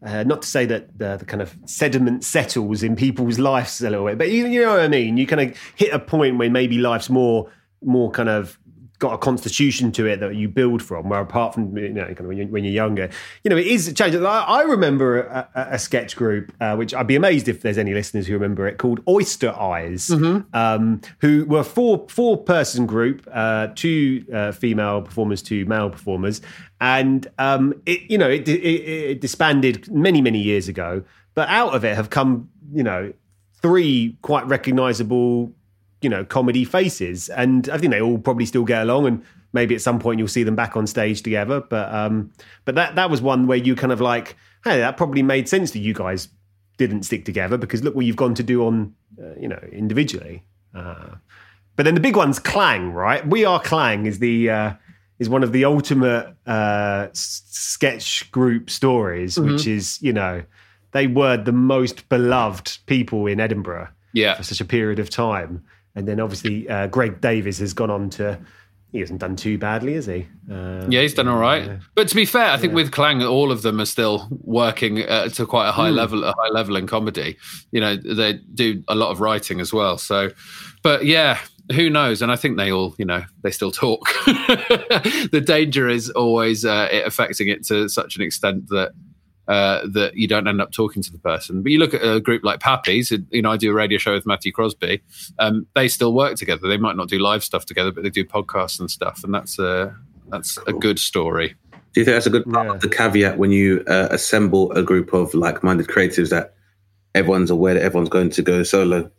uh, 0.03 0.23
not 0.25 0.43
to 0.43 0.49
say 0.49 0.65
that 0.67 0.97
the, 0.97 1.17
the 1.17 1.25
kind 1.25 1.43
of 1.43 1.57
sediment 1.65 2.25
settles 2.25 2.83
in 2.83 2.95
people's 2.95 3.39
lives 3.39 3.81
a 3.81 3.91
little 3.91 4.07
bit, 4.07 4.19
but 4.19 4.31
you, 4.31 4.47
you 4.47 4.63
know 4.63 4.71
what 4.71 4.81
I 4.81 4.89
mean. 4.89 5.17
You 5.17 5.27
kind 5.27 5.51
of 5.51 5.59
hit 5.75 5.93
a 5.93 5.99
point 5.99 6.39
where 6.39 6.51
maybe 6.51 6.79
life's 6.79 7.11
more 7.11 7.51
more 7.83 8.11
kind 8.11 8.29
of 8.29 8.59
got 8.99 9.15
a 9.15 9.19
constitution 9.19 9.93
to 9.93 10.07
it 10.07 10.21
that 10.21 10.35
you 10.35 10.49
build 10.49 10.83
from. 10.83 11.09
Where 11.09 11.21
apart 11.21 11.55
from 11.55 11.77
you 11.77 11.91
know 11.91 12.05
kind 12.05 12.21
of 12.21 12.27
when 12.27 12.37
you're, 12.37 12.47
when 12.49 12.65
you're 12.65 12.73
younger, 12.73 13.09
you 13.45 13.51
know 13.51 13.57
it 13.57 13.67
is 13.67 13.89
a 13.89 13.93
change. 13.93 14.15
I, 14.15 14.21
I 14.21 14.63
remember 14.63 15.21
a, 15.21 15.49
a, 15.55 15.79
sketch 15.79 16.17
group, 16.17 16.53
uh, 16.61 16.75
which 16.77 16.95
I'd 16.95 17.07
be 17.07 17.17
amazed 17.17 17.49
if 17.49 17.63
there's 17.63 17.79
any 17.79 17.95
listeners 17.95 18.27
who 18.27 18.35
remember 18.35 18.67
it, 18.67 18.79
called 18.79 19.01
Oyster 19.09 19.51
Eyes, 19.51 20.11
um, 20.11 21.01
who 21.21 21.45
were 21.47 21.63
four 21.63 22.07
four 22.09 22.37
person 22.37 22.87
group, 22.87 23.27
uh, 23.33 23.69
two 23.75 24.25
uh, 24.33 24.53
female 24.53 25.03
performers, 25.03 25.43
two 25.43 25.65
male 25.67 25.91
performers, 25.91 26.41
and 26.81 27.27
um, 27.39 27.75
it 27.87 28.11
you 28.11 28.19
know 28.19 28.29
it, 28.29 28.49
it, 28.49 28.59
it 28.59 29.21
disbanded 29.21 29.91
many 29.91 30.21
many 30.21 30.41
years 30.41 30.69
ago, 30.69 31.03
but 31.35 31.49
out 31.49 31.75
of 31.75 31.85
it 31.85 31.95
have 31.95 32.11
come 32.11 32.49
you 32.73 32.83
know 32.83 33.13
three 33.61 34.17
quite 34.23 34.47
recognizable 34.47 35.53
you 36.01 36.09
know 36.09 36.25
comedy 36.25 36.65
faces. 36.65 37.29
And 37.29 37.69
i 37.69 37.79
think 37.79 37.93
they 37.93 38.01
all 38.01 38.19
probably 38.19 38.47
still 38.47 38.65
get 38.65 38.83
along 38.83 39.07
and 39.07 39.25
maybe 39.53 39.75
at 39.75 39.81
some 39.81 39.99
point 39.99 40.19
you'll 40.19 40.29
see 40.29 40.43
them 40.43 40.57
back 40.57 40.77
on 40.77 40.87
stage 40.87 41.23
together. 41.23 41.61
But 41.61 41.93
um 41.93 42.33
but 42.65 42.75
that 42.75 42.95
that 42.97 43.11
was 43.11 43.21
one 43.21 43.47
where 43.47 43.59
you 43.59 43.75
kind 43.75 43.93
of 43.93 44.01
like 44.01 44.37
hey 44.65 44.79
that 44.79 44.97
probably 44.97 45.23
made 45.23 45.49
sense 45.49 45.71
that 45.73 45.81
you 45.81 45.95
guys 45.95 46.29
didn't 46.77 47.03
stick 47.03 47.25
together 47.25 47.57
because 47.57 47.83
look 47.83 47.95
what 47.95 48.05
you've 48.05 48.17
gone 48.17 48.35
to 48.35 48.43
do 48.43 48.65
on 48.65 48.95
uh, 49.21 49.35
you 49.39 49.49
know 49.49 49.61
individually. 49.73 50.45
Uh, 50.75 51.17
but 51.77 51.85
then 51.85 51.95
the 51.95 52.01
big 52.01 52.17
one's 52.17 52.39
Klang 52.39 52.93
right? 52.93 53.27
We 53.27 53.45
are 53.45 53.61
Klang 53.61 54.07
is 54.07 54.19
the 54.19 54.51
uh 54.51 54.73
is 55.19 55.29
one 55.29 55.43
of 55.43 55.53
the 55.53 55.65
ultimate 55.65 56.35
uh 56.47 57.09
sketch 57.13 58.31
group 58.31 58.71
stories 58.71 59.39
which 59.39 59.67
is 59.67 60.01
you 60.01 60.13
know 60.13 60.43
they 60.93 61.07
were 61.07 61.37
the 61.37 61.53
most 61.53 62.09
beloved 62.09 62.79
people 62.87 63.27
in 63.27 63.41
edinburgh 63.41 63.89
yeah, 64.13 64.35
for 64.35 64.43
such 64.43 64.61
a 64.61 64.65
period 64.65 64.99
of 64.99 65.11
time. 65.11 65.65
And 65.99 66.07
then 66.07 66.21
obviously 66.21 66.69
uh, 66.69 66.87
Greg 66.87 67.21
Davies 67.21 67.59
has 67.59 67.73
gone 67.75 67.91
on 67.91 68.09
to. 68.11 68.39
He 68.91 69.01
hasn't 69.01 69.21
done 69.21 69.37
too 69.37 69.59
badly, 69.59 69.95
has 69.95 70.07
he? 70.07 70.27
Uh, 70.51 70.87
Yeah, 70.89 71.03
he's 71.03 71.13
done 71.13 71.29
all 71.29 71.37
right. 71.39 71.79
But 71.95 72.09
to 72.09 72.15
be 72.15 72.25
fair, 72.25 72.47
I 72.51 72.57
think 72.57 72.73
with 72.73 72.91
Klang, 72.91 73.23
all 73.23 73.53
of 73.53 73.61
them 73.61 73.83
are 73.83 73.85
still 73.85 74.27
working 74.31 75.03
uh, 75.07 75.29
to 75.29 75.45
quite 75.45 75.69
a 75.69 75.73
high 75.73 75.91
level, 75.91 76.25
a 76.25 76.33
high 76.33 76.49
level 76.49 76.75
in 76.75 76.87
comedy. 76.87 77.37
You 77.71 77.83
know, 77.83 77.97
they 77.97 78.41
do 78.55 78.83
a 78.89 78.95
lot 78.95 79.11
of 79.11 79.21
writing 79.21 79.61
as 79.61 79.75
well. 79.75 79.99
So, 79.99 80.31
but 80.83 81.05
yeah, 81.05 81.39
who 81.75 81.91
knows? 81.91 82.23
And 82.23 82.33
I 82.33 82.37
think 82.37 82.57
they 82.57 82.73
all, 82.73 82.95
you 82.97 83.05
know, 83.05 83.25
they 83.43 83.51
still 83.51 83.71
talk. 83.73 84.09
the 84.25 85.43
danger 85.45 85.87
is 85.87 86.09
always 86.09 86.65
uh, 86.65 86.89
it 86.91 87.07
affecting 87.07 87.49
it 87.49 87.67
to 87.67 87.91
such 87.91 88.17
an 88.17 88.23
extent 88.23 88.69
that. 88.69 88.93
Uh, 89.49 89.87
that 89.91 90.15
you 90.15 90.29
don't 90.29 90.47
end 90.47 90.61
up 90.61 90.71
talking 90.73 91.03
to 91.03 91.11
the 91.11 91.19
person, 91.19 91.63
but 91.63 91.73
you 91.73 91.79
look 91.79 91.95
at 91.95 92.03
a 92.03 92.21
group 92.21 92.45
like 92.45 92.61
Pappy's. 92.61 93.11
You 93.31 93.41
know, 93.41 93.51
I 93.51 93.57
do 93.57 93.71
a 93.71 93.75
radio 93.75 93.97
show 93.97 94.13
with 94.13 94.27
Matthew 94.27 94.53
Crosby. 94.53 95.03
Um, 95.39 95.67
they 95.75 95.89
still 95.89 96.13
work 96.13 96.37
together. 96.37 96.69
They 96.69 96.77
might 96.77 96.97
not 96.97 97.09
do 97.09 97.19
live 97.19 97.43
stuff 97.43 97.65
together, 97.65 97.91
but 97.91 98.03
they 98.03 98.11
do 98.11 98.27
podcasts 98.27 98.79
and 98.79 98.91
stuff, 98.91 99.25
and 99.25 99.33
that's 99.33 99.59
a 99.59 99.97
that's 100.29 100.59
a 100.67 100.75
good 100.75 100.99
story. 100.99 101.55
Do 101.95 102.01
you 102.01 102.05
think 102.05 102.15
that's 102.17 102.27
a 102.27 102.31
good 102.31 102.45
part 102.45 102.67
Yeah. 102.67 102.75
of 102.75 102.81
the 102.83 102.91
caveat 102.91 103.39
when 103.39 103.51
you 103.51 103.83
uh, 103.89 104.09
assemble 104.11 104.71
a 104.73 104.83
group 104.83 105.15
of 105.15 105.33
like-minded 105.33 105.87
creatives 105.87 106.29
that 106.29 106.55
everyone's 107.15 107.51
aware 107.51 107.73
that 107.73 107.83
everyone's 107.83 108.11
going 108.11 108.29
to 108.29 108.43
go 108.43 108.63
solo? 108.63 109.11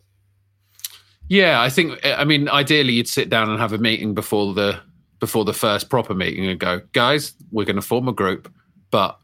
Yeah, 1.28 1.60
I 1.60 1.70
think. 1.70 1.98
I 2.04 2.24
mean, 2.24 2.48
ideally, 2.48 2.92
you'd 2.92 3.08
sit 3.08 3.30
down 3.30 3.50
and 3.50 3.60
have 3.60 3.72
a 3.72 3.78
meeting 3.78 4.14
before 4.14 4.54
the 4.54 4.80
before 5.18 5.44
the 5.44 5.52
first 5.52 5.90
proper 5.90 6.14
meeting 6.14 6.46
and 6.46 6.58
go, 6.58 6.80
guys, 6.92 7.34
we're 7.52 7.64
going 7.66 7.76
to 7.76 7.82
form 7.82 8.08
a 8.08 8.12
group, 8.12 8.50
but 8.90 9.19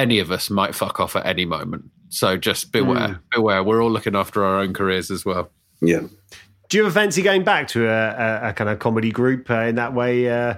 any 0.00 0.18
of 0.18 0.30
us 0.30 0.48
might 0.50 0.74
fuck 0.74 0.98
off 0.98 1.14
at 1.14 1.26
any 1.26 1.44
moment. 1.44 1.84
So 2.08 2.36
just 2.36 2.72
beware, 2.72 3.08
mm. 3.08 3.20
beware. 3.32 3.62
We're 3.62 3.82
all 3.82 3.90
looking 3.90 4.16
after 4.16 4.44
our 4.44 4.58
own 4.58 4.72
careers 4.72 5.10
as 5.10 5.24
well. 5.24 5.50
Yeah. 5.80 6.00
Do 6.68 6.78
you 6.78 6.84
ever 6.84 6.92
fancy 6.92 7.22
going 7.22 7.44
back 7.44 7.68
to 7.68 7.86
a, 7.86 8.08
a, 8.08 8.48
a 8.48 8.52
kind 8.52 8.70
of 8.70 8.78
comedy 8.78 9.10
group 9.10 9.50
uh, 9.50 9.60
in 9.60 9.74
that 9.74 9.92
way, 9.94 10.28
uh, 10.28 10.54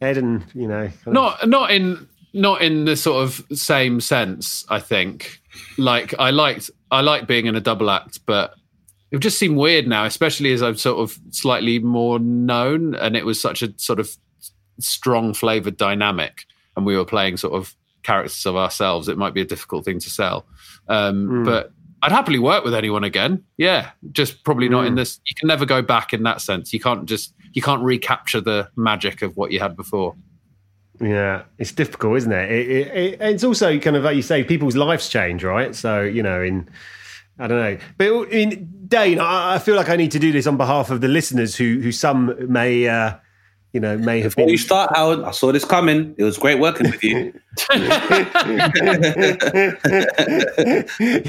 Ed? 0.00 0.16
And 0.16 0.44
you 0.54 0.66
know, 0.66 0.90
not 1.06 1.42
of... 1.42 1.48
not 1.48 1.70
in 1.70 2.08
not 2.32 2.62
in 2.62 2.84
the 2.86 2.96
sort 2.96 3.22
of 3.22 3.44
same 3.58 4.00
sense. 4.00 4.64
I 4.68 4.80
think. 4.80 5.40
Like 5.78 6.14
I 6.18 6.30
liked 6.30 6.70
I 6.90 7.00
like 7.00 7.26
being 7.26 7.46
in 7.46 7.56
a 7.56 7.60
double 7.60 7.90
act, 7.90 8.20
but 8.26 8.54
it 9.10 9.18
just 9.18 9.38
seemed 9.38 9.56
weird 9.56 9.86
now, 9.86 10.04
especially 10.04 10.52
as 10.52 10.62
I'm 10.62 10.76
sort 10.76 10.98
of 10.98 11.18
slightly 11.30 11.78
more 11.78 12.18
known, 12.18 12.94
and 12.94 13.16
it 13.16 13.24
was 13.24 13.40
such 13.40 13.62
a 13.62 13.72
sort 13.76 14.00
of 14.00 14.16
strong 14.78 15.34
flavored 15.34 15.76
dynamic, 15.76 16.44
and 16.76 16.84
we 16.86 16.96
were 16.96 17.04
playing 17.04 17.36
sort 17.38 17.54
of 17.54 17.74
characters 18.06 18.46
of 18.46 18.56
ourselves. 18.56 19.08
It 19.08 19.18
might 19.18 19.34
be 19.34 19.40
a 19.40 19.44
difficult 19.44 19.84
thing 19.84 19.98
to 19.98 20.10
sell, 20.10 20.46
um, 20.88 21.28
mm. 21.28 21.44
but 21.44 21.72
I'd 22.02 22.12
happily 22.12 22.38
work 22.38 22.64
with 22.64 22.74
anyone 22.74 23.04
again. 23.04 23.44
Yeah, 23.56 23.90
just 24.12 24.44
probably 24.44 24.68
not 24.68 24.84
mm. 24.84 24.88
in 24.88 24.92
hmm. 24.92 24.98
this. 24.98 25.20
You 25.26 25.34
can 25.34 25.48
never 25.48 25.66
go 25.66 25.82
back 25.82 26.12
in 26.12 26.22
that 26.22 26.40
sense. 26.40 26.72
You 26.72 26.80
can't 26.80 27.06
just 27.06 27.34
you 27.52 27.62
can't 27.62 27.82
recapture 27.82 28.40
the 28.40 28.70
magic 28.76 29.22
of 29.22 29.36
what 29.36 29.50
you 29.50 29.60
had 29.60 29.76
before. 29.76 30.14
Yeah, 31.00 31.42
it's 31.58 31.72
difficult, 31.72 32.16
isn't 32.18 32.32
it? 32.32 32.50
It, 32.50 32.70
it, 32.70 32.96
it? 32.96 33.20
It's 33.20 33.44
also 33.44 33.78
kind 33.78 33.96
of 33.96 34.04
like 34.04 34.16
you 34.16 34.22
say, 34.22 34.44
people's 34.44 34.76
lives 34.76 35.08
change, 35.08 35.42
right? 35.42 35.74
So 35.74 36.02
you 36.02 36.22
know, 36.22 36.42
in 36.42 36.68
I 37.38 37.46
don't 37.48 37.58
know, 37.58 37.78
but 37.98 38.32
in 38.32 38.86
Dane, 38.86 39.18
I, 39.18 39.56
I 39.56 39.58
feel 39.58 39.76
like 39.76 39.88
I 39.88 39.96
need 39.96 40.12
to 40.12 40.18
do 40.18 40.32
this 40.32 40.46
on 40.46 40.56
behalf 40.56 40.90
of 40.90 41.00
the 41.00 41.08
listeners 41.08 41.56
who 41.56 41.80
who 41.80 41.92
some 41.92 42.34
may 42.52 42.88
uh, 42.88 43.16
you 43.72 43.80
know, 43.80 43.98
may 43.98 44.20
have 44.20 44.32
Before 44.32 44.46
been. 44.46 44.52
you 44.52 44.58
start, 44.58 44.96
Howard, 44.96 45.22
I 45.22 45.32
saw 45.32 45.52
this 45.52 45.64
coming. 45.64 46.14
It 46.16 46.24
was 46.24 46.38
great 46.38 46.58
working 46.58 46.90
with 46.90 47.04
you. 47.04 47.32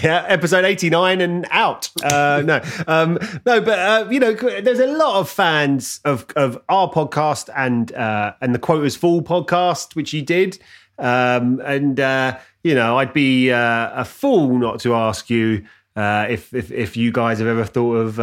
yeah, 0.02 0.26
episode 0.28 0.64
89 0.64 1.22
and 1.22 1.48
out. 1.52 1.90
Uh, 2.04 2.44
no, 2.46 2.62
um, 2.88 3.20
no, 3.46 3.60
but, 3.60 3.80
uh, 3.80 4.08
you 4.10 4.20
know, 4.20 4.34
there's 4.34 4.80
a 4.80 4.88
lot 4.88 5.20
of 5.20 5.30
fans 5.30 6.00
of, 6.06 6.26
of 6.36 6.62
our 6.70 6.90
podcast 6.90 7.50
and, 7.56 7.92
uh, 7.94 8.34
and 8.40 8.56
the 8.56 8.60
Quotas 8.60 8.96
Fall 8.96 9.22
podcast, 9.22 9.96
which 9.96 10.14
you 10.14 10.22
did. 10.22 10.60
Um, 11.00 11.62
and, 11.66 12.00
uh, 12.00 12.38
you 12.64 12.76
know, 12.76 12.98
I'd 12.98 13.14
be 13.14 13.52
uh, 13.52 13.92
a 13.94 14.06
fool 14.06 14.58
not 14.58 14.80
to 14.82 14.96
ask 14.96 15.30
you 15.30 15.66
uh, 15.96 16.28
if, 16.30 16.54
if, 16.54 16.72
if 16.72 16.96
you 16.96 17.12
guys 17.12 17.40
have 17.40 17.48
ever 17.48 17.66
thought 17.66 17.96
of, 17.96 18.20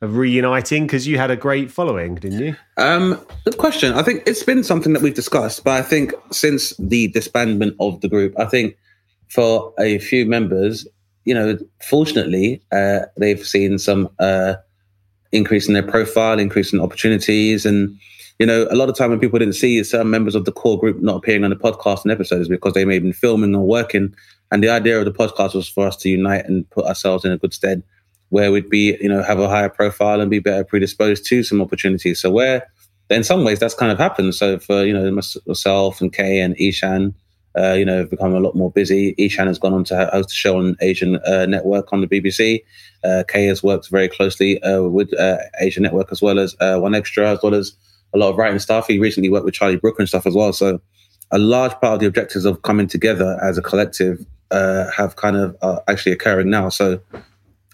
of 0.00 0.16
reuniting 0.16 0.86
because 0.86 1.06
you 1.06 1.18
had 1.18 1.30
a 1.30 1.36
great 1.36 1.70
following, 1.70 2.14
didn't 2.14 2.40
you? 2.40 2.56
Um, 2.76 3.20
good 3.44 3.58
question. 3.58 3.92
I 3.94 4.02
think 4.02 4.22
it's 4.26 4.42
been 4.42 4.62
something 4.62 4.92
that 4.92 5.02
we've 5.02 5.14
discussed, 5.14 5.64
but 5.64 5.72
I 5.72 5.82
think 5.82 6.12
since 6.30 6.72
the 6.78 7.10
disbandment 7.12 7.74
of 7.80 8.00
the 8.00 8.08
group, 8.08 8.38
I 8.38 8.44
think 8.44 8.76
for 9.28 9.74
a 9.78 9.98
few 9.98 10.24
members, 10.24 10.86
you 11.24 11.34
know, 11.34 11.58
fortunately, 11.82 12.62
uh, 12.70 13.00
they've 13.18 13.44
seen 13.44 13.78
some 13.78 14.08
uh, 14.20 14.54
increase 15.32 15.66
in 15.66 15.74
their 15.74 15.82
profile, 15.82 16.38
increase 16.38 16.72
in 16.72 16.80
opportunities, 16.80 17.66
and 17.66 17.98
you 18.38 18.46
know, 18.46 18.68
a 18.70 18.76
lot 18.76 18.88
of 18.88 18.96
time 18.96 19.10
when 19.10 19.18
people 19.18 19.40
didn't 19.40 19.54
see 19.54 19.82
certain 19.82 20.10
members 20.10 20.36
of 20.36 20.44
the 20.44 20.52
core 20.52 20.78
group 20.78 21.02
not 21.02 21.16
appearing 21.16 21.42
on 21.42 21.50
the 21.50 21.56
podcast 21.56 22.04
and 22.04 22.12
episodes 22.12 22.48
because 22.48 22.72
they 22.72 22.84
may 22.84 22.94
have 22.94 23.02
been 23.02 23.12
filming 23.12 23.54
or 23.54 23.66
working, 23.66 24.14
and 24.52 24.62
the 24.62 24.68
idea 24.68 24.98
of 24.98 25.04
the 25.04 25.12
podcast 25.12 25.54
was 25.54 25.68
for 25.68 25.88
us 25.88 25.96
to 25.96 26.08
unite 26.08 26.46
and 26.46 26.70
put 26.70 26.86
ourselves 26.86 27.24
in 27.24 27.32
a 27.32 27.36
good 27.38 27.52
stead 27.52 27.82
where 28.30 28.52
we'd 28.52 28.68
be, 28.68 28.96
you 29.00 29.08
know, 29.08 29.22
have 29.22 29.40
a 29.40 29.48
higher 29.48 29.68
profile 29.68 30.20
and 30.20 30.30
be 30.30 30.38
better 30.38 30.64
predisposed 30.64 31.24
to 31.26 31.42
some 31.42 31.60
opportunities. 31.60 32.20
So 32.20 32.30
where 32.30 32.68
in 33.10 33.24
some 33.24 33.44
ways 33.44 33.58
that's 33.58 33.74
kind 33.74 33.90
of 33.90 33.98
happened. 33.98 34.34
So 34.34 34.58
for, 34.58 34.84
you 34.84 34.92
know, 34.92 35.10
myself 35.46 36.00
and 36.00 36.12
Kay 36.12 36.40
and 36.40 36.58
Ishan, 36.58 37.14
uh, 37.56 37.72
you 37.72 37.84
know, 37.84 37.98
have 37.98 38.10
become 38.10 38.34
a 38.34 38.40
lot 38.40 38.54
more 38.54 38.70
busy. 38.70 39.14
Ishan 39.18 39.46
has 39.46 39.58
gone 39.58 39.72
on 39.72 39.84
to 39.84 40.10
host 40.12 40.30
a 40.30 40.34
show 40.34 40.58
on 40.58 40.76
Asian 40.80 41.16
uh, 41.24 41.46
Network 41.46 41.92
on 41.92 42.02
the 42.02 42.06
BBC. 42.06 42.62
Uh, 43.02 43.24
Kay 43.26 43.46
has 43.46 43.62
worked 43.62 43.88
very 43.90 44.08
closely 44.08 44.62
uh, 44.62 44.82
with 44.82 45.12
uh, 45.18 45.38
Asian 45.60 45.82
Network 45.82 46.12
as 46.12 46.20
well 46.20 46.38
as 46.38 46.54
uh, 46.60 46.76
1Xtra, 46.76 47.36
as 47.36 47.42
well 47.42 47.54
as 47.54 47.72
a 48.14 48.18
lot 48.18 48.30
of 48.30 48.36
writing 48.36 48.58
stuff. 48.58 48.86
He 48.86 48.98
recently 48.98 49.30
worked 49.30 49.44
with 49.44 49.54
Charlie 49.54 49.76
Brooker 49.76 50.00
and 50.00 50.08
stuff 50.08 50.26
as 50.26 50.34
well. 50.34 50.52
So 50.52 50.80
a 51.30 51.38
large 51.38 51.72
part 51.72 51.94
of 51.94 52.00
the 52.00 52.06
objectives 52.06 52.44
of 52.44 52.62
coming 52.62 52.86
together 52.86 53.38
as 53.42 53.58
a 53.58 53.62
collective 53.62 54.24
have 54.50 55.16
kind 55.16 55.36
of 55.36 55.56
actually 55.88 56.12
occurring 56.12 56.50
now. 56.50 56.68
So 56.68 57.00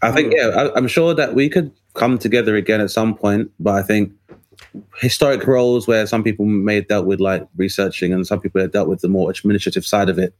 I 0.05 0.13
think 0.13 0.33
hmm. 0.33 0.39
yeah, 0.39 0.69
I, 0.75 0.79
am 0.79 0.89
sure 0.89 1.15
that 1.15 1.35
we 1.35 1.49
could 1.49 1.73
come 1.95 2.19
together 2.19 2.57
again 2.57 2.81
at 2.81 2.91
some 2.91 3.15
point. 3.15 3.51
But 3.59 3.75
I 3.75 3.83
think 3.83 4.13
historic 4.99 5.47
roles 5.47 5.87
where 5.87 6.07
some 6.07 6.23
people 6.23 6.47
may 6.47 6.77
have 6.77 6.89
dealt 6.89 7.07
with 7.07 7.21
like 7.21 7.47
researching 7.57 8.13
and 8.13 8.27
some 8.27 8.41
people 8.41 8.61
have 8.61 8.73
dealt 8.73 8.89
with 8.89 9.01
the 9.01 9.09
more 9.09 9.31
administrative 9.31 9.85
side 9.87 10.09
of 10.09 10.19
it. 10.19 10.35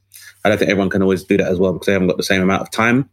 I 0.45 0.49
don't 0.49 0.59
think 0.59 0.71
everyone 0.71 0.91
can 0.91 1.03
always 1.03 1.25
do 1.25 1.37
that 1.39 1.49
as 1.49 1.59
well 1.59 1.73
because 1.73 1.87
they 1.87 1.93
haven't 1.93 2.09
got 2.09 2.17
the 2.17 2.23
same 2.23 2.43
amount 2.43 2.63
of 2.63 2.71
time. 2.71 3.09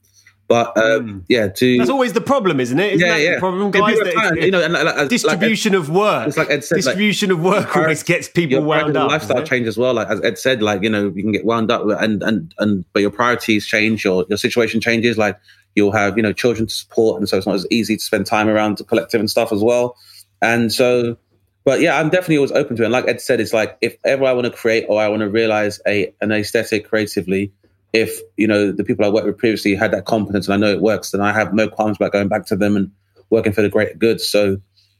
But 0.51 0.77
um, 0.77 1.07
mm. 1.07 1.23
yeah, 1.29 1.47
to 1.47 1.77
that's 1.77 1.89
always 1.89 2.11
the 2.11 2.19
problem, 2.19 2.59
isn't 2.59 2.77
it? 2.77 2.95
Isn't 2.95 3.07
yeah, 3.07 3.15
yeah. 3.15 3.33
The 3.35 3.39
problem, 3.39 3.71
guys. 3.71 3.97
That 3.99 4.37
you 4.41 4.51
know, 4.51 4.61
and, 4.61 4.73
like, 4.73 5.07
distribution 5.07 5.71
like 5.71 5.81
of 5.81 5.89
work. 5.89 6.27
It's 6.27 6.35
like 6.35 6.49
Ed 6.49 6.65
said, 6.65 6.75
distribution 6.75 7.29
like, 7.29 7.37
of 7.37 7.43
work 7.45 7.77
always 7.77 8.03
gets 8.03 8.27
people 8.27 8.61
wound 8.61 8.97
up. 8.97 9.09
Lifestyle 9.09 9.43
change 9.43 9.65
as 9.67 9.77
well. 9.77 9.93
Like 9.93 10.09
as 10.09 10.21
Ed 10.21 10.37
said, 10.37 10.61
like 10.61 10.83
you 10.83 10.89
know, 10.89 11.05
you 11.15 11.23
can 11.23 11.31
get 11.31 11.45
wound 11.45 11.71
up, 11.71 11.83
and 12.01 12.21
and 12.21 12.53
and 12.59 12.83
but 12.91 12.99
your 12.99 13.11
priorities 13.11 13.65
change, 13.65 14.03
your 14.03 14.25
your 14.27 14.37
situation 14.37 14.81
changes. 14.81 15.17
Like 15.17 15.39
You'll 15.75 15.93
have, 15.93 16.17
you 16.17 16.23
know, 16.23 16.33
children 16.33 16.67
to 16.67 16.73
support. 16.73 17.19
And 17.19 17.29
so 17.29 17.37
it's 17.37 17.47
not 17.47 17.55
as 17.55 17.65
easy 17.71 17.95
to 17.95 18.03
spend 18.03 18.25
time 18.25 18.49
around 18.49 18.77
the 18.77 18.83
collective 18.83 19.19
and 19.19 19.29
stuff 19.29 19.53
as 19.53 19.63
well. 19.63 19.95
And 20.41 20.71
so, 20.71 21.17
but 21.63 21.79
yeah, 21.79 21.97
I'm 21.97 22.09
definitely 22.09 22.37
always 22.37 22.51
open 22.51 22.75
to 22.75 22.83
it. 22.83 22.85
And 22.87 22.91
like 22.91 23.07
Ed 23.07 23.21
said, 23.21 23.39
it's 23.39 23.53
like 23.53 23.77
if 23.79 23.95
ever 24.03 24.25
I 24.25 24.33
want 24.33 24.45
to 24.45 24.51
create 24.51 24.85
or 24.89 25.01
I 25.01 25.07
want 25.07 25.21
to 25.21 25.29
realize 25.29 25.79
a 25.87 26.13
an 26.19 26.31
aesthetic 26.31 26.89
creatively, 26.89 27.53
if, 27.93 28.19
you 28.37 28.47
know, 28.47 28.71
the 28.71 28.83
people 28.83 29.05
I 29.05 29.09
worked 29.09 29.27
with 29.27 29.37
previously 29.37 29.75
had 29.75 29.91
that 29.91 30.05
competence 30.05 30.47
and 30.47 30.53
I 30.53 30.57
know 30.57 30.73
it 30.73 30.81
works, 30.81 31.11
then 31.11 31.21
I 31.21 31.33
have 31.33 31.53
no 31.53 31.67
qualms 31.67 31.97
about 31.97 32.13
going 32.13 32.27
back 32.29 32.45
to 32.47 32.55
them 32.55 32.75
and 32.75 32.91
working 33.29 33.53
for 33.53 33.61
the 33.61 33.69
greater 33.69 33.95
good. 33.95 34.21
So, 34.21 34.57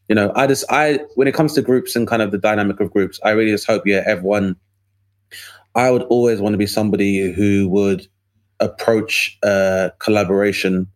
you 0.10 0.16
know, 0.16 0.32
I 0.36 0.48
just, 0.48 0.66
I, 0.70 1.00
when 1.16 1.28
it 1.28 1.34
comes 1.34 1.54
to 1.54 1.62
groups 1.62 1.96
and 1.96 2.08
kind 2.08 2.22
of 2.22 2.32
the 2.32 2.38
dynamic 2.38 2.80
of 2.80 2.92
groups, 2.92 3.20
I 3.24 3.32
really 3.32 3.52
just 3.52 3.68
hope, 3.68 3.84
yeah, 3.86 4.04
everyone, 4.06 4.58
I 5.74 5.90
would 5.90 6.04
always 6.04 6.42
want 6.42 6.54
to 6.54 6.58
be 6.58 6.68
somebody 6.68 7.32
who 7.32 7.70
would 7.70 8.08
approach 8.60 9.38
uh, 9.42 9.90
collaboration 10.00 10.88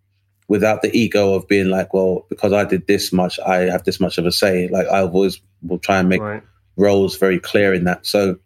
without 0.47 0.81
the 0.81 0.95
ego 0.95 1.33
of 1.33 1.47
being 1.47 1.69
like, 1.69 1.93
well, 1.93 2.25
because 2.29 2.53
I 2.53 2.65
did 2.65 2.87
this 2.87 3.11
much, 3.13 3.39
I 3.39 3.69
have 3.69 3.83
this 3.85 3.99
much 3.99 4.17
of 4.17 4.25
a 4.25 4.31
say. 4.31 4.67
Like 4.67 4.87
I 4.87 4.99
always 4.99 5.41
will 5.63 5.79
try 5.79 5.99
and 5.99 6.09
make 6.09 6.21
right. 6.21 6.43
roles 6.75 7.17
very 7.17 7.39
clear 7.39 7.73
in 7.73 7.85
that. 7.85 8.05
So 8.05 8.37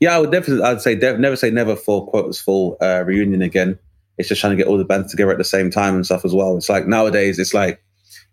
yeah, 0.00 0.16
I 0.16 0.18
would 0.18 0.32
definitely, 0.32 0.64
I'd 0.64 0.80
say 0.80 0.94
de- 0.94 1.18
never 1.18 1.36
say 1.36 1.50
never 1.50 1.76
for 1.76 2.06
Quotas 2.06 2.40
Fall 2.40 2.76
uh, 2.80 3.02
reunion 3.06 3.42
again. 3.42 3.78
It's 4.16 4.28
just 4.28 4.40
trying 4.40 4.56
to 4.56 4.56
get 4.56 4.66
all 4.66 4.78
the 4.78 4.84
bands 4.84 5.10
together 5.10 5.30
at 5.30 5.38
the 5.38 5.44
same 5.44 5.70
time 5.70 5.94
and 5.94 6.04
stuff 6.04 6.24
as 6.24 6.34
well. 6.34 6.56
It's 6.56 6.68
like 6.68 6.86
nowadays, 6.86 7.38
it's 7.38 7.54
like 7.54 7.82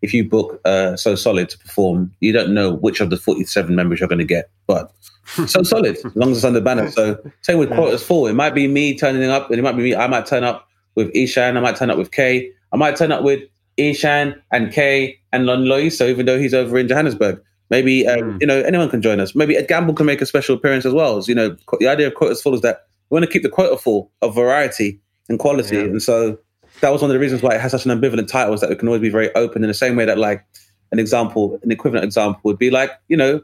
if 0.01 0.13
you 0.13 0.27
book 0.27 0.59
uh, 0.65 0.95
So 0.95 1.15
Solid 1.15 1.49
to 1.49 1.57
perform, 1.57 2.11
you 2.19 2.31
don't 2.31 2.53
know 2.53 2.73
which 2.73 3.01
of 3.01 3.09
the 3.09 3.17
47 3.17 3.75
members 3.75 3.99
you're 3.99 4.09
going 4.09 4.19
to 4.19 4.25
get, 4.25 4.49
but 4.67 4.91
so 5.47 5.63
solid 5.63 5.97
as 5.97 6.15
long 6.15 6.31
as 6.31 6.37
it's 6.37 6.45
under 6.45 6.61
banner. 6.61 6.89
So 6.91 7.17
same 7.41 7.57
with 7.57 7.71
Quotas 7.71 8.03
Fall. 8.03 8.27
It 8.27 8.33
might 8.33 8.53
be 8.53 8.67
me 8.67 8.97
turning 8.97 9.29
up, 9.29 9.49
and 9.49 9.59
it 9.59 9.63
might 9.63 9.75
be 9.75 9.83
me. 9.83 9.95
I 9.95 10.07
might 10.07 10.25
turn 10.25 10.43
up 10.43 10.67
with 10.95 11.09
Ishan. 11.15 11.57
I 11.57 11.59
might 11.59 11.75
turn 11.75 11.89
up 11.89 11.97
with 11.97 12.11
Kay. 12.11 12.51
I 12.71 12.77
might 12.77 12.95
turn 12.95 13.11
up 13.11 13.23
with 13.23 13.41
Ishan 13.77 14.41
and 14.51 14.71
Kay 14.71 15.19
and 15.31 15.45
Lon 15.45 15.91
So 15.91 16.05
even 16.07 16.25
though 16.25 16.39
he's 16.39 16.53
over 16.53 16.77
in 16.77 16.87
Johannesburg. 16.87 17.41
Maybe 17.70 18.07
um, 18.07 18.20
mm. 18.20 18.41
you 18.41 18.47
know 18.47 18.61
anyone 18.61 18.89
can 18.89 19.01
join 19.01 19.20
us. 19.20 19.36
Maybe 19.36 19.57
Ed 19.57 19.68
Gamble 19.68 19.93
can 19.93 20.05
make 20.05 20.22
a 20.22 20.26
special 20.26 20.55
appearance 20.55 20.86
as 20.86 20.93
well. 20.93 21.18
As, 21.18 21.28
you 21.28 21.36
know, 21.36 21.55
the 21.80 21.88
idea 21.88 22.07
of 22.07 22.13
Quotas 22.13 22.41
Fall 22.41 22.53
is 22.53 22.61
that 22.61 22.88
we 23.09 23.16
want 23.16 23.26
to 23.26 23.32
keep 23.32 23.43
the 23.43 23.49
quota 23.49 23.78
full 23.78 24.11
of 24.22 24.36
variety 24.36 24.99
and 25.30 25.39
quality, 25.39 25.78
yeah. 25.78 25.84
and 25.84 26.01
so 26.01 26.38
that 26.82 26.91
was 26.91 27.01
one 27.01 27.09
of 27.09 27.13
the 27.13 27.20
reasons 27.20 27.41
why 27.41 27.55
it 27.55 27.61
has 27.61 27.72
such 27.72 27.86
an 27.86 27.99
ambivalent 27.99 28.28
title 28.28 28.53
is 28.53 28.61
that 28.61 28.72
it 28.72 28.80
can 28.80 28.88
always 28.88 29.01
be 29.01 29.09
very 29.09 29.34
open 29.36 29.63
in 29.63 29.68
the 29.68 29.74
same 29.74 29.95
way 29.95 30.05
that 30.05 30.18
like 30.18 30.45
an 30.91 30.99
example, 30.99 31.59
an 31.63 31.72
equivalent 31.72 32.03
example 32.03 32.39
would 32.43 32.57
be 32.57 32.70
like, 32.70 32.91
you 33.07 33.18
know, 33.18 33.41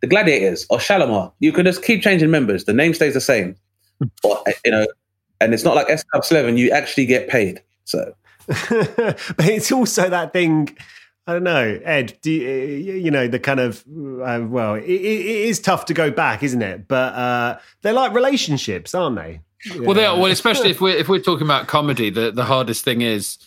the 0.00 0.06
Gladiators 0.06 0.66
or 0.70 0.78
Shalamar. 0.78 1.32
You 1.38 1.52
can 1.52 1.64
just 1.64 1.82
keep 1.82 2.02
changing 2.02 2.30
members. 2.30 2.64
The 2.64 2.72
name 2.72 2.92
stays 2.92 3.14
the 3.14 3.20
same. 3.20 3.56
or, 4.24 4.42
you 4.64 4.72
know, 4.72 4.86
and 5.40 5.54
it's 5.54 5.64
not 5.64 5.76
like 5.76 5.88
S 5.88 6.02
Club 6.04 6.24
11, 6.30 6.56
you 6.56 6.70
actually 6.70 7.06
get 7.06 7.28
paid. 7.28 7.62
So 7.84 8.14
but 8.46 9.46
it's 9.46 9.72
also 9.72 10.10
that 10.10 10.32
thing 10.32 10.68
I 11.26 11.32
don't 11.32 11.44
know, 11.44 11.80
Ed. 11.84 12.18
Do 12.20 12.30
you, 12.30 12.94
you 12.94 13.10
know 13.10 13.28
the 13.28 13.38
kind 13.38 13.58
of 13.58 13.82
uh, 13.86 14.44
well, 14.46 14.74
it, 14.74 14.84
it 14.84 15.26
is 15.26 15.58
tough 15.58 15.86
to 15.86 15.94
go 15.94 16.10
back, 16.10 16.42
isn't 16.42 16.60
it? 16.60 16.86
But 16.86 17.14
uh, 17.14 17.58
they're 17.80 17.94
like 17.94 18.12
relationships, 18.12 18.94
aren't 18.94 19.16
they? 19.16 19.40
Well, 19.78 19.94
they 19.94 20.04
are, 20.04 20.18
well, 20.18 20.30
especially 20.30 20.70
if 20.70 20.82
we're 20.82 20.96
if 20.96 21.08
we're 21.08 21.20
talking 21.20 21.46
about 21.46 21.66
comedy, 21.66 22.10
the 22.10 22.30
the 22.30 22.44
hardest 22.44 22.84
thing 22.84 23.00
is 23.00 23.38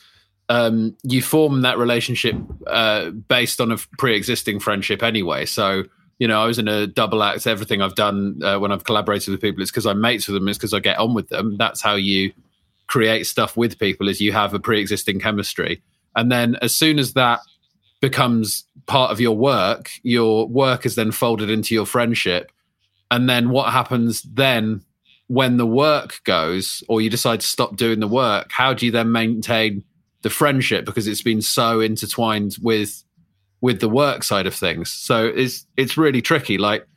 um, 0.49 0.97
you 1.03 1.21
form 1.21 1.61
that 1.61 1.78
relationship 1.78 2.36
uh, 2.65 3.11
based 3.11 3.61
on 3.61 3.71
a 3.71 3.78
pre-existing 3.99 4.59
friendship 4.59 5.03
anyway. 5.03 5.45
So 5.45 5.84
you 6.17 6.28
know, 6.28 6.41
I 6.41 6.47
was 6.47 6.57
in 6.57 6.67
a 6.67 6.88
double 6.88 7.21
act. 7.21 7.45
Everything 7.45 7.84
I've 7.84 7.93
done 7.93 8.41
uh, 8.43 8.57
when 8.57 8.71
I've 8.71 8.86
collaborated 8.86 9.30
with 9.30 9.41
people, 9.41 9.61
it's 9.61 9.69
because 9.69 9.86
I'm 9.86 10.01
mates 10.01 10.28
with 10.28 10.34
them. 10.34 10.47
It's 10.47 10.57
because 10.57 10.73
I 10.73 10.80
get 10.80 10.97
on 10.97 11.13
with 11.13 11.30
them. 11.30 11.57
That's 11.57 11.82
how 11.82 11.93
you 11.93 12.34
create 12.88 13.28
stuff 13.28 13.55
with 13.55 13.78
people. 13.78 14.07
Is 14.07 14.19
you 14.19 14.32
have 14.32 14.55
a 14.55 14.59
pre-existing 14.59 15.19
chemistry, 15.19 15.84
and 16.15 16.32
then 16.32 16.55
as 16.63 16.75
soon 16.75 16.97
as 16.97 17.13
that 17.13 17.41
becomes 17.99 18.65
part 18.85 19.11
of 19.11 19.19
your 19.19 19.35
work, 19.35 19.91
your 20.03 20.47
work 20.47 20.85
is 20.85 20.95
then 20.95 21.11
folded 21.11 21.49
into 21.49 21.73
your 21.73 21.85
friendship. 21.85 22.51
And 23.09 23.29
then 23.29 23.49
what 23.49 23.71
happens 23.71 24.21
then 24.23 24.81
when 25.27 25.57
the 25.57 25.65
work 25.65 26.21
goes 26.23 26.83
or 26.87 27.01
you 27.01 27.09
decide 27.09 27.41
to 27.41 27.47
stop 27.47 27.75
doing 27.75 27.99
the 27.99 28.07
work? 28.07 28.51
How 28.51 28.73
do 28.73 28.85
you 28.85 28.91
then 28.91 29.11
maintain 29.11 29.83
the 30.21 30.29
friendship 30.29 30.85
because 30.85 31.07
it's 31.07 31.21
been 31.21 31.41
so 31.41 31.79
intertwined 31.79 32.57
with 32.61 33.03
with 33.59 33.79
the 33.79 33.89
work 33.89 34.23
side 34.23 34.47
of 34.47 34.55
things? 34.55 34.91
So 34.91 35.25
it's 35.25 35.65
it's 35.75 35.97
really 35.97 36.21
tricky. 36.21 36.57
Like 36.57 36.87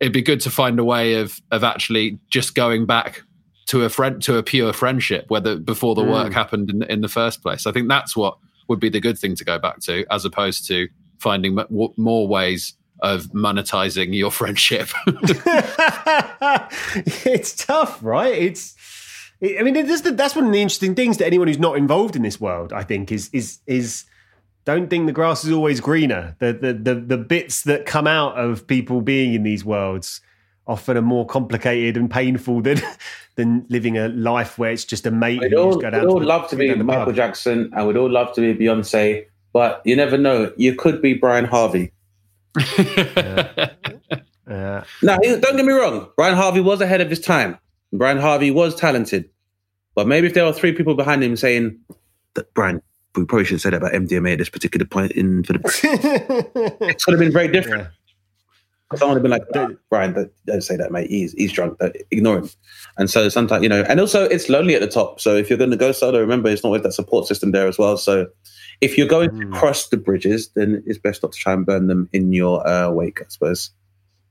it'd 0.00 0.12
be 0.12 0.22
good 0.22 0.40
to 0.40 0.50
find 0.50 0.78
a 0.78 0.84
way 0.84 1.14
of 1.14 1.40
of 1.50 1.64
actually 1.64 2.18
just 2.28 2.54
going 2.54 2.86
back 2.86 3.22
to 3.66 3.82
a 3.82 3.88
friend 3.88 4.20
to 4.22 4.36
a 4.36 4.42
pure 4.42 4.72
friendship, 4.72 5.26
whether 5.28 5.56
before 5.56 5.94
the 5.94 6.02
mm. 6.02 6.10
work 6.10 6.32
happened 6.32 6.70
in, 6.70 6.82
in 6.84 7.00
the 7.00 7.08
first 7.08 7.42
place. 7.42 7.66
I 7.66 7.72
think 7.72 7.88
that's 7.88 8.16
what 8.16 8.36
would 8.68 8.80
be 8.80 8.88
the 8.88 9.00
good 9.00 9.18
thing 9.18 9.34
to 9.36 9.44
go 9.44 9.58
back 9.58 9.80
to, 9.80 10.04
as 10.10 10.24
opposed 10.24 10.66
to 10.68 10.88
finding 11.18 11.58
more 11.96 12.28
ways 12.28 12.74
of 13.00 13.24
monetizing 13.26 14.16
your 14.16 14.30
friendship. 14.40 14.88
it's 17.26 17.54
tough, 17.54 17.98
right? 18.02 18.34
It's. 18.34 18.76
I 19.42 19.62
mean, 19.64 19.74
that's 19.74 20.36
one 20.36 20.46
of 20.46 20.52
the 20.52 20.62
interesting 20.62 20.94
things 20.94 21.16
to 21.16 21.26
anyone 21.26 21.48
who's 21.48 21.58
not 21.58 21.76
involved 21.76 22.14
in 22.14 22.22
this 22.22 22.40
world. 22.40 22.72
I 22.72 22.84
think 22.84 23.10
is 23.10 23.28
is 23.32 23.58
is 23.66 24.04
don't 24.64 24.88
think 24.88 25.06
the 25.06 25.12
grass 25.12 25.44
is 25.44 25.50
always 25.50 25.80
greener. 25.80 26.36
The 26.38 26.52
the 26.52 26.72
the, 26.72 26.94
the 26.94 27.18
bits 27.18 27.62
that 27.62 27.84
come 27.84 28.06
out 28.06 28.38
of 28.38 28.68
people 28.68 29.00
being 29.00 29.34
in 29.34 29.42
these 29.42 29.64
worlds 29.64 30.20
often 30.66 30.96
are 30.96 31.02
more 31.02 31.26
complicated 31.26 31.96
and 31.96 32.10
painful 32.10 32.60
than 32.62 32.80
than 33.36 33.66
living 33.68 33.96
a 33.98 34.08
life 34.08 34.58
where 34.58 34.70
it's 34.72 34.84
just 34.84 35.06
a 35.06 35.10
mate. 35.10 35.40
We'd 35.40 35.54
all, 35.54 35.78
we'd 35.78 35.94
all 35.94 36.20
the- 36.20 36.26
love 36.26 36.48
to 36.50 36.56
be 36.56 36.68
down 36.68 36.84
Michael 36.84 37.06
pub. 37.06 37.14
Jackson 37.16 37.70
and 37.74 37.86
we'd 37.86 37.96
all 37.96 38.10
love 38.10 38.32
to 38.34 38.40
be 38.40 38.54
Beyonce, 38.66 39.26
but 39.52 39.80
you 39.84 39.96
never 39.96 40.16
know. 40.18 40.52
You 40.56 40.74
could 40.74 41.00
be 41.02 41.14
Brian 41.14 41.44
Harvey. 41.46 41.92
Uh, 44.44 44.82
Now, 45.02 45.16
don't 45.18 45.56
get 45.56 45.64
me 45.64 45.72
wrong. 45.72 46.08
Brian 46.16 46.34
Harvey 46.36 46.60
was 46.60 46.80
ahead 46.80 47.00
of 47.00 47.08
his 47.08 47.20
time. 47.20 47.56
Brian 47.92 48.18
Harvey 48.18 48.50
was 48.50 48.74
talented. 48.74 49.30
But 49.94 50.06
maybe 50.08 50.26
if 50.26 50.34
there 50.34 50.44
were 50.44 50.52
three 50.52 50.72
people 50.72 50.94
behind 50.94 51.22
him 51.22 51.36
saying, 51.36 51.78
that 52.34 52.52
Brian, 52.52 52.82
we 53.14 53.24
probably 53.24 53.44
should 53.44 53.54
have 53.54 53.60
said 53.60 53.72
that 53.72 53.78
about 53.78 53.92
MDMA 53.92 54.32
at 54.32 54.38
this 54.38 54.48
particular 54.48 54.84
point 54.84 55.12
in 55.12 55.44
for 55.44 55.52
the 55.54 55.60
it 56.80 57.02
would 57.06 57.12
have 57.12 57.20
been 57.20 57.32
very 57.32 57.48
different. 57.48 57.88
Someone 58.96 59.16
would 59.16 59.16
have 59.16 59.22
been 59.22 59.30
like, 59.30 59.70
"Nah, 59.70 59.76
Brian, 59.90 60.12
don't, 60.12 60.32
don't 60.46 60.60
say 60.60 60.76
that, 60.76 60.92
mate. 60.92 61.10
He's 61.10 61.32
he's 61.32 61.52
drunk. 61.52 61.78
Don't, 61.78 61.96
ignore 62.10 62.38
him. 62.38 62.50
And 62.98 63.10
so 63.10 63.28
sometimes, 63.28 63.62
you 63.62 63.68
know, 63.68 63.82
and 63.88 64.00
also 64.00 64.24
it's 64.24 64.48
lonely 64.48 64.74
at 64.74 64.80
the 64.80 64.88
top. 64.88 65.20
So 65.20 65.36
if 65.36 65.48
you're 65.48 65.58
going 65.58 65.70
to 65.70 65.76
go 65.76 65.92
solo, 65.92 66.20
remember 66.20 66.48
it's 66.48 66.62
not 66.62 66.70
with 66.70 66.82
that 66.82 66.92
support 66.92 67.26
system 67.26 67.52
there 67.52 67.66
as 67.66 67.78
well. 67.78 67.96
So 67.96 68.26
if 68.80 68.98
you're 68.98 69.08
going 69.08 69.38
to 69.38 69.46
cross 69.48 69.88
the 69.88 69.96
bridges, 69.96 70.50
then 70.54 70.82
it's 70.86 70.98
best 70.98 71.22
not 71.22 71.32
to 71.32 71.38
try 71.38 71.52
and 71.52 71.64
burn 71.64 71.86
them 71.86 72.08
in 72.12 72.32
your 72.32 72.66
uh, 72.66 72.90
wake, 72.90 73.20
I 73.20 73.24
suppose. 73.28 73.70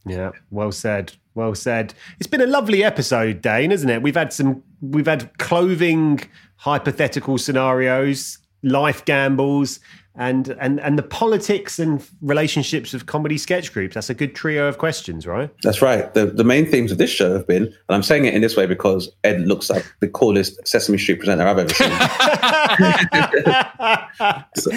Yeah, 0.06 0.32
well 0.50 0.72
said. 0.72 1.14
Well 1.36 1.56
said. 1.56 1.94
It's 2.20 2.28
been 2.28 2.42
a 2.42 2.48
lovely 2.48 2.84
episode, 2.84 3.42
Dane, 3.42 3.72
isn't 3.72 3.90
it? 3.90 4.02
We've 4.02 4.16
had 4.16 4.34
some 4.34 4.64
we've 4.82 5.06
had 5.06 5.38
clothing 5.38 6.22
hypothetical 6.58 7.38
scenarios, 7.38 8.40
life 8.64 9.06
gambles, 9.06 9.80
and 10.16 10.50
and 10.60 10.80
and 10.82 10.98
the 10.98 11.04
politics 11.04 11.80
and 11.80 12.06
relationships 12.22 12.94
of 12.94 13.06
comedy 13.06 13.38
sketch 13.38 13.72
groups. 13.74 13.94
That's 13.96 14.10
a 14.10 14.14
good 14.14 14.36
trio 14.36 14.68
of 14.68 14.78
questions, 14.78 15.26
right? 15.26 15.50
That's 15.64 15.82
right. 15.82 16.14
The 16.14 16.26
the 16.26 16.44
main 16.44 16.66
themes 16.66 16.92
of 16.92 16.98
this 16.98 17.10
show 17.10 17.32
have 17.34 17.48
been, 17.48 17.64
and 17.64 17.74
I'm 17.90 18.04
saying 18.04 18.26
it 18.26 18.34
in 18.34 18.42
this 18.42 18.58
way 18.58 18.66
because 18.66 19.10
Ed 19.24 19.42
looks 19.42 19.70
like 19.70 19.86
the 20.02 20.10
coolest 20.10 20.60
Sesame 20.68 20.98
Street 20.98 21.20
presenter 21.20 21.48
I've 21.48 21.58
ever 21.58 21.74
seen. 21.74 21.92
so, 24.56 24.72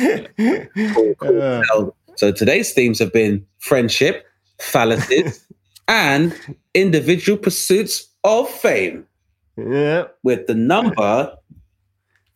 cool, 0.95 1.15
cool. 1.17 1.33
Now, 1.33 1.93
so 2.17 2.31
today's 2.33 2.73
themes 2.73 2.99
have 3.01 3.13
been 3.13 3.45
friendship, 3.59 4.25
fallacies, 4.61 5.47
and 5.89 6.35
individual 6.75 7.37
pursuits 7.39 8.07
of 8.23 8.49
fame. 8.49 9.07
Yeah. 9.57 10.05
With 10.23 10.47
the 10.47 10.55
number 10.55 11.35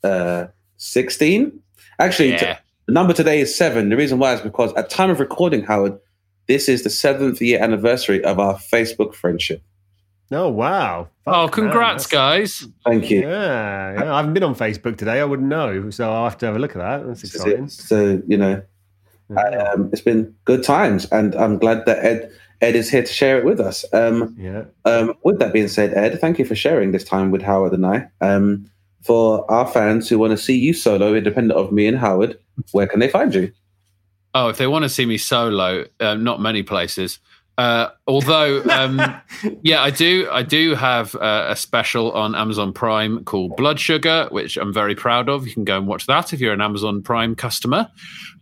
uh, 0.04 0.46
16. 0.76 1.60
Actually, 1.98 2.36
t- 2.36 2.44
Yeah. 2.44 2.58
The 2.88 2.94
number 2.94 3.12
today 3.12 3.38
is 3.38 3.54
seven. 3.54 3.90
The 3.90 3.98
reason 3.98 4.18
why 4.18 4.32
is 4.32 4.40
because 4.40 4.72
at 4.72 4.88
time 4.88 5.10
of 5.10 5.20
recording, 5.20 5.62
Howard, 5.62 5.98
this 6.46 6.70
is 6.70 6.84
the 6.84 6.90
seventh 6.90 7.42
year 7.42 7.62
anniversary 7.62 8.24
of 8.24 8.38
our 8.38 8.54
Facebook 8.54 9.14
friendship. 9.14 9.62
Oh 10.32 10.48
wow. 10.48 11.08
oh, 11.26 11.48
congrats, 11.48 12.10
man, 12.10 12.18
guys. 12.18 12.66
Thank 12.86 13.10
you. 13.10 13.20
Yeah, 13.20 13.92
yeah. 13.92 14.14
I 14.14 14.16
haven't 14.16 14.32
been 14.32 14.42
on 14.42 14.54
Facebook 14.54 14.96
today. 14.96 15.20
I 15.20 15.24
wouldn't 15.24 15.48
know, 15.48 15.90
so 15.90 16.10
I'll 16.10 16.24
have 16.24 16.38
to 16.38 16.46
have 16.46 16.56
a 16.56 16.58
look 16.58 16.76
at 16.76 16.78
that. 16.78 17.06
That's 17.06 17.24
exciting. 17.24 17.68
So 17.68 18.22
you 18.26 18.38
know, 18.38 18.62
um, 19.36 19.90
it's 19.92 20.00
been 20.00 20.34
good 20.46 20.64
times, 20.64 21.04
and 21.12 21.34
I'm 21.34 21.58
glad 21.58 21.84
that 21.84 22.02
Ed 22.02 22.32
Ed 22.62 22.74
is 22.74 22.88
here 22.88 23.02
to 23.02 23.12
share 23.12 23.38
it 23.38 23.44
with 23.44 23.60
us. 23.60 23.84
Um, 23.92 24.34
Yeah. 24.38 24.64
um, 24.86 25.12
with 25.24 25.38
that 25.40 25.52
being 25.52 25.68
said, 25.68 25.92
Ed, 25.92 26.18
thank 26.22 26.38
you 26.38 26.46
for 26.46 26.54
sharing 26.54 26.92
this 26.92 27.04
time 27.04 27.30
with 27.30 27.42
Howard 27.42 27.74
and 27.74 27.84
I. 27.84 28.08
Um, 28.22 28.70
for 29.02 29.48
our 29.50 29.66
fans 29.66 30.08
who 30.08 30.18
want 30.18 30.30
to 30.30 30.38
see 30.38 30.58
you 30.58 30.72
solo, 30.72 31.14
independent 31.14 31.58
of 31.58 31.70
me 31.70 31.86
and 31.86 31.98
Howard, 31.98 32.38
where 32.72 32.86
can 32.86 33.00
they 33.00 33.08
find 33.08 33.34
you? 33.34 33.52
Oh, 34.34 34.48
if 34.48 34.58
they 34.58 34.66
want 34.66 34.84
to 34.84 34.88
see 34.88 35.06
me 35.06 35.18
solo, 35.18 35.86
uh, 36.00 36.14
not 36.14 36.40
many 36.40 36.62
places. 36.62 37.18
Uh, 37.58 37.90
although, 38.06 38.62
um, 38.70 39.00
yeah, 39.62 39.82
I 39.82 39.90
do. 39.90 40.28
I 40.30 40.44
do 40.44 40.76
have 40.76 41.16
uh, 41.16 41.46
a 41.48 41.56
special 41.56 42.12
on 42.12 42.36
Amazon 42.36 42.72
Prime 42.72 43.24
called 43.24 43.56
Blood 43.56 43.80
Sugar, 43.80 44.28
which 44.30 44.56
I'm 44.56 44.72
very 44.72 44.94
proud 44.94 45.28
of. 45.28 45.46
You 45.46 45.54
can 45.54 45.64
go 45.64 45.76
and 45.76 45.88
watch 45.88 46.06
that 46.06 46.32
if 46.32 46.40
you're 46.40 46.52
an 46.52 46.60
Amazon 46.60 47.02
Prime 47.02 47.34
customer. 47.34 47.88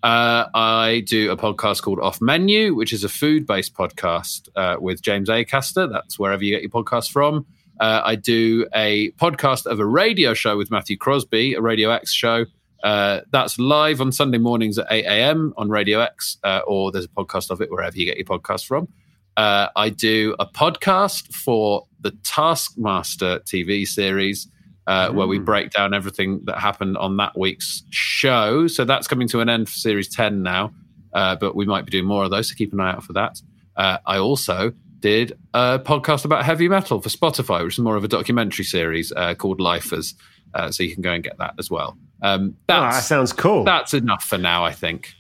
Uh, 0.03 0.45
I 0.55 1.03
do 1.07 1.31
a 1.31 1.37
podcast 1.37 1.81
called 1.81 1.99
Off 1.99 2.21
Menu, 2.21 2.75
which 2.75 2.93
is 2.93 3.05
a 3.05 3.09
food-based 3.09 3.75
podcast 3.75 4.51
uh, 4.55 4.77
with 4.79 5.01
James 5.01 5.31
Acaster. 5.31 5.91
That's 5.91 6.19
wherever 6.19 6.45
you 6.45 6.55
get 6.55 6.61
your 6.61 6.71
podcast 6.71 7.11
from. 7.11 7.47
Uh, 7.81 8.03
I 8.05 8.17
do 8.17 8.67
a 8.75 9.13
podcast 9.13 9.65
of 9.65 9.81
a 9.81 9.87
radio 9.87 10.35
show 10.35 10.59
with 10.59 10.71
Matthew 10.71 10.99
Crosby, 10.99 11.55
a 11.55 11.63
Radio 11.63 11.91
X 11.91 12.13
show. 12.13 12.45
Uh, 12.83 13.21
that's 13.31 13.59
live 13.59 14.01
on 14.01 14.13
Sunday 14.13 14.39
mornings 14.39 14.79
at 14.79 14.87
8 14.91 15.05
a.m. 15.05 15.55
on 15.57 15.69
Radio 15.69 16.01
X, 16.01 16.39
uh, 16.45 16.61
or 16.67 16.93
there's 16.93 17.07
a 17.07 17.09
podcast 17.09 17.51
of 17.51 17.61
it 17.61 17.71
wherever 17.71 17.97
you 17.97 18.05
get 18.07 18.17
your 18.17 18.27
podcast 18.27 18.67
from. 18.67 18.89
Uh, 19.37 19.69
I 19.77 19.91
do 19.91 20.35
a 20.39 20.47
podcast 20.47 21.35
for 21.35 21.87
the 22.01 22.13
Taskmaster 22.23 23.41
TV 23.41 23.87
series 23.87 24.49
uh, 24.87 25.11
where 25.11 25.27
we 25.27 25.39
break 25.39 25.71
down 25.71 25.93
everything 25.93 26.41
that 26.45 26.59
happened 26.59 26.97
on 26.97 27.17
that 27.17 27.37
week's 27.37 27.83
show. 27.91 28.67
So 28.67 28.85
that's 28.85 29.09
coming 29.09 29.29
to 29.29 29.41
an 29.41 29.49
end 29.49 29.69
for 29.69 29.75
series 29.75 30.09
10 30.09 30.43
now, 30.43 30.73
uh, 31.13 31.37
but 31.37 31.57
we 31.57 31.67
might 31.67 31.85
be 31.85 31.91
doing 31.91 32.07
more 32.07 32.25
of 32.25 32.31
those, 32.31 32.49
so 32.49 32.55
keep 32.55 32.73
an 32.73 32.81
eye 32.81 32.93
out 32.93 33.03
for 33.03 33.13
that. 33.15 33.41
Uh, 33.77 33.99
I 34.07 34.19
also 34.19 34.73
did 35.01 35.37
a 35.53 35.79
podcast 35.79 36.25
about 36.25 36.45
heavy 36.45 36.69
metal 36.69 37.01
for 37.01 37.09
Spotify, 37.09 37.63
which 37.65 37.75
is 37.75 37.81
more 37.81 37.97
of 37.97 38.05
a 38.05 38.09
documentary 38.09 38.65
series 38.65 39.13
uh, 39.13 39.35
called 39.35 39.61
Lifers. 39.61 40.15
Uh, 40.55 40.71
so 40.71 40.83
you 40.83 40.95
can 40.95 41.03
go 41.03 41.13
and 41.13 41.23
get 41.23 41.37
that 41.39 41.55
as 41.59 41.71
well. 41.71 41.99
Um, 42.23 42.57
Oh, 42.69 42.81
that 42.83 43.01
sounds 43.01 43.33
cool. 43.33 43.65
that's 43.65 43.95
enough 43.95 44.25
for 44.25 44.39
now, 44.39 44.65
I 44.65 44.73
think. 44.73 45.15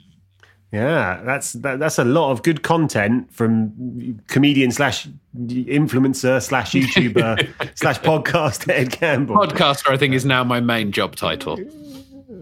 Yeah, 0.73 1.23
that's 1.25 1.53
that, 1.55 1.79
that's 1.79 1.99
a 1.99 2.05
lot 2.05 2.33
of 2.33 2.43
good 2.43 2.63
content 2.63 3.33
from 3.33 4.19
comedian 4.27 4.73
slash 4.73 5.07
influencer 5.39 6.43
slash 6.43 6.73
YouTuber 6.73 7.49
slash 7.79 8.01
podcast 8.01 8.69
Ed 8.71 8.91
Gamble. 8.99 9.37
Podcaster, 9.37 9.91
I 9.91 9.97
think, 9.97 10.15
is 10.15 10.25
now 10.25 10.43
my 10.45 10.61
main 10.61 10.91
job 10.93 11.17
title. 11.17 11.59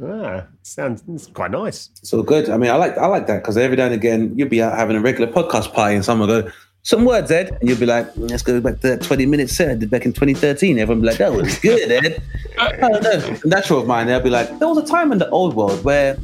Ah, 0.02 0.44
sounds 0.62 1.04
it's 1.08 1.26
quite 1.28 1.50
nice. 1.50 1.90
So 2.02 2.22
good. 2.22 2.48
I 2.50 2.56
mean, 2.56 2.70
I 2.70 2.76
like 2.76 2.96
I 2.98 3.06
like 3.06 3.26
that 3.26 3.42
because 3.42 3.56
every 3.56 3.76
now 3.76 3.84
and 3.86 3.94
again 3.94 4.32
you'll 4.36 4.48
be 4.48 4.62
out 4.62 4.76
having 4.76 4.96
a 4.96 5.00
regular 5.00 5.30
podcast 5.30 5.72
party 5.72 5.94
and 5.94 6.04
someone 6.04 6.28
will 6.28 6.42
go, 6.42 6.50
some 6.84 7.04
words, 7.06 7.30
Ed, 7.30 7.56
and 7.60 7.68
you'll 7.68 7.78
be 7.78 7.86
like, 7.86 8.06
mm, 8.14 8.28
let's 8.30 8.42
go 8.42 8.60
back 8.60 8.74
to 8.80 8.88
that 8.88 9.02
20 9.02 9.24
minute 9.26 9.48
set 9.50 9.70
I 9.70 9.74
did 9.74 9.90
back 9.90 10.04
in 10.04 10.12
2013. 10.12 10.78
Everyone 10.78 11.00
be 11.00 11.06
like, 11.08 11.16
that 11.18 11.32
was 11.32 11.58
good, 11.58 11.90
Ed. 11.90 12.22
I 12.58 12.72
don't 12.76 13.02
know. 13.02 13.36
Natural 13.46 13.80
of 13.80 13.86
mine, 13.86 14.06
they'll 14.06 14.20
be 14.20 14.28
like, 14.30 14.58
there 14.58 14.68
was 14.68 14.76
a 14.78 14.84
time 14.86 15.10
in 15.10 15.16
the 15.18 15.28
old 15.30 15.54
world 15.54 15.82
where 15.82 16.16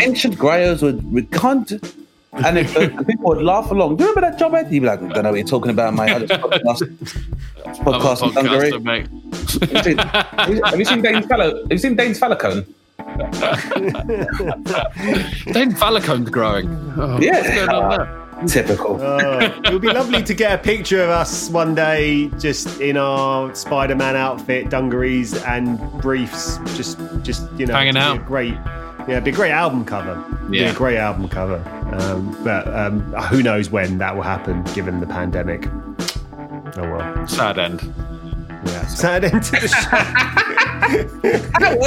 ancient 0.00 0.36
griots 0.36 0.82
would 0.82 1.02
recount 1.12 1.72
and 2.32 2.56
if 2.58 2.74
and 2.76 3.06
people 3.06 3.26
would 3.30 3.42
laugh 3.42 3.70
along. 3.72 3.96
Do 3.96 4.04
you 4.04 4.10
remember 4.10 4.30
that 4.30 4.38
job, 4.38 4.54
Ed? 4.54 4.72
You'd 4.72 4.80
be 4.82 4.86
like, 4.86 5.02
I 5.02 5.08
don't 5.08 5.24
know 5.24 5.30
what 5.30 5.38
you're 5.38 5.46
talking 5.46 5.70
about. 5.72 5.98
I 5.98 6.20
just 6.20 6.32
podcast, 6.40 6.82
podcast 7.82 8.22
in 8.22 8.32
Hungary. 8.32 8.70
Have 8.70 9.72
you 9.72 9.82
seen- 9.82 9.98
have 9.98 10.48
you- 10.48 10.62
have 10.64 10.78
you 10.78 10.84
seen 10.84 11.02
Dane's 11.02 11.26
Fallow? 11.26 11.60
Have 11.62 11.72
you 11.72 11.78
seen 11.78 11.96
Dane's 11.96 12.18
Falcone? 12.20 12.64
Then 15.52 15.74
Falacone's 15.82 16.30
growing. 16.30 16.68
Oh, 16.96 17.18
Yeah. 17.20 18.20
What's 18.42 18.54
going 18.54 18.64
on 18.64 18.78
there? 18.78 18.98
Typical. 18.98 19.02
Oh, 19.02 19.38
it 19.64 19.72
would 19.72 19.82
be 19.82 19.88
lovely 19.92 20.22
to 20.22 20.34
get 20.34 20.58
a 20.58 20.62
picture 20.62 21.02
of 21.02 21.10
us 21.10 21.48
one 21.50 21.74
day, 21.74 22.28
just 22.38 22.80
in 22.80 22.96
our 22.96 23.54
Spider-Man 23.54 24.16
outfit, 24.16 24.70
dungarees 24.70 25.34
and 25.44 25.78
briefs, 26.00 26.58
just 26.76 26.98
just 27.22 27.50
you 27.58 27.66
know, 27.66 27.74
Hanging 27.74 27.96
out. 27.96 28.24
great, 28.26 28.54
yeah, 28.54 29.04
it'd 29.10 29.24
be 29.24 29.30
a 29.30 29.34
great 29.34 29.52
album 29.52 29.84
cover. 29.84 30.22
It'd 30.36 30.50
be 30.50 30.58
Yeah. 30.58 30.70
a 30.70 30.74
great 30.74 30.98
album 30.98 31.28
cover. 31.28 31.62
Um, 31.92 32.36
but 32.42 32.66
um, 32.74 33.00
who 33.24 33.42
knows 33.42 33.70
when 33.70 33.98
that 33.98 34.14
will 34.14 34.22
happen, 34.22 34.62
given 34.74 35.00
the 35.00 35.06
pandemic. 35.06 35.66
Oh 36.74 36.82
well. 36.90 37.26
Sad 37.28 37.58
end. 37.58 37.92
Yeah. 38.64 38.86
Sad 38.86 39.24
end 39.24 39.42
to 39.44 39.50
the 39.52 39.68
show. 39.68 39.90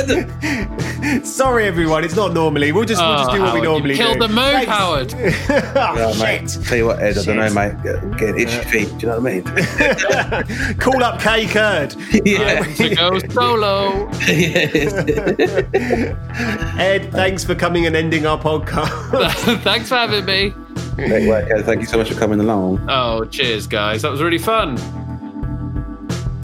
The- 0.06 1.22
Sorry, 1.24 1.66
everyone. 1.66 2.04
It's 2.04 2.16
not 2.16 2.34
normally. 2.34 2.72
We'll 2.72 2.86
just 2.86 3.02
we'll 3.02 3.18
just 3.18 3.32
do 3.32 3.42
what 3.42 3.54
we 3.54 3.60
oh, 3.60 3.64
normally 3.64 3.92
you 3.92 3.98
killed 3.98 4.16
do. 4.16 4.28
the 4.28 4.34
mood, 4.34 4.38
Thanks. 4.54 4.72
Howard. 4.72 5.14
oh, 5.16 5.96
Yeah, 5.98 6.14
mate. 6.20 6.50
shit. 6.50 6.64
Tell 6.66 6.78
you 6.78 6.86
what, 6.88 7.00
Ed, 7.00 7.18
I 7.18 7.24
don't 7.24 7.38
know, 7.38 7.48
Shit. 7.48 7.54
mate. 7.56 8.18
Getting 8.18 8.40
itchy 8.48 8.70
feet. 8.70 8.90
Do 8.98 9.06
you 9.06 9.08
know 9.14 9.20
what 9.20 9.32
I 9.32 9.36
mean? 10.72 10.78
Call 10.80 11.04
up 11.04 11.20
K 11.22 11.46
Kurd. 11.46 11.96
yeah. 12.26 12.64
to 12.64 12.96
go 12.96 13.20
solo. 13.30 14.08
Ed, 16.80 17.12
thanks 17.12 17.44
for 17.44 17.54
coming 17.56 17.86
and 17.86 17.96
ending 17.96 18.26
our 18.26 18.40
podcast. 18.40 19.62
Thanks 19.62 19.90
for 19.90 19.96
having 19.96 20.26
me. 20.26 20.54
Great 20.96 21.28
work, 21.28 21.50
Ed. 21.52 21.64
Thank 21.66 21.82
you 21.82 21.88
so 21.88 21.98
much 21.98 22.10
for 22.12 22.18
coming 22.20 22.40
along. 22.40 22.84
Oh, 22.90 23.26
cheers, 23.26 23.68
guys. 23.68 24.02
That 24.02 24.12
was 24.12 24.22
really 24.24 24.38
fun. 24.40 24.78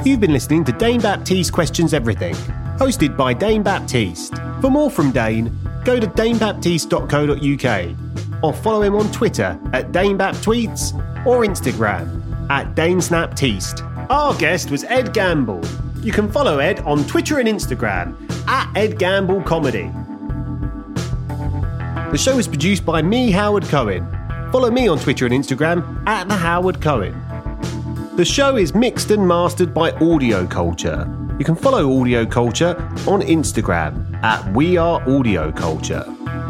You've 0.04 0.20
been 0.20 0.34
listening 0.34 0.64
to 0.64 0.72
Dane 0.72 1.00
Baptiste 1.00 1.54
Questions 1.54 1.94
Everything, 1.94 2.34
hosted 2.78 3.16
by 3.16 3.36
Dane 3.36 3.62
Baptiste. 3.62 4.34
For 4.60 4.72
more 4.72 4.90
from 4.90 5.12
Dane, 5.12 5.56
go 5.86 6.00
to 6.00 6.08
danebaptiste.co.uk 6.08 8.44
or 8.44 8.52
follow 8.52 8.82
him 8.82 8.96
on 8.96 9.12
Twitter 9.12 9.60
at 9.74 9.92
DaneBapTweets 9.92 11.26
or 11.28 11.46
Instagram 11.46 12.50
at 12.50 12.74
DaneSnapTeast. 12.74 14.10
Our 14.10 14.34
guest 14.38 14.72
was 14.72 14.84
Ed 14.86 15.14
Gamble. 15.14 15.62
You 16.02 16.12
can 16.12 16.32
follow 16.32 16.58
Ed 16.58 16.80
on 16.80 17.06
Twitter 17.06 17.38
and 17.38 17.48
Instagram 17.48 18.16
at 18.48 18.76
Ed 18.76 18.98
Gamble 18.98 19.44
Comedy. 19.44 19.92
The 22.12 22.18
show 22.18 22.40
is 22.40 22.48
produced 22.48 22.88
by 22.88 23.04
me, 23.04 23.30
Howard 23.30 23.66
Cohen. 23.66 24.08
Follow 24.52 24.72
me 24.72 24.88
on 24.88 24.98
Twitter 24.98 25.28
and 25.28 25.36
Instagram 25.36 26.04
at 26.08 26.28
the 26.28 26.36
Howard 26.36 26.82
Cohen. 26.82 27.14
The 28.22 28.26
show 28.26 28.56
is 28.56 28.76
mixed 28.76 29.10
and 29.10 29.28
mastered 29.28 29.74
by 29.74 29.94
Audio 29.94 30.46
Culture. 30.46 31.12
You 31.40 31.44
can 31.44 31.56
follow 31.56 32.00
Audio 32.00 32.24
Culture 32.24 32.78
on 33.08 33.24
Instagram 33.24 34.14
at 34.22 34.48
We 34.54 34.78
Are 34.78 35.02
Audio 35.10 35.52
Culture. 35.52 36.06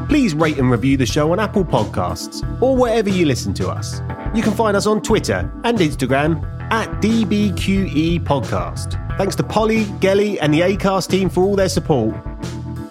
Please 0.10 0.34
rate 0.34 0.58
and 0.58 0.70
review 0.70 0.98
the 0.98 1.06
show 1.06 1.32
on 1.32 1.40
Apple 1.40 1.64
Podcasts 1.64 2.44
or 2.62 2.76
wherever 2.76 3.08
you 3.08 3.26
listen 3.26 3.54
to 3.54 3.70
us. 3.70 4.02
You 4.36 4.44
can 4.44 4.52
find 4.52 4.76
us 4.76 4.86
on 4.86 5.02
Twitter 5.02 5.50
and 5.64 5.78
Instagram 5.78 6.44
at 6.74 6.90
DBQE 7.02 8.20
Podcast. 8.26 9.18
Thanks 9.18 9.38
to 9.38 9.44
Polly, 9.44 9.86
Gelly, 10.02 10.42
and 10.42 10.54
the 10.54 10.60
ACAST 10.60 11.10
team 11.10 11.30
for 11.30 11.42
all 11.42 11.56
their 11.56 11.70
support. 11.70 12.14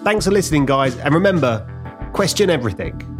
Thanks 0.04 0.24
for 0.24 0.30
listening, 0.30 0.64
guys, 0.64 0.96
and 1.00 1.12
remember 1.12 1.66
question 2.14 2.48
everything. 2.48 3.19